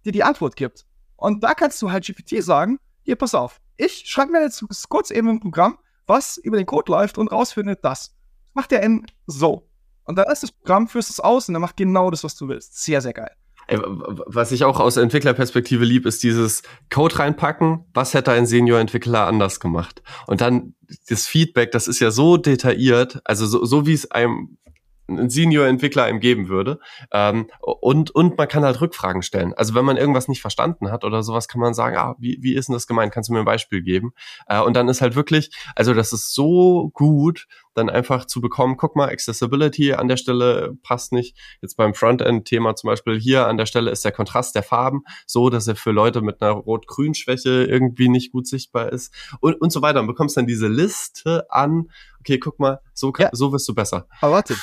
[0.05, 0.85] dir die Antwort gibt.
[1.17, 5.11] Und da kannst du halt GPT sagen, hier, pass auf, ich schreibe mir jetzt kurz
[5.11, 5.77] eben ein Programm,
[6.07, 8.15] was über den Code läuft und rausfindet das.
[8.53, 9.69] Macht der in so.
[10.05, 12.47] Und dann ist das Programm, führst es aus und dann macht genau das, was du
[12.47, 12.81] willst.
[12.81, 13.31] Sehr, sehr geil.
[13.67, 17.83] Was ich auch aus Entwicklerperspektive lieb, ist dieses Code reinpacken.
[17.93, 20.01] Was hätte ein Senior-Entwickler anders gemacht?
[20.27, 20.75] Und dann
[21.09, 24.59] das Feedback, das ist ja so detailliert, also so, so wie es einem
[25.07, 26.79] ein Senior-Entwickler einem geben würde.
[27.11, 29.53] Ähm, und, und man kann halt Rückfragen stellen.
[29.53, 32.55] Also wenn man irgendwas nicht verstanden hat oder sowas, kann man sagen, ah, wie, wie
[32.55, 33.13] ist denn das gemeint?
[33.13, 34.13] Kannst du mir ein Beispiel geben?
[34.47, 38.77] Äh, und dann ist halt wirklich, also das ist so gut, dann einfach zu bekommen,
[38.77, 41.37] guck mal, Accessibility an der Stelle passt nicht.
[41.61, 45.49] Jetzt beim Frontend-Thema zum Beispiel hier an der Stelle ist der Kontrast der Farben so,
[45.49, 49.81] dass er für Leute mit einer Rot-Grün-Schwäche irgendwie nicht gut sichtbar ist und, und so
[49.81, 49.99] weiter.
[49.99, 53.29] Und bekommst dann diese Liste an, okay, guck mal, so, ja.
[53.33, 54.07] so wirst du besser.
[54.21, 54.55] Aber warte,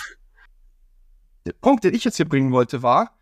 [1.47, 3.19] der Punkt, den ich jetzt hier bringen wollte, war,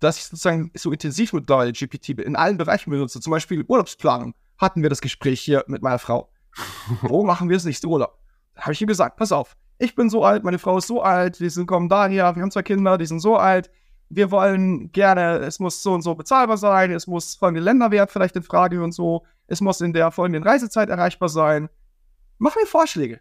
[0.00, 3.20] dass ich sozusagen so intensiv mit GPT in allen Bereichen benutze.
[3.20, 6.30] Zum Beispiel Urlaubsplanung hatten wir das Gespräch hier mit meiner Frau.
[7.02, 8.18] Wo machen wir das nächste Urlaub?
[8.54, 11.02] Da habe ich ihm gesagt, pass auf, ich bin so alt, meine Frau ist so
[11.02, 13.70] alt, wir sind, kommen daher, wir haben zwei Kinder, die sind so alt,
[14.08, 18.36] wir wollen gerne, es muss so und so bezahlbar sein, es muss folgende Länderwert vielleicht
[18.36, 21.68] in Frage und so, es muss in der folgenden Reisezeit erreichbar sein.
[22.38, 23.20] Mach mir Vorschläge.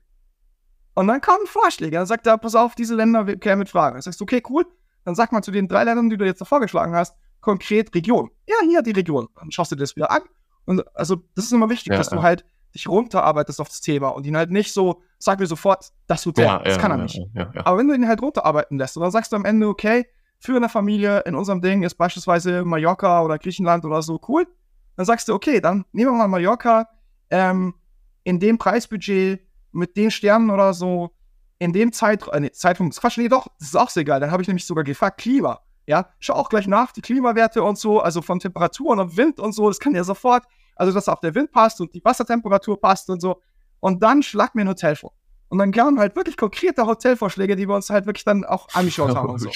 [0.96, 1.98] Und dann kamen Vorschläge.
[1.98, 3.96] Dann sagt er, pass auf, diese Länder kämen mit Fragen.
[3.96, 4.66] Dann sagst du, okay, cool.
[5.06, 8.30] Dann sag mal zu den drei Ländern, die du jetzt da vorgeschlagen hast, konkret Region.
[8.48, 9.28] Ja, hier die Region.
[9.36, 10.22] Dann schaust du dir das wieder an.
[10.66, 12.18] Und also, das ist immer wichtig, ja, dass ja.
[12.18, 15.92] du halt dich runterarbeitest auf das Thema und ihn halt nicht so, sag mir sofort,
[16.08, 17.22] das Hotel, ja, das kann er nicht.
[17.36, 20.08] Aber wenn du ihn halt runterarbeiten lässt und dann sagst du am Ende, okay,
[20.40, 24.48] für eine Familie in unserem Ding ist beispielsweise Mallorca oder Griechenland oder so cool,
[24.96, 26.90] dann sagst du, okay, dann nehmen wir mal Mallorca
[27.30, 27.76] ähm,
[28.24, 29.42] in dem Preisbudget
[29.74, 31.12] mit den Sternen oder so
[31.60, 34.20] in dem Zeit, äh, nee, Zeitpunkt, Quatsch, nee, doch, das ist auch sehr geil.
[34.20, 35.62] Dann habe ich nämlich sogar gefragt, Klima.
[35.86, 39.54] Ja, schau auch gleich nach, die Klimawerte und so, also von Temperaturen und Wind und
[39.54, 40.46] so, das kann ja sofort,
[40.78, 43.42] also dass auch der Wind passt und die Wassertemperatur passt und so.
[43.82, 45.14] Und dann schlag mir ein Hotel vor.
[45.50, 49.10] Und dann kamen halt wirklich konkrete Hotelvorschläge, die wir uns halt wirklich dann auch angeschaut
[49.16, 49.30] haben.
[49.30, 49.50] Oh, und, so.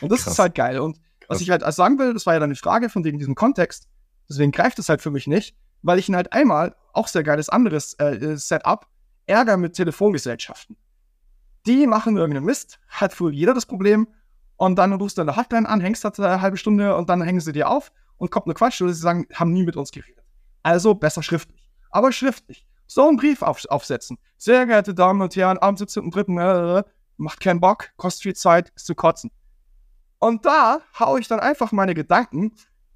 [0.00, 0.32] Und das Krass.
[0.32, 0.80] ist halt geil.
[0.80, 1.28] Und Krass.
[1.28, 3.86] was ich halt sagen will, das war ja dann eine Frage von dem, diesem Kontext,
[4.28, 7.48] deswegen greift es halt für mich nicht, weil ich ihn halt einmal, auch sehr geiles
[7.48, 8.86] anderes äh, Setup,
[9.30, 10.76] Ärger mit Telefongesellschaften.
[11.66, 14.08] Die machen irgendeinen Mist, hat wohl jeder das Problem
[14.56, 17.40] und dann rufst du eine Hotline an, hängst da eine halbe Stunde und dann hängen
[17.40, 20.22] sie dir auf und kommt eine Quatsch, oder sie sagen, haben nie mit uns geredet.
[20.62, 21.70] Also besser schriftlich.
[21.90, 22.66] Aber schriftlich.
[22.86, 24.18] So einen Brief auf, aufsetzen.
[24.36, 26.78] Sehr geehrte Damen und Herren, am 17.03.
[26.78, 26.84] Äh,
[27.16, 29.30] macht keinen Bock, kostet viel Zeit, ist zu kotzen.
[30.18, 32.52] Und da hau ich dann einfach meine Gedanken,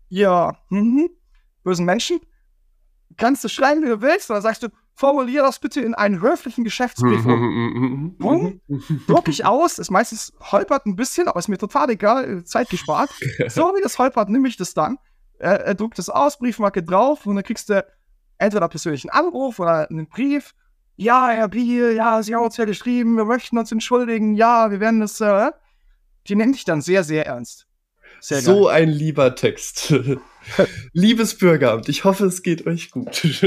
[0.08, 1.08] ihr mhm,
[1.62, 2.20] bösen Menschen,
[3.16, 6.64] kannst du schreiben, wie du willst, dann sagst du, formulier das bitte in einen höflichen
[6.64, 8.16] Geschäftsbrief um.
[8.18, 8.60] Boom,
[9.06, 13.10] druck ich aus, ist meistens holpert ein bisschen, aber ist mir total egal, Zeit gespart.
[13.48, 14.98] So wie das holpert, nehme ich das dann,
[15.38, 17.84] er, er druckt das aus, Briefmarke drauf und dann kriegst du
[18.38, 20.54] entweder persönlichen Anruf oder einen Brief.
[20.96, 24.78] Ja, Herr Biel, ja, Sie haben uns ja geschrieben, wir möchten uns entschuldigen, ja, wir
[24.78, 25.50] werden das, äh,
[26.28, 27.66] die nennt dich dann sehr, sehr ernst.
[28.24, 28.84] Sehr so geil.
[28.84, 29.92] ein lieber Text.
[30.94, 33.22] Liebes Bürgeramt, ich hoffe, es geht euch gut.
[33.24, 33.42] ich,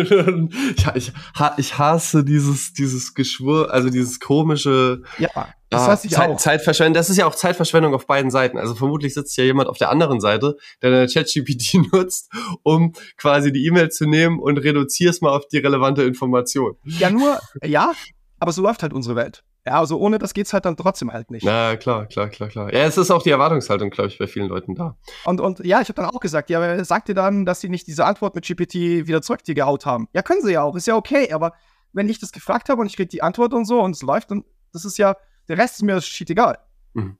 [0.95, 1.11] ich,
[1.57, 5.29] ich hasse dieses, dieses Geschwur, also dieses komische ja,
[5.71, 6.37] das ah, ich Zeit, auch.
[6.37, 6.93] Zeitverschwendung.
[6.93, 8.59] Das ist ja auch Zeitverschwendung auf beiden Seiten.
[8.59, 12.31] Also vermutlich sitzt ja jemand auf der anderen Seite, der eine ChatGPT nutzt,
[12.61, 16.77] um quasi die E-Mail zu nehmen und reduzierst mal auf die relevante Information.
[16.83, 17.93] Ja, nur, ja,
[18.39, 19.43] aber so läuft halt unsere Welt.
[19.67, 21.43] Ja, also ohne das geht's halt dann trotzdem halt nicht.
[21.43, 22.73] Na, klar, klar, klar, klar.
[22.73, 24.95] Ja, es ist auch die Erwartungshaltung, glaube ich, bei vielen Leuten da.
[25.25, 27.67] Und, und ja, ich habe dann auch gesagt, ja, wer sagt dir dann, dass sie
[27.67, 28.75] nicht diese Antwort mit GPT
[29.07, 30.07] wieder zurück dir gehaut haben?
[30.13, 31.51] Ja, können sie ja auch, ist ja okay, aber
[31.91, 34.31] wenn ich das gefragt habe und ich kriege die Antwort und so und es läuft,
[34.31, 35.17] dann das ist ja,
[35.49, 36.59] der Rest ist mir shit egal.
[36.93, 37.17] Mhm.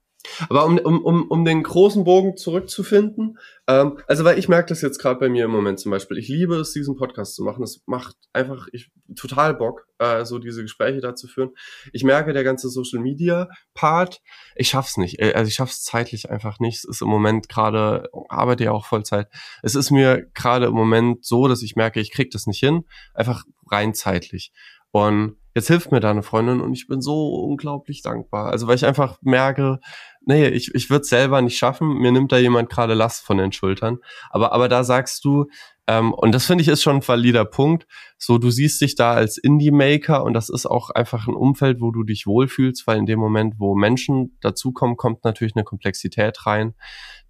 [0.48, 3.38] Aber um, um, um, um den großen Bogen zurückzufinden,
[3.68, 6.16] ähm, also weil ich merke das jetzt gerade bei mir im Moment zum Beispiel.
[6.16, 7.62] Ich liebe es, diesen Podcast zu machen.
[7.62, 11.50] Es macht einfach ich, total Bock, äh, so diese Gespräche da zu führen.
[11.92, 14.22] Ich merke, der ganze Social Media Part,
[14.56, 15.20] ich schaff's nicht.
[15.20, 16.78] Äh, also ich schaff's zeitlich einfach nicht.
[16.78, 19.28] Es ist im Moment gerade, arbeite ja auch Vollzeit.
[19.62, 22.84] Es ist mir gerade im Moment so, dass ich merke, ich krieg das nicht hin.
[23.12, 24.50] Einfach rein zeitlich.
[24.92, 28.50] Und jetzt hilft mir da eine Freundin und ich bin so unglaublich dankbar.
[28.50, 29.80] Also weil ich einfach merke,
[30.20, 33.38] nee, ich, ich würde es selber nicht schaffen, mir nimmt da jemand gerade Last von
[33.38, 33.98] den Schultern.
[34.30, 35.46] Aber, aber da sagst du,
[35.88, 37.86] ähm, und das finde ich ist schon ein valider Punkt,
[38.18, 41.90] so du siehst dich da als Indie-Maker und das ist auch einfach ein Umfeld, wo
[41.90, 46.74] du dich wohlfühlst, weil in dem Moment, wo Menschen dazukommen, kommt natürlich eine Komplexität rein,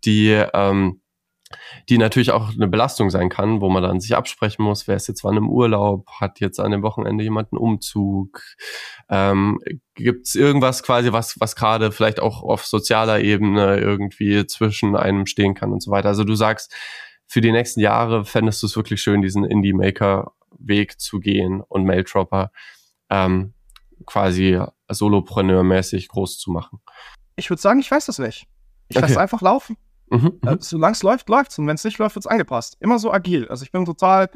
[0.05, 1.01] die ähm,
[1.89, 5.09] die natürlich auch eine Belastung sein kann, wo man dann sich absprechen muss, wer ist
[5.09, 8.43] jetzt wann im Urlaub, hat jetzt an dem Wochenende jemand einen Umzug,
[9.09, 9.61] ähm,
[9.95, 15.27] gibt es irgendwas quasi, was, was gerade vielleicht auch auf sozialer Ebene irgendwie zwischen einem
[15.27, 16.09] stehen kann und so weiter.
[16.09, 16.75] Also du sagst,
[17.27, 22.51] für die nächsten Jahre fändest du es wirklich schön, diesen Indie-Maker-Weg zu gehen und Maildropper
[23.11, 23.55] ähm,
[24.07, 26.81] quasi Solopreneur-mäßig groß zu machen.
[27.37, 28.47] Ich würde sagen, ich weiß das nicht.
[28.89, 29.07] Ich okay.
[29.07, 29.77] lasse einfach laufen.
[30.11, 31.59] Mhm, äh, Solange es läuft, läuft's.
[31.59, 32.77] Und wenn es nicht läuft, wird's angepasst.
[32.81, 33.49] Immer so agil.
[33.49, 34.31] Also ich bin total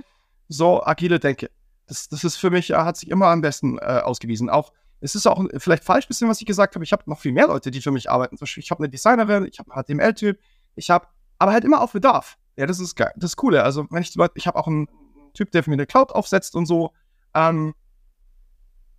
[0.49, 1.51] so agile Denke.
[1.87, 4.51] Das, das ist für mich, äh, hat sich immer am besten äh, ausgewiesen.
[4.51, 6.85] Auch, es ist auch vielleicht falsch bisschen, was ich gesagt habe.
[6.85, 8.37] Ich habe noch viel mehr Leute, die für mich arbeiten.
[8.37, 10.39] Zum Beispiel, ich habe eine Designerin, ich habe einen HTML-Typ,
[10.77, 11.07] ich habe,
[11.39, 12.39] aber halt immer auf Bedarf.
[12.57, 13.13] Ja, das ist geil.
[13.17, 13.57] Das ist cool.
[13.57, 14.89] Also, wenn ich Leute, ich habe auch einen
[15.35, 16.93] Typ, der für mich eine Cloud aufsetzt und so.
[17.35, 17.75] Ähm,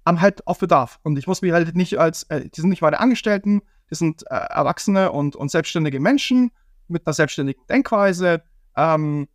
[0.06, 1.00] am halt auf Bedarf.
[1.04, 4.24] Und ich muss mich halt nicht als, äh, die sind nicht meine Angestellten, die sind
[4.30, 6.52] äh, erwachsene und, und selbstständige Menschen
[6.88, 8.44] mit einer selbstständigen Denkweise.
[8.76, 9.28] Ähm,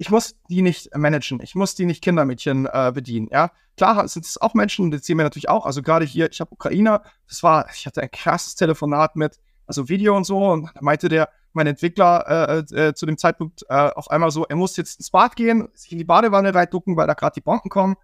[0.00, 3.28] ich muss die nicht managen, ich muss die nicht Kindermädchen äh, bedienen.
[3.30, 5.66] Ja, klar sind es auch Menschen und das sehen wir natürlich auch.
[5.66, 9.90] Also gerade hier, ich habe Ukrainer, das war, ich hatte ein krasses Telefonat mit, also
[9.90, 13.74] Video und so, und da meinte der, mein Entwickler äh, äh, zu dem Zeitpunkt äh,
[13.74, 17.06] auf einmal so, er muss jetzt ins Bad gehen, sich in die Badewanne reinducken, weil
[17.06, 17.96] da gerade die Bomben kommen.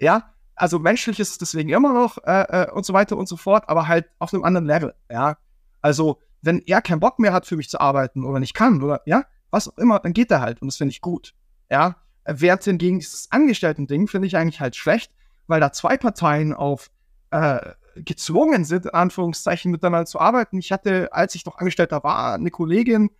[0.00, 3.36] Ja, also menschlich ist es deswegen immer noch äh, äh, und so weiter und so
[3.36, 5.36] fort, aber halt auf einem anderen Level, ja.
[5.80, 9.02] Also, wenn er keinen Bock mehr hat, für mich zu arbeiten oder nicht kann oder,
[9.06, 11.34] ja, was auch immer, dann geht er halt und das finde ich gut,
[11.70, 11.96] ja.
[12.26, 15.12] Während hingegen dieses Angestellten-Ding finde ich eigentlich halt schlecht,
[15.46, 16.90] weil da zwei Parteien auf
[17.30, 20.58] äh, gezwungen sind, in Anführungszeichen, miteinander zu arbeiten.
[20.58, 23.10] Ich hatte, als ich noch Angestellter war, eine Kollegin,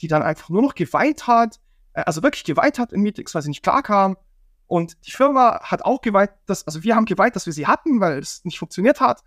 [0.00, 1.58] die dann einfach nur noch geweint hat,
[1.94, 4.16] äh, also wirklich geweint hat in Meetings, weil sie nicht klar kam
[4.66, 8.00] und die Firma hat auch geweiht, dass, also wir haben geweiht, dass wir sie hatten,
[8.00, 9.22] weil es nicht funktioniert hat.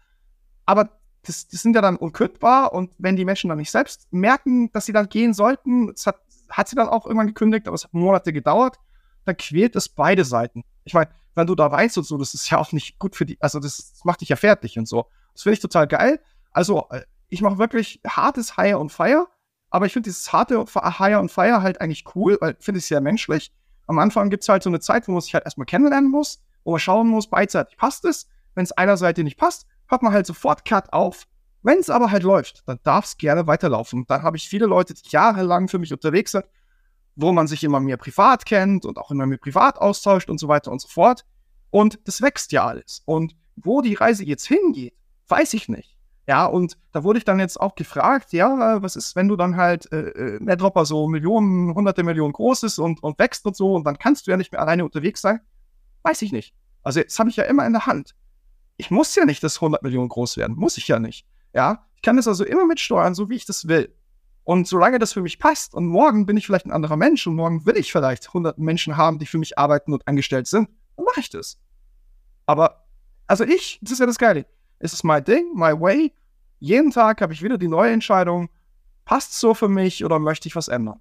[0.65, 4.71] Aber das, das sind ja dann unkündbar und wenn die Menschen dann nicht selbst merken,
[4.71, 7.83] dass sie dann gehen sollten, das hat, hat sie dann auch irgendwann gekündigt, aber es
[7.83, 8.77] hat Monate gedauert,
[9.25, 10.63] dann quält es beide Seiten.
[10.85, 13.25] Ich meine, wenn du da weinst und so, das ist ja auch nicht gut für
[13.25, 15.07] die, also das, das macht dich ja fertig und so.
[15.33, 16.19] Das finde ich total geil.
[16.51, 19.27] Also, äh, ich mache wirklich hartes Hire und Fire,
[19.69, 23.01] aber ich finde dieses harte Hire und Fire halt eigentlich cool, weil finde ich sehr
[23.01, 23.51] menschlich
[23.87, 26.43] am Anfang gibt es halt so eine Zeit, wo man sich halt erstmal kennenlernen muss,
[26.63, 28.27] wo man schauen muss, beidseitig passt es.
[28.53, 31.23] Wenn es einer Seite nicht passt, hört man halt sofort Cut auf.
[31.63, 34.05] Wenn es aber halt läuft, dann darf es gerne weiterlaufen.
[34.07, 36.45] Dann habe ich viele Leute, die jahrelang für mich unterwegs sind,
[37.15, 40.47] wo man sich immer mehr privat kennt und auch immer mehr privat austauscht und so
[40.47, 41.25] weiter und so fort.
[41.69, 43.01] Und das wächst ja alles.
[43.05, 44.93] Und wo die Reise jetzt hingeht,
[45.27, 45.97] weiß ich nicht.
[46.27, 49.55] Ja, und da wurde ich dann jetzt auch gefragt, ja, was ist, wenn du dann
[49.55, 53.75] halt äh, äh Madropper so Millionen, hunderte Millionen groß ist und, und wächst und so,
[53.75, 55.39] und dann kannst du ja nicht mehr alleine unterwegs sein?
[56.03, 56.53] Weiß ich nicht.
[56.83, 58.13] Also das habe ich ja immer in der Hand.
[58.77, 61.25] Ich muss ja nicht das 100 Millionen groß werden, muss ich ja nicht.
[61.53, 63.93] Ja, ich kann das also immer mitsteuern, so wie ich das will.
[64.43, 67.35] Und solange das für mich passt und morgen bin ich vielleicht ein anderer Mensch und
[67.35, 71.05] morgen will ich vielleicht 100 Menschen haben, die für mich arbeiten und angestellt sind, dann
[71.05, 71.59] mache ich das.
[72.45, 72.85] Aber,
[73.25, 74.45] also ich, das ist ja das Geile
[74.79, 76.13] es ist mein Ding, my way.
[76.59, 78.49] Jeden Tag habe ich wieder die neue Entscheidung,
[79.05, 80.99] passt so für mich oder möchte ich was ändern?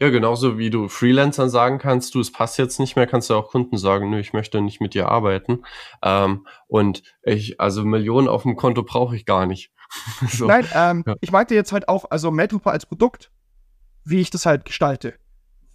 [0.00, 3.34] Ja, genauso wie du Freelancern sagen kannst, du, es passt jetzt nicht mehr, kannst du
[3.34, 5.64] auch Kunden sagen, nö, ich möchte nicht mit dir arbeiten.
[6.02, 9.72] Ähm, und ich, also Millionen auf dem Konto brauche ich gar nicht.
[10.28, 10.46] so.
[10.46, 11.16] Nein, ähm, ja.
[11.20, 13.30] ich meinte jetzt halt auch, also Mailtrooper als Produkt,
[14.04, 15.14] wie ich das halt gestalte.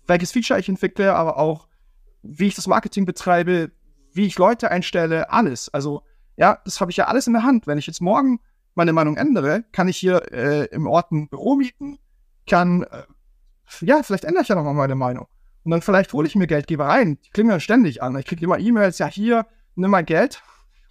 [0.08, 1.68] Welches Feature ich entwickle, aber auch,
[2.22, 3.72] wie ich das Marketing betreibe,
[4.14, 5.74] wie ich Leute einstelle, alles.
[5.74, 6.04] Also
[6.38, 7.68] ja, das habe ich ja alles in der Hand.
[7.68, 8.40] Wenn ich jetzt morgen
[8.76, 11.98] meine Meinung ändere, kann ich hier äh, im Ort ein Büro mieten,
[12.48, 13.04] kann, äh,
[13.82, 15.28] ja, vielleicht ändere ich ja nochmal meine Meinung.
[15.64, 17.18] Und dann vielleicht hole ich mir Geldgeber rein.
[17.26, 18.18] Die klingen ja ständig an.
[18.18, 20.44] Ich kriege immer E-Mails, ja, hier, nimm mal Geld.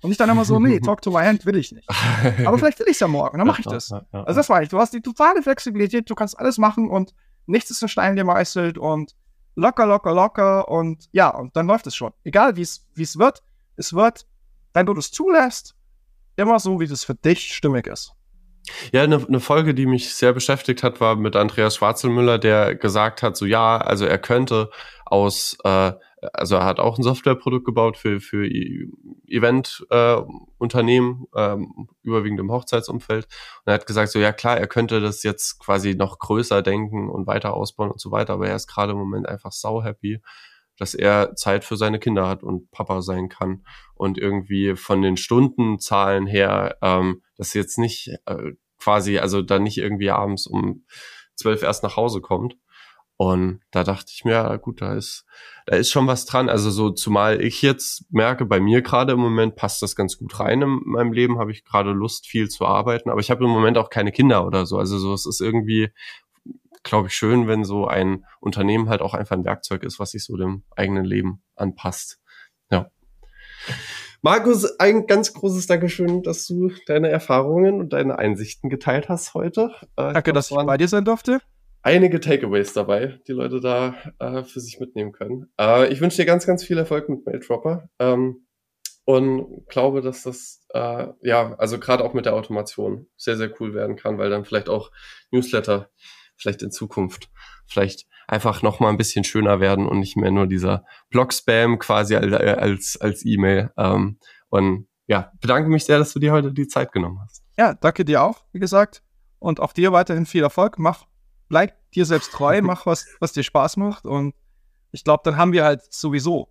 [0.03, 1.89] Und ich dann immer so, nee, talk to my hand will ich nicht.
[2.45, 3.91] Aber vielleicht will ich es ja morgen, dann mache ich das.
[3.93, 4.69] Also das war ich.
[4.69, 7.15] Du hast die totale Flexibilität, du kannst alles machen und
[7.47, 9.15] nichts ist ein Stein gemeißelt und
[9.55, 12.13] locker, locker, locker und ja, und dann läuft es schon.
[12.25, 13.43] Egal wie es wird,
[13.77, 14.27] es wird
[14.75, 15.75] wenn du das zulässt,
[16.37, 18.13] immer so, wie das für dich stimmig ist.
[18.93, 23.23] Ja, eine, eine Folge, die mich sehr beschäftigt hat, war mit Andreas Schwarzelmüller, der gesagt
[23.23, 24.71] hat, so ja, also er könnte
[25.05, 25.93] aus, äh,
[26.33, 28.47] also er hat auch ein Softwareprodukt gebaut für, für
[29.29, 33.27] Event-Unternehmen, äh, ähm, überwiegend im Hochzeitsumfeld.
[33.27, 37.11] Und er hat gesagt, so ja klar, er könnte das jetzt quasi noch größer denken
[37.11, 40.23] und weiter ausbauen und so weiter, aber er ist gerade im Moment einfach sau happy
[40.79, 43.65] dass er Zeit für seine Kinder hat und Papa sein kann.
[43.95, 49.79] Und irgendwie von den Stundenzahlen her, ähm, dass jetzt nicht äh, quasi, also dann nicht
[49.79, 50.85] irgendwie abends um
[51.37, 52.57] zwölf erst nach Hause kommt.
[53.17, 55.25] Und da dachte ich mir, ja, gut, da ist,
[55.67, 56.49] da ist schon was dran.
[56.49, 60.41] Also so, zumal ich jetzt merke, bei mir gerade im Moment passt das ganz gut
[60.41, 63.11] rein in meinem Leben, habe ich gerade Lust, viel zu arbeiten.
[63.11, 64.79] Aber ich habe im Moment auch keine Kinder oder so.
[64.79, 65.91] Also so, es ist irgendwie,
[66.85, 70.25] glaube ich, schön, wenn so ein Unternehmen halt auch einfach ein Werkzeug ist, was sich
[70.25, 72.21] so dem eigenen Leben anpasst.
[72.71, 72.91] Ja.
[74.23, 79.71] Markus, ein ganz großes Dankeschön, dass du deine Erfahrungen und deine Einsichten geteilt hast heute.
[79.97, 81.41] Äh, Danke, glaub, dass ich bei dir sein durfte.
[81.83, 85.53] Einige Takeaways dabei, die Leute da äh, für sich mitnehmen können.
[85.61, 87.91] Äh, ich wünsche dir ganz, ganz viel Erfolg mit Maildropper.
[87.99, 88.47] Ähm,
[89.05, 93.75] und glaube, dass das äh, ja, also gerade auch mit der Automation sehr, sehr cool
[93.75, 94.91] werden kann, weil dann vielleicht auch
[95.31, 95.91] Newsletter
[96.37, 97.31] vielleicht in Zukunft
[97.67, 102.17] vielleicht einfach noch mal ein bisschen schöner werden und nicht mehr nur dieser Blog-Spam quasi
[102.17, 103.71] als als, als E-Mail.
[103.77, 107.43] Ähm, und ja, bedanke mich sehr, dass du dir heute die Zeit genommen hast.
[107.59, 109.03] Ja, danke dir auch, wie gesagt.
[109.39, 110.79] Und auch dir weiterhin viel Erfolg.
[110.79, 111.07] Mach,
[111.49, 114.07] bleib dir selbst treu, mach was, was dir Spaß macht.
[114.07, 114.35] Und
[114.93, 116.49] ich glaube, dann haben wir halt sowieso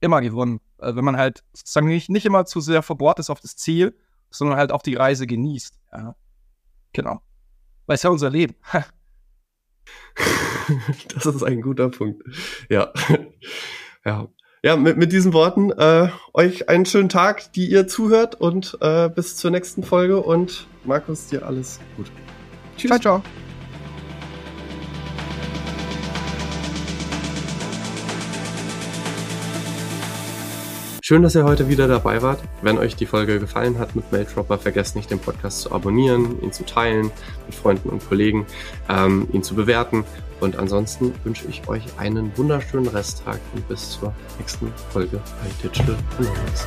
[0.00, 0.60] immer gewonnen.
[0.78, 3.96] Also wenn man halt sozusagen nicht, nicht immer zu sehr verbohrt ist auf das Ziel,
[4.30, 5.78] sondern halt auch die Reise genießt.
[5.92, 6.16] Ja.
[6.92, 7.20] Genau.
[7.86, 8.56] Weil es ja unser Leben.
[11.14, 12.22] das ist ein guter Punkt.
[12.68, 12.92] Ja.
[14.04, 14.26] Ja.
[14.64, 19.08] Ja, mit, mit diesen Worten äh, euch einen schönen Tag, die ihr zuhört und äh,
[19.08, 22.10] bis zur nächsten Folge und Markus, dir alles gut.
[22.76, 22.88] Tschüss.
[22.88, 23.22] Ciao, ciao.
[31.12, 32.40] Schön, dass ihr heute wieder dabei wart.
[32.62, 36.54] Wenn euch die Folge gefallen hat mit Maildropper, vergesst nicht, den Podcast zu abonnieren, ihn
[36.54, 37.10] zu teilen
[37.44, 38.46] mit Freunden und Kollegen,
[38.88, 40.04] ähm, ihn zu bewerten.
[40.40, 45.98] Und ansonsten wünsche ich euch einen wunderschönen Resttag und bis zur nächsten Folge bei Digital
[46.14, 46.66] Economics.